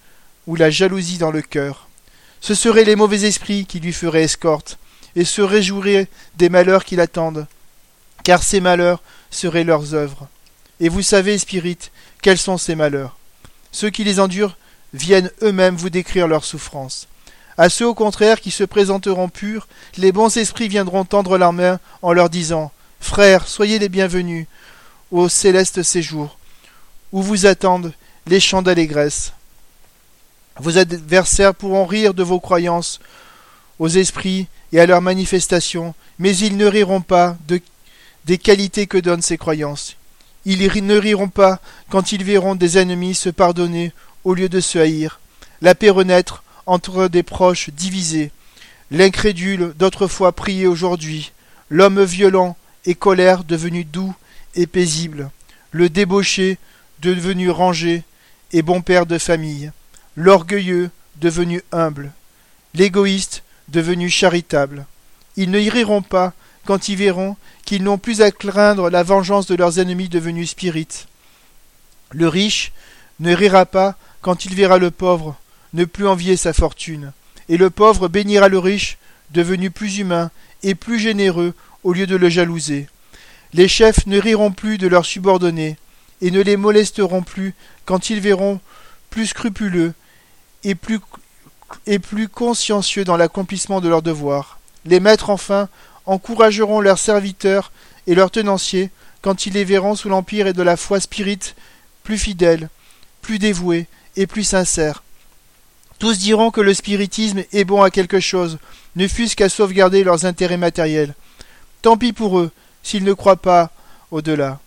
ou 0.48 0.56
la 0.56 0.70
jalousie 0.70 1.18
dans 1.18 1.32
le 1.32 1.42
cœur. 1.42 1.88
Ce 2.42 2.56
seraient 2.56 2.84
les 2.84 2.96
mauvais 2.96 3.24
esprits 3.24 3.66
qui 3.66 3.80
lui 3.80 3.94
feraient 3.94 4.24
escorte, 4.24 4.78
et 5.16 5.26
se 5.26 5.42
réjouiraient 5.42 6.08
des 6.38 6.50
malheurs 6.50 6.86
qui 6.86 6.96
l'attendent, 6.96 7.48
car 8.24 8.44
ces 8.44 8.62
malheurs 8.62 9.02
seraient 9.32 9.64
leurs 9.64 9.94
œuvres. 9.94 10.28
Et 10.80 10.90
vous 10.90 11.02
savez, 11.02 11.38
Spirit, 11.38 11.78
quels 12.22 12.38
sont 12.38 12.58
ces 12.58 12.76
malheurs. 12.76 13.18
Ceux 13.72 13.90
qui 13.90 14.04
les 14.04 14.20
endurent 14.20 14.58
viennent 14.94 15.32
eux-mêmes 15.42 15.76
vous 15.76 15.90
décrire 15.90 16.28
leurs 16.28 16.46
souffrances. 16.46 17.08
À 17.60 17.68
ceux 17.68 17.86
au 17.86 17.94
contraire 17.94 18.40
qui 18.40 18.52
se 18.52 18.64
présenteront 18.64 19.28
purs, 19.28 19.68
les 19.98 20.14
bons 20.14 20.38
esprits 20.38 20.70
viendront 20.70 21.04
tendre 21.04 21.38
leurs 21.38 21.52
mains 21.52 21.82
en 22.02 22.14
leur 22.14 22.30
disant 22.30 22.72
Frères, 23.02 23.50
soyez 23.50 23.80
les 23.80 23.90
bienvenus 23.90 24.48
au 25.12 25.28
céleste 25.28 25.84
séjour, 25.84 26.38
où 27.12 27.22
vous 27.22 27.48
attendent 27.48 27.92
les 28.28 28.40
chants 28.40 28.62
d'allégresse. 28.62 29.34
Vos 30.56 30.78
adversaires 30.78 31.54
pourront 31.54 31.86
rire 31.86 32.14
de 32.14 32.24
vos 32.24 32.40
croyances 32.40 33.02
aux 33.78 33.90
esprits 33.90 34.48
et 34.72 34.80
à 34.80 34.86
leurs 34.86 35.02
manifestations, 35.02 35.94
mais 36.18 36.34
ils 36.38 36.56
ne 36.56 36.66
riront 36.66 37.02
pas 37.02 37.36
de, 37.50 37.60
des 38.24 38.38
qualités 38.38 38.88
que 38.88 38.98
donnent 38.98 39.22
ces 39.22 39.38
croyances. 39.38 39.98
Ils 40.46 40.86
ne 40.86 40.98
riront 40.98 41.28
pas 41.28 41.60
quand 41.90 42.14
ils 42.14 42.24
verront 42.24 42.56
des 42.56 42.78
ennemis 42.78 43.16
se 43.16 43.30
pardonner 43.30 43.92
au 44.24 44.34
lieu 44.34 44.48
de 44.48 44.62
se 44.62 44.80
haïr, 44.80 45.20
la 45.62 45.76
paix 45.76 45.90
renaître 45.90 46.42
entre 46.70 47.08
des 47.08 47.24
proches 47.24 47.72
divisés, 47.72 48.32
l'incrédule 48.92 49.74
d'autrefois 49.78 50.34
prier 50.34 50.68
aujourd'hui, 50.68 51.32
l'homme 51.70 52.04
violent 52.04 52.56
et 52.86 52.94
colère 52.94 53.44
devenu 53.44 53.86
doux 53.86 54.14
et 54.54 54.68
paisible, 54.68 55.32
le 55.72 55.90
débauché 55.90 56.60
devenu 57.02 57.50
rangé 57.50 58.04
et 58.52 58.62
bon 58.62 58.82
père 58.82 59.08
de 59.08 59.18
famille, 59.18 59.72
l'orgueilleux 60.16 60.92
devenu 61.16 61.64
humble, 61.72 62.12
l'égoïste 62.76 63.42
devenu 63.70 64.08
charitable. 64.08 64.86
Ils 65.38 65.50
ne 65.50 65.72
riront 65.72 66.04
pas 66.04 66.34
quand 66.66 66.88
ils 66.88 66.98
verront 66.98 67.36
qu'ils 67.66 67.82
n'ont 67.82 67.98
plus 67.98 68.22
à 68.22 68.30
craindre 68.30 68.92
la 68.92 69.02
vengeance 69.02 69.48
de 69.48 69.56
leurs 69.56 69.80
ennemis 69.80 70.08
devenus 70.10 70.52
spirites. 70.52 71.08
Le 72.12 72.28
riche 72.28 72.74
ne 73.20 73.34
rira 73.34 73.66
pas 73.66 73.96
quand 74.22 74.46
il 74.46 74.54
verra 74.54 74.78
le 74.78 74.92
pauvre 74.92 75.36
ne 75.74 75.86
plus 75.86 76.08
envier 76.08 76.38
sa 76.38 76.54
fortune, 76.54 77.12
et 77.48 77.58
le 77.58 77.70
pauvre 77.70 78.08
bénira 78.08 78.50
le 78.50 78.60
riche 78.60 78.98
devenu 79.32 79.72
plus 79.72 80.00
humain 80.00 80.32
et 80.64 80.76
plus 80.76 81.00
généreux 81.00 81.54
au 81.84 81.94
lieu 81.94 82.08
de 82.08 82.16
le 82.16 82.30
jalouser. 82.30 82.88
Les 83.54 83.68
chefs 83.68 84.06
ne 84.06 84.20
riront 84.20 84.52
plus 84.52 84.78
de 84.78 84.88
leurs 84.88 85.06
subordonnés, 85.06 85.78
et 86.22 86.32
ne 86.32 86.42
les 86.42 86.58
molesteront 86.58 87.22
plus 87.22 87.54
quand 87.86 88.10
ils 88.10 88.20
verront 88.20 88.60
plus 89.10 89.28
scrupuleux 89.28 89.94
et 90.64 90.76
plus, 90.76 91.00
et 91.88 92.00
consciencieux 92.32 93.06
dans 93.06 93.18
l'accomplissement 93.18 93.82
de 93.82 93.90
leurs 93.90 94.02
devoirs. 94.02 94.60
Les 94.86 95.00
maîtres, 95.00 95.30
enfin, 95.30 95.70
encourageront 96.06 96.82
leurs 96.82 97.00
serviteurs 97.00 97.72
et 98.08 98.16
leurs 98.16 98.32
tenanciers 98.32 98.90
quand 99.22 99.46
ils 99.46 99.54
les 99.54 99.64
verront 99.64 99.96
sous 99.96 100.10
l'empire 100.10 100.54
de 100.54 100.64
la 100.64 100.78
foi 100.78 101.00
spirite 101.00 101.56
plus 102.04 102.18
fidèles, 102.18 102.70
plus 103.22 103.40
dévoués 103.40 103.88
et 104.16 104.28
plus 104.28 104.44
sincères. 104.44 105.04
Tous 106.00 106.18
diront 106.18 106.50
que 106.50 106.62
le 106.62 106.74
spiritisme 106.74 107.44
est 107.52 107.66
bon 107.66 107.84
à 107.84 107.92
quelque 107.92 108.22
chose, 108.22 108.58
ne 108.96 109.08
fût-ce 109.08 109.36
qu'à 109.36 109.50
sauvegarder 109.50 110.06
leurs 110.06 110.26
intérêts 110.26 110.58
matériels. 110.58 111.14
Tant 111.82 111.98
pis 111.98 112.14
pour 112.14 112.40
eux, 112.40 112.52
s'ils 112.84 113.04
ne 113.04 113.14
croient 113.14 113.42
pas 113.42 113.72
au-delà. 114.10 114.60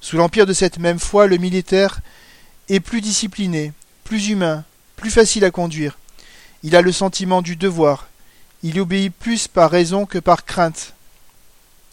Sous 0.00 0.16
l'empire 0.16 0.46
de 0.46 0.52
cette 0.52 0.78
même 0.78 1.00
foi, 1.00 1.26
le 1.26 1.38
militaire 1.38 2.00
est 2.68 2.80
plus 2.80 3.00
discipliné, 3.00 3.72
plus 4.04 4.28
humain, 4.28 4.64
plus 4.96 5.10
facile 5.10 5.44
à 5.44 5.50
conduire. 5.50 5.98
Il 6.62 6.76
a 6.76 6.82
le 6.82 6.92
sentiment 6.92 7.42
du 7.42 7.56
devoir. 7.56 8.06
Il 8.62 8.78
obéit 8.80 9.12
plus 9.12 9.48
par 9.48 9.70
raison 9.70 10.06
que 10.06 10.18
par 10.18 10.44
crainte. 10.44 10.94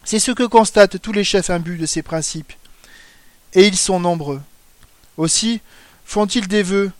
C'est 0.03 0.19
ce 0.19 0.31
que 0.31 0.43
constatent 0.43 1.01
tous 1.01 1.11
les 1.11 1.23
chefs 1.23 1.49
imbus 1.49 1.77
de 1.77 1.85
ces 1.85 2.03
principes. 2.03 2.53
Et 3.53 3.67
ils 3.67 3.77
sont 3.77 3.99
nombreux. 3.99 4.41
Aussi 5.17 5.61
font-ils 6.05 6.47
des 6.47 6.63
vœux 6.63 6.91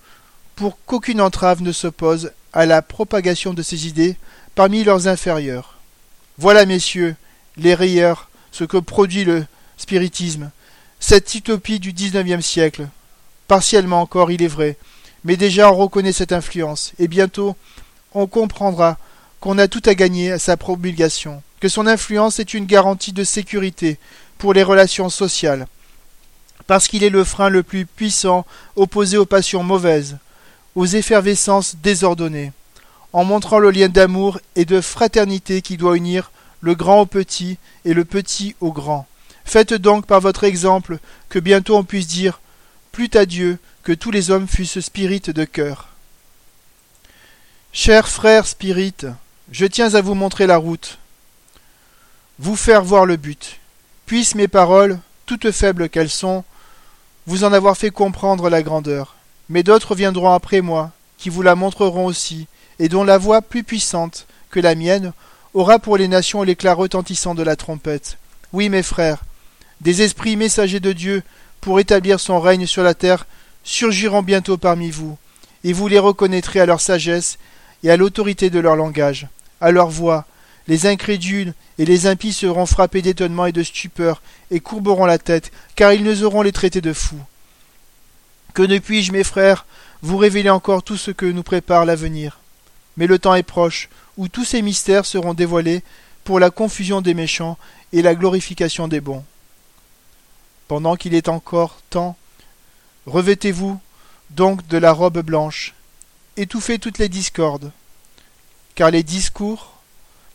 pour 0.61 0.77
qu'aucune 0.85 1.21
entrave 1.21 1.63
ne 1.63 1.71
s'oppose 1.71 2.33
à 2.53 2.67
la 2.67 2.83
propagation 2.83 3.55
de 3.55 3.63
ces 3.63 3.87
idées 3.87 4.15
parmi 4.53 4.83
leurs 4.83 5.07
inférieurs. 5.07 5.79
Voilà, 6.37 6.67
messieurs, 6.67 7.15
les 7.57 7.73
rayeurs, 7.73 8.29
ce 8.51 8.63
que 8.63 8.77
produit 8.77 9.23
le 9.23 9.43
spiritisme, 9.77 10.51
cette 10.99 11.33
utopie 11.33 11.79
du 11.79 11.93
XIXe 11.93 12.45
siècle. 12.45 12.87
Partiellement 13.47 14.01
encore, 14.01 14.29
il 14.29 14.43
est 14.43 14.47
vrai, 14.47 14.77
mais 15.23 15.35
déjà 15.35 15.71
on 15.71 15.75
reconnaît 15.75 16.11
cette 16.11 16.31
influence, 16.31 16.91
et 16.99 17.07
bientôt 17.07 17.55
on 18.13 18.27
comprendra 18.27 18.99
qu'on 19.39 19.57
a 19.57 19.67
tout 19.67 19.81
à 19.85 19.95
gagner 19.95 20.31
à 20.31 20.37
sa 20.37 20.57
promulgation, 20.57 21.41
que 21.59 21.69
son 21.69 21.87
influence 21.87 22.39
est 22.39 22.53
une 22.53 22.67
garantie 22.67 23.13
de 23.13 23.23
sécurité 23.23 23.97
pour 24.37 24.53
les 24.53 24.61
relations 24.61 25.09
sociales, 25.09 25.65
parce 26.67 26.87
qu'il 26.87 27.03
est 27.03 27.09
le 27.09 27.23
frein 27.23 27.49
le 27.49 27.63
plus 27.63 27.87
puissant 27.87 28.45
opposé 28.75 29.17
aux 29.17 29.25
passions 29.25 29.63
mauvaises, 29.63 30.19
aux 30.75 30.85
effervescences 30.85 31.75
désordonnées, 31.77 32.51
en 33.13 33.23
montrant 33.23 33.59
le 33.59 33.71
lien 33.71 33.89
d'amour 33.89 34.39
et 34.55 34.65
de 34.65 34.81
fraternité 34.81 35.61
qui 35.61 35.77
doit 35.77 35.97
unir 35.97 36.31
le 36.61 36.75
grand 36.75 37.01
au 37.01 37.05
petit 37.05 37.57
et 37.85 37.93
le 37.93 38.05
petit 38.05 38.55
au 38.61 38.71
grand. 38.71 39.07
Faites 39.43 39.73
donc 39.73 40.05
par 40.05 40.21
votre 40.21 40.43
exemple 40.43 40.99
que 41.29 41.39
bientôt 41.39 41.75
on 41.75 41.83
puisse 41.83 42.07
dire 42.07 42.39
Plût 42.91 43.09
à 43.13 43.25
Dieu 43.25 43.57
que 43.83 43.93
tous 43.93 44.11
les 44.11 44.31
hommes 44.31 44.47
fussent 44.47 44.79
spirites 44.79 45.29
de 45.29 45.45
cœur. 45.45 45.89
Chers 47.73 48.07
frères 48.07 48.45
spirites, 48.45 49.07
je 49.51 49.65
tiens 49.65 49.93
à 49.95 50.01
vous 50.01 50.13
montrer 50.13 50.45
la 50.45 50.57
route, 50.57 50.99
vous 52.37 52.55
faire 52.55 52.83
voir 52.83 53.05
le 53.05 53.15
but. 53.15 53.59
Puissent 54.05 54.35
mes 54.35 54.49
paroles, 54.49 54.99
toutes 55.25 55.51
faibles 55.51 55.89
qu'elles 55.89 56.09
sont, 56.09 56.43
vous 57.27 57.43
en 57.43 57.53
avoir 57.53 57.77
fait 57.77 57.91
comprendre 57.91 58.49
la 58.49 58.61
grandeur. 58.61 59.15
Mais 59.51 59.63
d'autres 59.63 59.95
viendront 59.95 60.31
après 60.31 60.61
moi, 60.61 60.91
qui 61.17 61.27
vous 61.27 61.41
la 61.41 61.55
montreront 61.55 62.05
aussi, 62.05 62.47
et 62.79 62.87
dont 62.87 63.03
la 63.03 63.17
voix 63.17 63.41
plus 63.41 63.63
puissante 63.63 64.25
que 64.49 64.61
la 64.61 64.75
mienne 64.75 65.11
aura 65.53 65.77
pour 65.77 65.97
les 65.97 66.07
nations 66.07 66.41
l'éclat 66.41 66.73
retentissant 66.73 67.35
de 67.35 67.43
la 67.43 67.57
trompette. 67.57 68.17
Oui, 68.53 68.69
mes 68.69 68.81
frères, 68.81 69.25
des 69.81 70.03
esprits 70.03 70.37
messagers 70.37 70.79
de 70.79 70.93
Dieu 70.93 71.21
pour 71.59 71.81
établir 71.81 72.21
son 72.21 72.39
règne 72.39 72.65
sur 72.65 72.81
la 72.81 72.93
terre 72.93 73.27
surgiront 73.65 74.21
bientôt 74.21 74.55
parmi 74.55 74.89
vous, 74.89 75.17
et 75.65 75.73
vous 75.73 75.89
les 75.89 75.99
reconnaîtrez 75.99 76.61
à 76.61 76.65
leur 76.65 76.79
sagesse 76.79 77.37
et 77.83 77.91
à 77.91 77.97
l'autorité 77.97 78.49
de 78.49 78.59
leur 78.59 78.77
langage, 78.77 79.27
à 79.59 79.71
leur 79.71 79.89
voix, 79.89 80.25
les 80.69 80.85
incrédules 80.85 81.53
et 81.77 81.83
les 81.83 82.07
impies 82.07 82.31
seront 82.31 82.65
frappés 82.65 83.01
d'étonnement 83.01 83.47
et 83.47 83.51
de 83.51 83.63
stupeur, 83.63 84.21
et 84.49 84.61
courberont 84.61 85.05
la 85.05 85.17
tête, 85.17 85.51
car 85.75 85.91
ils 85.91 86.05
n'oseront 86.05 86.41
les 86.41 86.53
traiter 86.53 86.79
de 86.79 86.93
fous. 86.93 87.19
Que 88.53 88.63
ne 88.63 88.79
puis-je, 88.79 89.11
mes 89.11 89.23
frères, 89.23 89.65
vous 90.01 90.17
révéler 90.17 90.49
encore 90.49 90.83
tout 90.83 90.97
ce 90.97 91.11
que 91.11 91.25
nous 91.25 91.43
prépare 91.43 91.85
l'avenir? 91.85 92.39
Mais 92.97 93.07
le 93.07 93.19
temps 93.19 93.35
est 93.35 93.43
proche, 93.43 93.89
où 94.17 94.27
tous 94.27 94.43
ces 94.43 94.61
mystères 94.61 95.05
seront 95.05 95.33
dévoilés 95.33 95.83
pour 96.23 96.39
la 96.39 96.49
confusion 96.49 97.01
des 97.01 97.13
méchants 97.13 97.57
et 97.93 98.01
la 98.01 98.15
glorification 98.15 98.87
des 98.87 99.01
bons. 99.01 99.23
Pendant 100.67 100.95
qu'il 100.95 101.13
est 101.13 101.29
encore 101.29 101.79
temps, 101.89 102.17
revêtez-vous 103.05 103.79
donc 104.29 104.67
de 104.67 104.77
la 104.77 104.91
robe 104.91 105.19
blanche, 105.19 105.73
étouffez 106.37 106.79
toutes 106.79 106.97
les 106.97 107.09
discordes, 107.09 107.71
car 108.75 108.91
les 108.91 109.03
discours, 109.03 109.73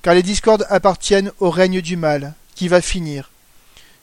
car 0.02 0.14
les 0.14 0.22
discordes 0.22 0.66
appartiennent 0.68 1.32
au 1.40 1.50
règne 1.50 1.80
du 1.80 1.96
mal, 1.96 2.34
qui 2.54 2.68
va 2.68 2.80
finir. 2.80 3.30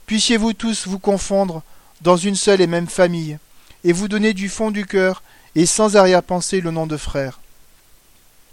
Puissiez-vous 0.06 0.54
tous 0.54 0.88
vous 0.88 1.00
confondre 1.00 1.64
dans 2.02 2.18
une 2.18 2.36
seule 2.36 2.62
et 2.62 2.68
même 2.68 2.88
famille, 2.88 3.38
et 3.84 3.94
vous 3.94 4.08
donner 4.08 4.34
du 4.34 4.50
fond 4.50 4.72
du 4.72 4.86
cœur 4.86 5.24
et 5.56 5.66
sans 5.66 5.96
arrière-pensée 5.96 6.62
le 6.62 6.72
nom 6.72 6.88
de 6.88 6.98
frère. 6.98 7.40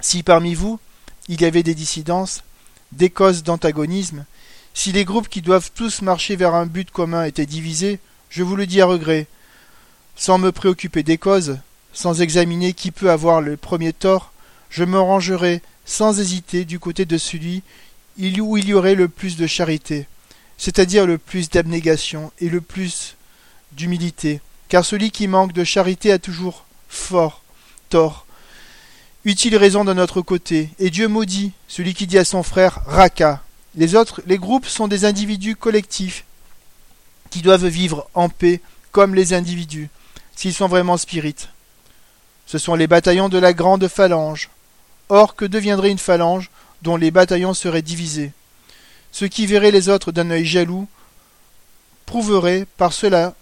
Si 0.01 0.23
parmi 0.23 0.55
vous 0.55 0.79
il 1.29 1.41
y 1.41 1.45
avait 1.45 1.63
des 1.63 1.75
dissidences, 1.75 2.43
des 2.93 3.11
causes 3.11 3.45
d'antagonisme, 3.45 4.25
si 4.75 4.93
les 4.93 5.05
groupes 5.05 5.29
qui 5.29 5.43
doivent 5.43 5.71
tous 5.75 6.03
marcher 6.03 6.37
vers 6.37 6.55
un 6.55 6.67
but 6.67 6.91
commun 6.91 7.25
étaient 7.25 7.47
divisés, 7.47 8.01
je 8.31 8.43
vous 8.43 8.57
le 8.57 8.67
dis 8.67 8.81
à 8.81 8.87
regret, 8.87 9.27
sans 10.17 10.39
me 10.39 10.53
préoccuper 10.53 11.03
des 11.03 11.19
causes, 11.19 11.59
sans 11.93 12.21
examiner 12.21 12.73
qui 12.73 12.91
peut 12.91 13.11
avoir 13.11 13.41
le 13.41 13.57
premier 13.57 13.93
tort, 13.93 14.33
je 14.71 14.85
me 14.85 14.99
rangerai 14.99 15.63
sans 15.85 16.21
hésiter 16.21 16.65
du 16.65 16.79
côté 16.79 17.05
de 17.05 17.19
celui 17.19 17.63
où 18.19 18.57
il 18.57 18.69
y 18.69 18.75
aurait 18.75 18.95
le 18.95 19.09
plus 19.09 19.37
de 19.37 19.47
charité, 19.47 20.07
c'est-à-dire 20.59 21.07
le 21.07 21.19
plus 21.19 21.49
d'abnégation 21.49 22.33
et 22.41 22.49
le 22.49 22.61
plus 22.61 23.17
d'humilité, 23.73 24.41
car 24.71 24.85
celui 24.85 25.11
qui 25.11 25.29
manque 25.29 25.53
de 25.53 25.65
charité 25.65 26.13
a 26.13 26.19
toujours 26.19 26.65
fort 26.89 27.43
tort. 27.91 28.25
Utile 29.25 29.57
raison 29.57 29.85
de 29.85 29.93
notre 29.93 30.23
côté, 30.23 30.71
et 30.79 30.89
Dieu 30.91 31.09
maudit 31.09 31.53
celui 31.69 31.93
qui 31.93 32.07
dit 32.07 32.17
à 32.17 32.25
son 32.25 32.43
frère 32.43 32.81
Raka. 32.87 33.43
Les 33.75 33.97
autres, 33.97 34.23
les 34.27 34.39
groupes 34.39 34.67
sont 34.67 34.89
des 34.89 35.05
individus 35.05 35.57
collectifs 35.57 36.25
qui 37.31 37.43
doivent 37.43 37.67
vivre 37.67 38.09
en 38.15 38.29
paix 38.29 38.61
comme 38.93 39.15
les 39.15 39.35
individus, 39.35 39.91
s'ils 40.37 40.55
sont 40.55 40.69
vraiment 40.69 40.97
spirites. 40.97 41.49
Ce 42.47 42.59
sont 42.59 42.77
les 42.77 42.87
bataillons 42.87 43.29
de 43.29 43.39
la 43.39 43.53
grande 43.53 43.89
phalange. 43.89 44.51
Or, 45.09 45.35
que 45.35 45.45
deviendrait 45.45 45.91
une 45.91 45.99
phalange 45.99 46.49
dont 46.83 46.97
les 46.97 47.11
bataillons 47.11 47.55
seraient 47.55 47.83
divisés? 47.83 48.33
Ceux 49.11 49.29
qui 49.29 49.47
verraient 49.47 49.73
les 49.73 49.89
autres 49.89 50.13
d'un 50.13 50.31
œil 50.31 50.47
jaloux 50.47 50.89
prouveraient 52.07 52.67
par 52.77 52.93
cela 52.93 53.35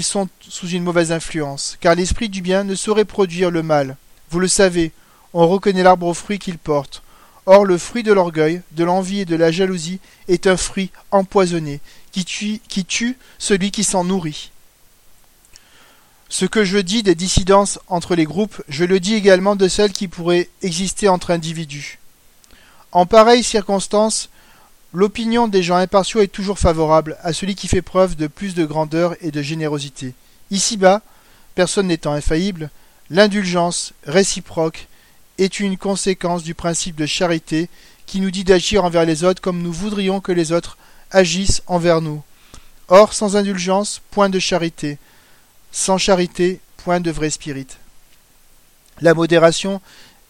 sont 0.00 0.30
sous 0.40 0.68
une 0.68 0.84
mauvaise 0.84 1.12
influence, 1.12 1.76
car 1.80 1.94
l'esprit 1.94 2.30
du 2.30 2.40
bien 2.40 2.64
ne 2.64 2.74
saurait 2.74 3.04
produire 3.04 3.50
le 3.50 3.62
mal. 3.62 3.98
Vous 4.30 4.40
le 4.40 4.48
savez, 4.48 4.92
on 5.34 5.46
reconnaît 5.46 5.82
l'arbre 5.82 6.06
au 6.06 6.14
fruit 6.14 6.38
qu'il 6.38 6.56
porte. 6.56 7.02
Or 7.44 7.66
le 7.66 7.76
fruit 7.76 8.02
de 8.02 8.12
l'orgueil, 8.12 8.62
de 8.70 8.84
l'envie 8.84 9.20
et 9.20 9.24
de 9.26 9.36
la 9.36 9.52
jalousie 9.52 10.00
est 10.28 10.46
un 10.46 10.56
fruit 10.56 10.90
empoisonné, 11.10 11.80
qui 12.12 12.24
tue, 12.24 12.60
qui 12.68 12.86
tue 12.86 13.18
celui 13.38 13.70
qui 13.70 13.84
s'en 13.84 14.04
nourrit. 14.04 14.50
Ce 16.30 16.46
que 16.46 16.64
je 16.64 16.78
dis 16.78 17.02
des 17.02 17.14
dissidences 17.14 17.78
entre 17.88 18.14
les 18.14 18.24
groupes, 18.24 18.62
je 18.68 18.86
le 18.86 19.00
dis 19.00 19.14
également 19.14 19.54
de 19.54 19.68
celles 19.68 19.92
qui 19.92 20.08
pourraient 20.08 20.48
exister 20.62 21.08
entre 21.08 21.30
individus. 21.30 21.98
En 22.92 23.04
pareille 23.04 23.44
circonstance, 23.44 24.30
l'opinion 24.92 25.48
des 25.48 25.62
gens 25.62 25.76
impartiaux 25.76 26.20
est 26.20 26.28
toujours 26.28 26.58
favorable 26.58 27.16
à 27.22 27.32
celui 27.32 27.54
qui 27.54 27.68
fait 27.68 27.82
preuve 27.82 28.16
de 28.16 28.26
plus 28.26 28.54
de 28.54 28.64
grandeur 28.64 29.16
et 29.20 29.30
de 29.30 29.42
générosité. 29.42 30.14
Ici-bas, 30.50 31.02
personne 31.54 31.88
n'étant 31.88 32.12
infaillible, 32.12 32.70
l'indulgence 33.10 33.92
réciproque 34.04 34.88
est 35.38 35.60
une 35.60 35.78
conséquence 35.78 36.42
du 36.42 36.54
principe 36.54 36.96
de 36.96 37.06
charité 37.06 37.68
qui 38.06 38.20
nous 38.20 38.30
dit 38.30 38.44
d'agir 38.44 38.84
envers 38.84 39.04
les 39.04 39.24
autres 39.24 39.40
comme 39.40 39.62
nous 39.62 39.72
voudrions 39.72 40.20
que 40.20 40.32
les 40.32 40.52
autres 40.52 40.76
agissent 41.10 41.62
envers 41.66 42.00
nous. 42.00 42.22
Or, 42.88 43.14
sans 43.14 43.36
indulgence, 43.36 44.02
point 44.10 44.28
de 44.28 44.38
charité. 44.38 44.98
Sans 45.70 45.96
charité, 45.96 46.60
point 46.76 47.00
de 47.00 47.10
vrai 47.10 47.30
spirit. 47.30 47.68
La 49.00 49.14
modération 49.14 49.80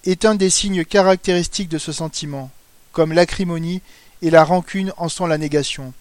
est 0.05 0.25
un 0.25 0.35
des 0.35 0.51
signes 0.51 0.85
caractéristiques 0.85 1.69
de 1.69 1.79
ce 1.79 1.93
sentiment, 1.93 2.51
comme 2.93 3.13
l'acrimonie 3.13 3.83
et 4.23 4.31
la 4.31 4.45
rancune 4.45 4.93
en 4.97 5.09
sont 5.09 5.27
la 5.27 5.37
négation. 5.37 5.93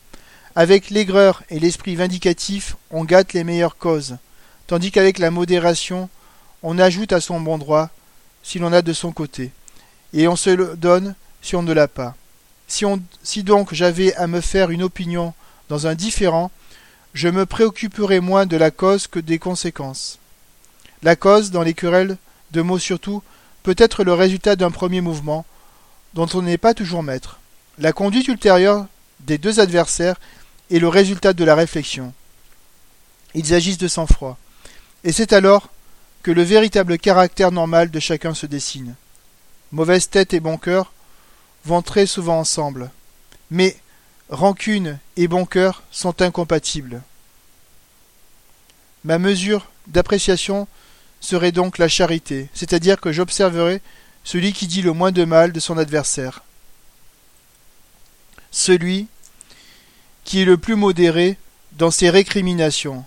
Avec 0.55 0.89
l'aigreur 0.89 1.43
et 1.49 1.59
l'esprit 1.59 1.95
vindicatif, 1.95 2.77
on 2.91 3.03
gâte 3.03 3.33
les 3.33 3.43
meilleures 3.43 3.77
causes, 3.77 4.17
tandis 4.67 4.91
qu'avec 4.91 5.17
la 5.19 5.31
modération, 5.31 6.07
on 6.63 6.79
ajoute 6.79 7.11
à 7.11 7.19
son 7.19 7.41
bon 7.41 7.57
droit 7.57 7.89
si 8.43 8.59
l'on 8.59 8.71
a 8.71 8.81
de 8.81 8.93
son 8.93 9.11
côté, 9.11 9.51
et 10.13 10.27
on 10.27 10.35
se 10.35 10.75
donne 10.75 11.15
si 11.41 11.55
on 11.55 11.63
ne 11.63 11.73
l'a 11.73 11.87
pas. 11.87 12.15
Si, 12.67 12.85
on, 12.85 13.01
si 13.23 13.43
donc 13.43 13.73
j'avais 13.73 14.15
à 14.15 14.27
me 14.27 14.39
faire 14.39 14.69
une 14.69 14.83
opinion 14.83 15.33
dans 15.67 15.87
un 15.87 15.95
différent, 15.95 16.51
je 17.13 17.27
me 17.27 17.45
préoccuperai 17.45 18.19
moins 18.19 18.45
de 18.45 18.55
la 18.55 18.71
cause 18.71 19.07
que 19.07 19.19
des 19.19 19.39
conséquences. 19.39 20.19
La 21.03 21.15
cause, 21.15 21.51
dans 21.51 21.63
les 21.63 21.73
querelles, 21.73 22.17
de 22.51 22.61
mots 22.61 22.79
surtout, 22.79 23.23
peut 23.63 23.75
être 23.77 24.03
le 24.03 24.13
résultat 24.13 24.55
d'un 24.55 24.71
premier 24.71 25.01
mouvement, 25.01 25.45
dont 26.13 26.27
on 26.33 26.41
n'est 26.41 26.57
pas 26.57 26.73
toujours 26.73 27.03
maître. 27.03 27.40
La 27.77 27.93
conduite 27.93 28.27
ultérieure 28.27 28.85
des 29.21 29.37
deux 29.37 29.59
adversaires 29.59 30.19
est 30.69 30.79
le 30.79 30.87
résultat 30.87 31.33
de 31.33 31.43
la 31.43 31.55
réflexion. 31.55 32.13
Ils 33.33 33.53
agissent 33.53 33.77
de 33.77 33.87
sang-froid. 33.87 34.37
Et 35.03 35.11
c'est 35.11 35.33
alors 35.33 35.69
que 36.21 36.31
le 36.31 36.43
véritable 36.43 36.97
caractère 36.97 37.51
normal 37.51 37.89
de 37.89 37.99
chacun 37.99 38.33
se 38.33 38.45
dessine. 38.45 38.95
Mauvaise 39.71 40.09
tête 40.09 40.33
et 40.33 40.39
bon 40.39 40.57
cœur 40.57 40.91
vont 41.65 41.81
très 41.81 42.05
souvent 42.05 42.39
ensemble. 42.39 42.91
Mais 43.49 43.77
rancune 44.29 44.99
et 45.17 45.27
bon 45.27 45.45
cœur 45.45 45.83
sont 45.91 46.21
incompatibles. 46.21 47.01
Ma 49.03 49.17
mesure 49.17 49.67
d'appréciation 49.87 50.67
serait 51.21 51.51
donc 51.51 51.77
la 51.77 51.87
charité, 51.87 52.49
c'est-à-dire 52.53 52.99
que 52.99 53.11
j'observerai 53.11 53.81
celui 54.23 54.53
qui 54.53 54.67
dit 54.67 54.81
le 54.81 54.93
moins 54.93 55.11
de 55.11 55.25
mal 55.25 55.51
de 55.51 55.59
son 55.59 55.77
adversaire, 55.77 56.43
celui 58.51 59.07
qui 60.23 60.41
est 60.41 60.45
le 60.45 60.57
plus 60.57 60.75
modéré 60.75 61.37
dans 61.73 61.91
ses 61.91 62.09
récriminations. 62.09 63.05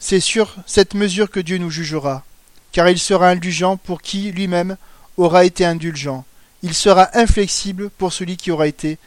C'est 0.00 0.20
sur 0.20 0.56
cette 0.66 0.94
mesure 0.94 1.30
que 1.30 1.40
Dieu 1.40 1.58
nous 1.58 1.70
jugera, 1.70 2.24
car 2.72 2.88
il 2.88 2.98
sera 2.98 3.30
indulgent 3.30 3.76
pour 3.76 4.02
qui 4.02 4.32
lui-même 4.32 4.76
aura 5.16 5.44
été 5.44 5.64
indulgent. 5.64 6.24
Il 6.62 6.74
sera 6.74 7.10
inflexible 7.16 7.90
pour 7.90 8.12
celui 8.12 8.36
qui 8.36 8.50
aura 8.50 8.66
été 8.66 8.98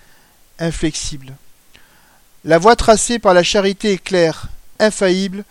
inflexible. 0.59 1.35
La 2.43 2.57
voie 2.57 2.75
tracée 2.75 3.19
par 3.19 3.33
la 3.33 3.43
charité 3.43 3.93
est 3.93 4.03
claire, 4.03 4.47
infaillible 4.79 5.43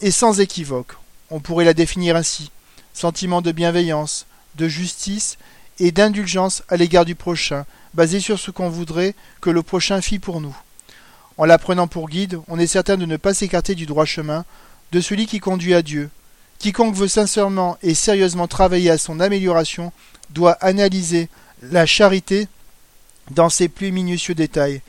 et 0.00 0.10
sans 0.10 0.40
équivoque. 0.40 0.94
On 1.30 1.40
pourrait 1.40 1.64
la 1.64 1.74
définir 1.74 2.16
ainsi 2.16 2.50
sentiment 2.98 3.42
de 3.42 3.52
bienveillance, 3.52 4.26
de 4.56 4.68
justice 4.68 5.38
et 5.78 5.92
d'indulgence 5.92 6.62
à 6.68 6.76
l'égard 6.76 7.04
du 7.04 7.14
prochain, 7.14 7.64
basé 7.94 8.20
sur 8.20 8.38
ce 8.38 8.50
qu'on 8.50 8.68
voudrait 8.68 9.14
que 9.40 9.50
le 9.50 9.62
prochain 9.62 10.00
fît 10.00 10.18
pour 10.18 10.40
nous. 10.40 10.56
En 11.36 11.44
la 11.44 11.58
prenant 11.58 11.86
pour 11.86 12.08
guide, 12.08 12.40
on 12.48 12.58
est 12.58 12.66
certain 12.66 12.96
de 12.96 13.06
ne 13.06 13.16
pas 13.16 13.34
s'écarter 13.34 13.74
du 13.74 13.86
droit 13.86 14.04
chemin, 14.04 14.44
de 14.92 15.00
celui 15.00 15.26
qui 15.26 15.38
conduit 15.38 15.74
à 15.74 15.82
Dieu. 15.82 16.10
Quiconque 16.58 16.96
veut 16.96 17.08
sincèrement 17.08 17.78
et 17.82 17.94
sérieusement 17.94 18.48
travailler 18.48 18.90
à 18.90 18.98
son 18.98 19.20
amélioration 19.20 19.92
doit 20.30 20.58
analyser 20.60 21.28
la 21.62 21.86
charité 21.86 22.48
dans 23.30 23.50
ses 23.50 23.68
plus 23.68 23.92
minutieux 23.92 24.34
détails, 24.34 24.82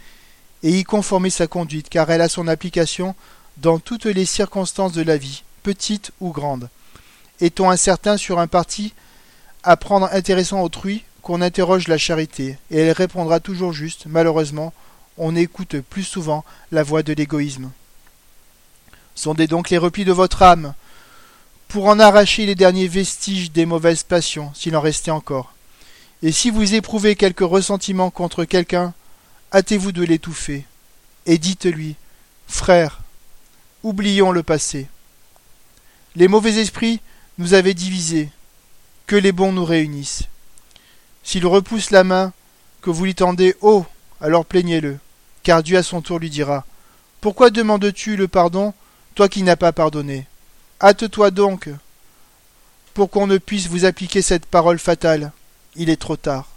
et 0.64 0.80
y 0.80 0.84
conformer 0.84 1.30
sa 1.30 1.48
conduite, 1.48 1.90
car 1.90 2.10
elle 2.10 2.22
a 2.22 2.30
son 2.30 2.48
application 2.48 3.16
dans 3.58 3.80
toutes 3.80 4.06
les 4.06 4.26
circonstances 4.26 4.94
de 4.94 5.02
la 5.02 5.18
vie, 5.18 5.44
petites 5.64 6.12
ou 6.20 6.32
grandes. 6.32 6.70
Est-on 7.42 7.70
incertain 7.70 8.18
sur 8.18 8.40
un 8.40 8.48
parti 8.48 8.94
à 9.64 9.78
prendre 9.78 10.10
intéressant 10.12 10.62
autrui 10.62 11.04
qu'on 11.22 11.42
interroge 11.42 11.88
la 11.88 11.98
charité, 11.98 12.58
et 12.72 12.80
elle 12.80 12.92
répondra 12.92 13.40
toujours 13.40 13.74
juste, 13.74 14.06
malheureusement, 14.06 14.74
on 15.18 15.36
écoute 15.36 15.82
plus 15.82 16.04
souvent 16.04 16.46
la 16.72 16.84
voix 16.84 17.04
de 17.04 17.14
l'égoïsme. 17.14 17.72
Sondez 19.16 19.48
donc 19.48 19.70
les 19.70 19.78
replis 19.78 20.06
de 20.06 20.14
votre 20.14 20.42
âme, 20.42 20.74
pour 21.68 21.86
en 21.86 22.00
arracher 22.00 22.46
les 22.46 22.56
derniers 22.56 22.88
vestiges 22.88 23.52
des 23.52 23.66
mauvaises 23.66 24.04
passions, 24.04 24.52
s'il 24.56 24.76
en 24.76 24.82
restait 24.82 25.12
encore. 25.12 25.54
Et 26.24 26.32
si 26.32 26.50
vous 26.50 26.74
éprouvez 26.74 27.16
quelque 27.16 27.44
ressentiment 27.44 28.10
contre 28.10 28.46
quelqu'un, 28.46 28.94
hâtez-vous 29.54 29.92
de 29.92 30.04
l'étouffer, 30.04 30.66
et 31.26 31.38
dites-lui, 31.38 31.96
Frère, 32.48 33.02
oublions 33.84 34.32
le 34.32 34.42
passé. 34.42 34.88
Les 36.16 36.28
mauvais 36.28 36.56
esprits 36.56 37.02
nous 37.38 37.54
avaient 37.54 37.76
divisés, 37.76 38.30
que 39.10 39.16
les 39.16 39.32
bons 39.32 39.52
nous 39.52 39.66
réunissent. 39.66 40.26
S'ils 41.24 41.48
repoussent 41.48 41.90
la 41.90 42.04
main 42.04 42.32
que 42.84 42.92
vous 42.92 43.06
lui 43.06 43.16
tendez 43.16 43.56
haut, 43.60 43.84
alors 44.22 44.46
plaignez-le, 44.46 45.00
car 45.42 45.64
Dieu 45.64 45.80
à 45.80 45.84
son 45.84 46.02
tour 46.02 46.20
lui 46.20 46.30
dira 46.30 46.64
Pourquoi 47.20 47.50
demandes-tu 47.50 48.16
le 48.16 48.28
pardon, 48.28 48.72
toi 49.16 49.28
qui 49.28 49.42
n'as 49.42 49.56
pas 49.56 49.72
pardonné? 49.72 50.28
Hâte-toi 50.80 51.32
donc, 51.32 51.70
pour 52.94 53.10
qu'on 53.10 53.26
ne 53.26 53.40
puisse 53.40 53.66
vous 53.66 53.84
appliquer 53.84 54.22
cette 54.22 54.46
parole 54.46 54.78
fatale. 54.78 55.32
Il 55.76 55.90
est 55.90 56.00
trop 56.00 56.16
tard. 56.16 56.48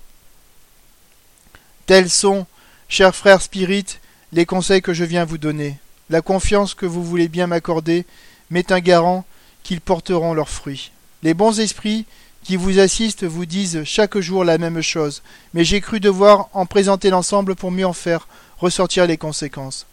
Tels 1.87 2.11
sont, 2.11 2.45
chers 2.87 3.17
frères 3.17 3.41
spirites, 3.41 3.99
les 4.31 4.45
conseils 4.45 4.83
que 4.83 4.93
je 4.93 5.05
viens 5.05 5.25
vous 5.25 5.39
donner. 5.39 5.79
La 6.11 6.21
confiance 6.21 6.75
que 6.75 6.85
vous 6.85 7.03
voulez 7.03 7.29
bien 7.29 7.47
m'accorder 7.47 8.05
m'est 8.51 8.73
un 8.73 8.81
garant 8.81 9.25
qu'ils 9.63 9.81
porteront 9.81 10.35
leurs 10.35 10.51
fruits. 10.51 10.93
Les 11.23 11.33
bons 11.33 11.59
esprits 11.61 12.05
qui 12.43 12.57
vous 12.57 12.79
assistent 12.79 13.25
vous 13.25 13.47
disent 13.47 13.85
chaque 13.85 14.19
jour 14.19 14.45
la 14.45 14.59
même 14.59 14.83
chose, 14.83 15.23
mais 15.55 15.65
j'ai 15.65 15.81
cru 15.81 16.01
devoir 16.01 16.49
en 16.53 16.67
présenter 16.67 17.11
l'ensemble 17.11 17.55
pour 17.55 17.71
mieux 17.71 17.87
en 17.87 17.93
faire 17.93 18.27
ressortir 18.59 19.07
les 19.07 19.17
conséquences. 19.17 19.87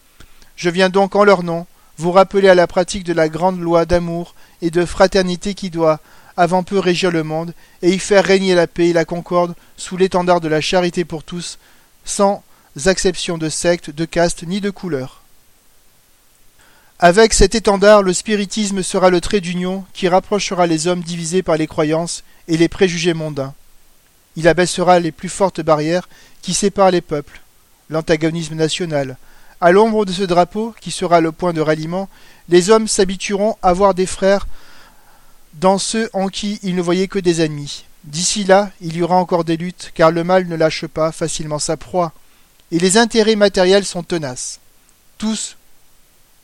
Je 0.55 0.69
viens 0.69 0.89
donc 0.89 1.15
en 1.15 1.23
leur 1.23 1.43
nom 1.43 1.65
vous 1.97 2.11
rappeler 2.11 2.49
à 2.49 2.55
la 2.55 2.67
pratique 2.67 3.03
de 3.03 3.13
la 3.13 3.29
grande 3.29 3.59
loi 3.59 3.85
d'amour 3.85 4.33
et 4.61 4.71
de 4.71 4.85
fraternité 4.85 5.53
qui 5.53 5.69
doit 5.69 5.99
avant 6.37 6.63
peu 6.63 6.79
régir 6.79 7.11
le 7.11 7.23
monde 7.23 7.53
et 7.81 7.91
y 7.91 7.99
faire 7.99 8.23
régner 8.23 8.55
la 8.55 8.67
paix 8.67 8.89
et 8.89 8.93
la 8.93 9.05
concorde 9.05 9.53
sous 9.75 9.97
l'étendard 9.97 10.39
de 10.39 10.47
la 10.47 10.61
charité 10.61 11.03
pour 11.03 11.23
tous, 11.23 11.59
sans 12.05 12.43
acception 12.85 13.37
de 13.37 13.49
secte, 13.49 13.89
de 13.89 14.05
caste 14.05 14.43
ni 14.43 14.61
de 14.61 14.69
couleur. 14.69 15.18
Avec 17.01 17.33
cet 17.33 17.55
étendard, 17.55 18.03
le 18.03 18.11
spiritisme 18.11 18.83
sera 18.83 19.09
le 19.09 19.21
trait 19.21 19.39
d'union 19.39 19.85
qui 19.93 20.09
rapprochera 20.09 20.67
les 20.67 20.87
hommes 20.87 21.01
divisés 21.01 21.43
par 21.43 21.55
les 21.55 21.65
croyances 21.65 22.25
et 22.49 22.57
les 22.57 22.67
préjugés 22.67 23.13
mondains. 23.13 23.53
Il 24.35 24.49
abaissera 24.49 24.99
les 24.99 25.13
plus 25.13 25.29
fortes 25.29 25.61
barrières 25.61 26.09
qui 26.41 26.53
séparent 26.53 26.91
les 26.91 26.99
peuples, 26.99 27.39
l'antagonisme 27.89 28.55
national. 28.55 29.15
À 29.61 29.71
l'ombre 29.71 30.03
de 30.03 30.11
ce 30.11 30.23
drapeau, 30.23 30.75
qui 30.81 30.91
sera 30.91 31.21
le 31.21 31.31
point 31.31 31.53
de 31.53 31.61
ralliement, 31.61 32.09
les 32.49 32.69
hommes 32.69 32.89
s'habitueront 32.89 33.55
à 33.61 33.71
voir 33.71 33.93
des 33.93 34.05
frères 34.05 34.45
dans 35.53 35.77
ceux 35.77 36.09
en 36.11 36.27
qui 36.27 36.59
ils 36.63 36.75
ne 36.75 36.81
voyaient 36.81 37.07
que 37.07 37.19
des 37.19 37.41
ennemis. 37.41 37.85
D'ici 38.03 38.43
là, 38.43 38.71
il 38.81 38.97
y 38.97 39.01
aura 39.01 39.15
encore 39.15 39.45
des 39.45 39.55
luttes, 39.55 39.91
car 39.93 40.11
le 40.11 40.25
mal 40.25 40.47
ne 40.47 40.55
lâche 40.57 40.85
pas 40.85 41.13
facilement 41.13 41.59
sa 41.59 41.77
proie, 41.77 42.11
et 42.73 42.79
les 42.79 42.97
intérêts 42.97 43.37
matériels 43.37 43.85
sont 43.85 44.03
tenaces. 44.03 44.59
Tous, 45.17 45.55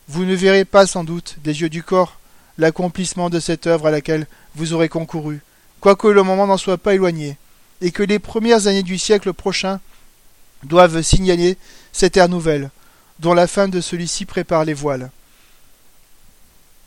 vous 0.08 0.26
ne 0.26 0.36
verrez 0.36 0.66
pas 0.66 0.86
sans 0.86 1.04
doute 1.04 1.36
des 1.44 1.62
yeux 1.62 1.70
du 1.70 1.84
corps 1.84 2.20
l'accomplissement 2.58 3.30
de 3.30 3.40
cette 3.40 3.68
œuvre 3.68 3.88
à 3.88 3.92
laquelle 3.92 4.28
vous 4.56 4.74
aurez 4.74 4.90
concouru, 4.90 5.42
quoique 5.82 6.08
le 6.08 6.24
moment 6.24 6.48
n'en 6.48 6.58
soit 6.58 6.78
pas 6.78 6.94
éloigné, 6.94 7.38
et 7.82 7.92
que 7.92 8.04
les 8.04 8.20
premières 8.20 8.68
années 8.68 8.84
du 8.84 8.98
siècle 8.98 9.34
prochain 9.34 9.80
doivent 10.64 11.02
signaler 11.02 11.58
cette 11.92 12.18
ère 12.18 12.30
nouvelle, 12.30 12.70
dont 13.20 13.34
la 13.34 13.48
fin 13.48 13.68
de 13.68 13.82
celui-ci 13.82 14.26
prépare 14.26 14.66
les 14.66 14.74
voiles. 14.74 15.12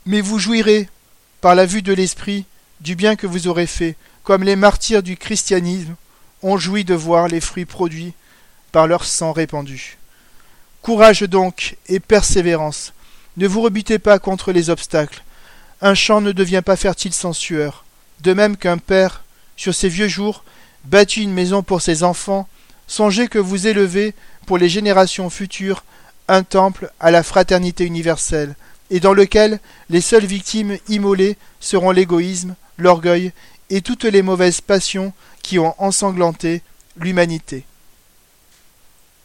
Mais 0.05 0.21
vous 0.21 0.39
jouirez, 0.39 0.89
par 1.41 1.55
la 1.55 1.65
vue 1.65 1.81
de 1.81 1.93
l'esprit, 1.93 2.45
du 2.81 2.95
bien 2.95 3.15
que 3.15 3.27
vous 3.27 3.47
aurez 3.47 3.67
fait, 3.67 3.95
comme 4.23 4.43
les 4.43 4.55
martyrs 4.55 5.03
du 5.03 5.17
christianisme 5.17 5.95
ont 6.41 6.57
joui 6.57 6.83
de 6.83 6.93
voir 6.93 7.27
les 7.27 7.41
fruits 7.41 7.65
produits 7.65 8.13
par 8.71 8.87
leur 8.87 9.05
sang 9.05 9.31
répandu. 9.31 9.97
Courage 10.81 11.21
donc 11.23 11.77
et 11.87 11.99
persévérance. 11.99 12.93
Ne 13.37 13.47
vous 13.47 13.61
rebutez 13.61 13.99
pas 13.99 14.19
contre 14.19 14.51
les 14.51 14.69
obstacles. 14.69 15.23
Un 15.81 15.93
champ 15.93 16.21
ne 16.21 16.31
devient 16.31 16.63
pas 16.65 16.75
fertile 16.75 17.13
sans 17.13 17.33
sueur. 17.33 17.85
De 18.21 18.33
même 18.33 18.57
qu'un 18.57 18.77
père, 18.77 19.23
sur 19.55 19.73
ses 19.73 19.89
vieux 19.89 20.07
jours, 20.07 20.43
bâtit 20.85 21.23
une 21.23 21.33
maison 21.33 21.63
pour 21.63 21.81
ses 21.81 22.03
enfants, 22.03 22.47
songez 22.87 23.27
que 23.27 23.39
vous 23.39 23.67
élevez, 23.67 24.13
pour 24.45 24.57
les 24.57 24.69
générations 24.69 25.29
futures, 25.29 25.83
un 26.27 26.43
temple 26.43 26.91
à 26.99 27.11
la 27.11 27.23
fraternité 27.23 27.85
universelle, 27.85 28.55
et 28.89 28.99
dans 28.99 29.13
lequel 29.13 29.59
les 29.89 30.01
seules 30.01 30.25
victimes 30.25 30.77
immolées 30.87 31.37
seront 31.59 31.91
l'égoïsme, 31.91 32.55
l'orgueil 32.77 33.31
et 33.69 33.81
toutes 33.81 34.05
les 34.05 34.21
mauvaises 34.21 34.61
passions 34.61 35.13
qui 35.43 35.59
ont 35.59 35.75
ensanglanté 35.77 36.61
l'humanité. 36.97 37.65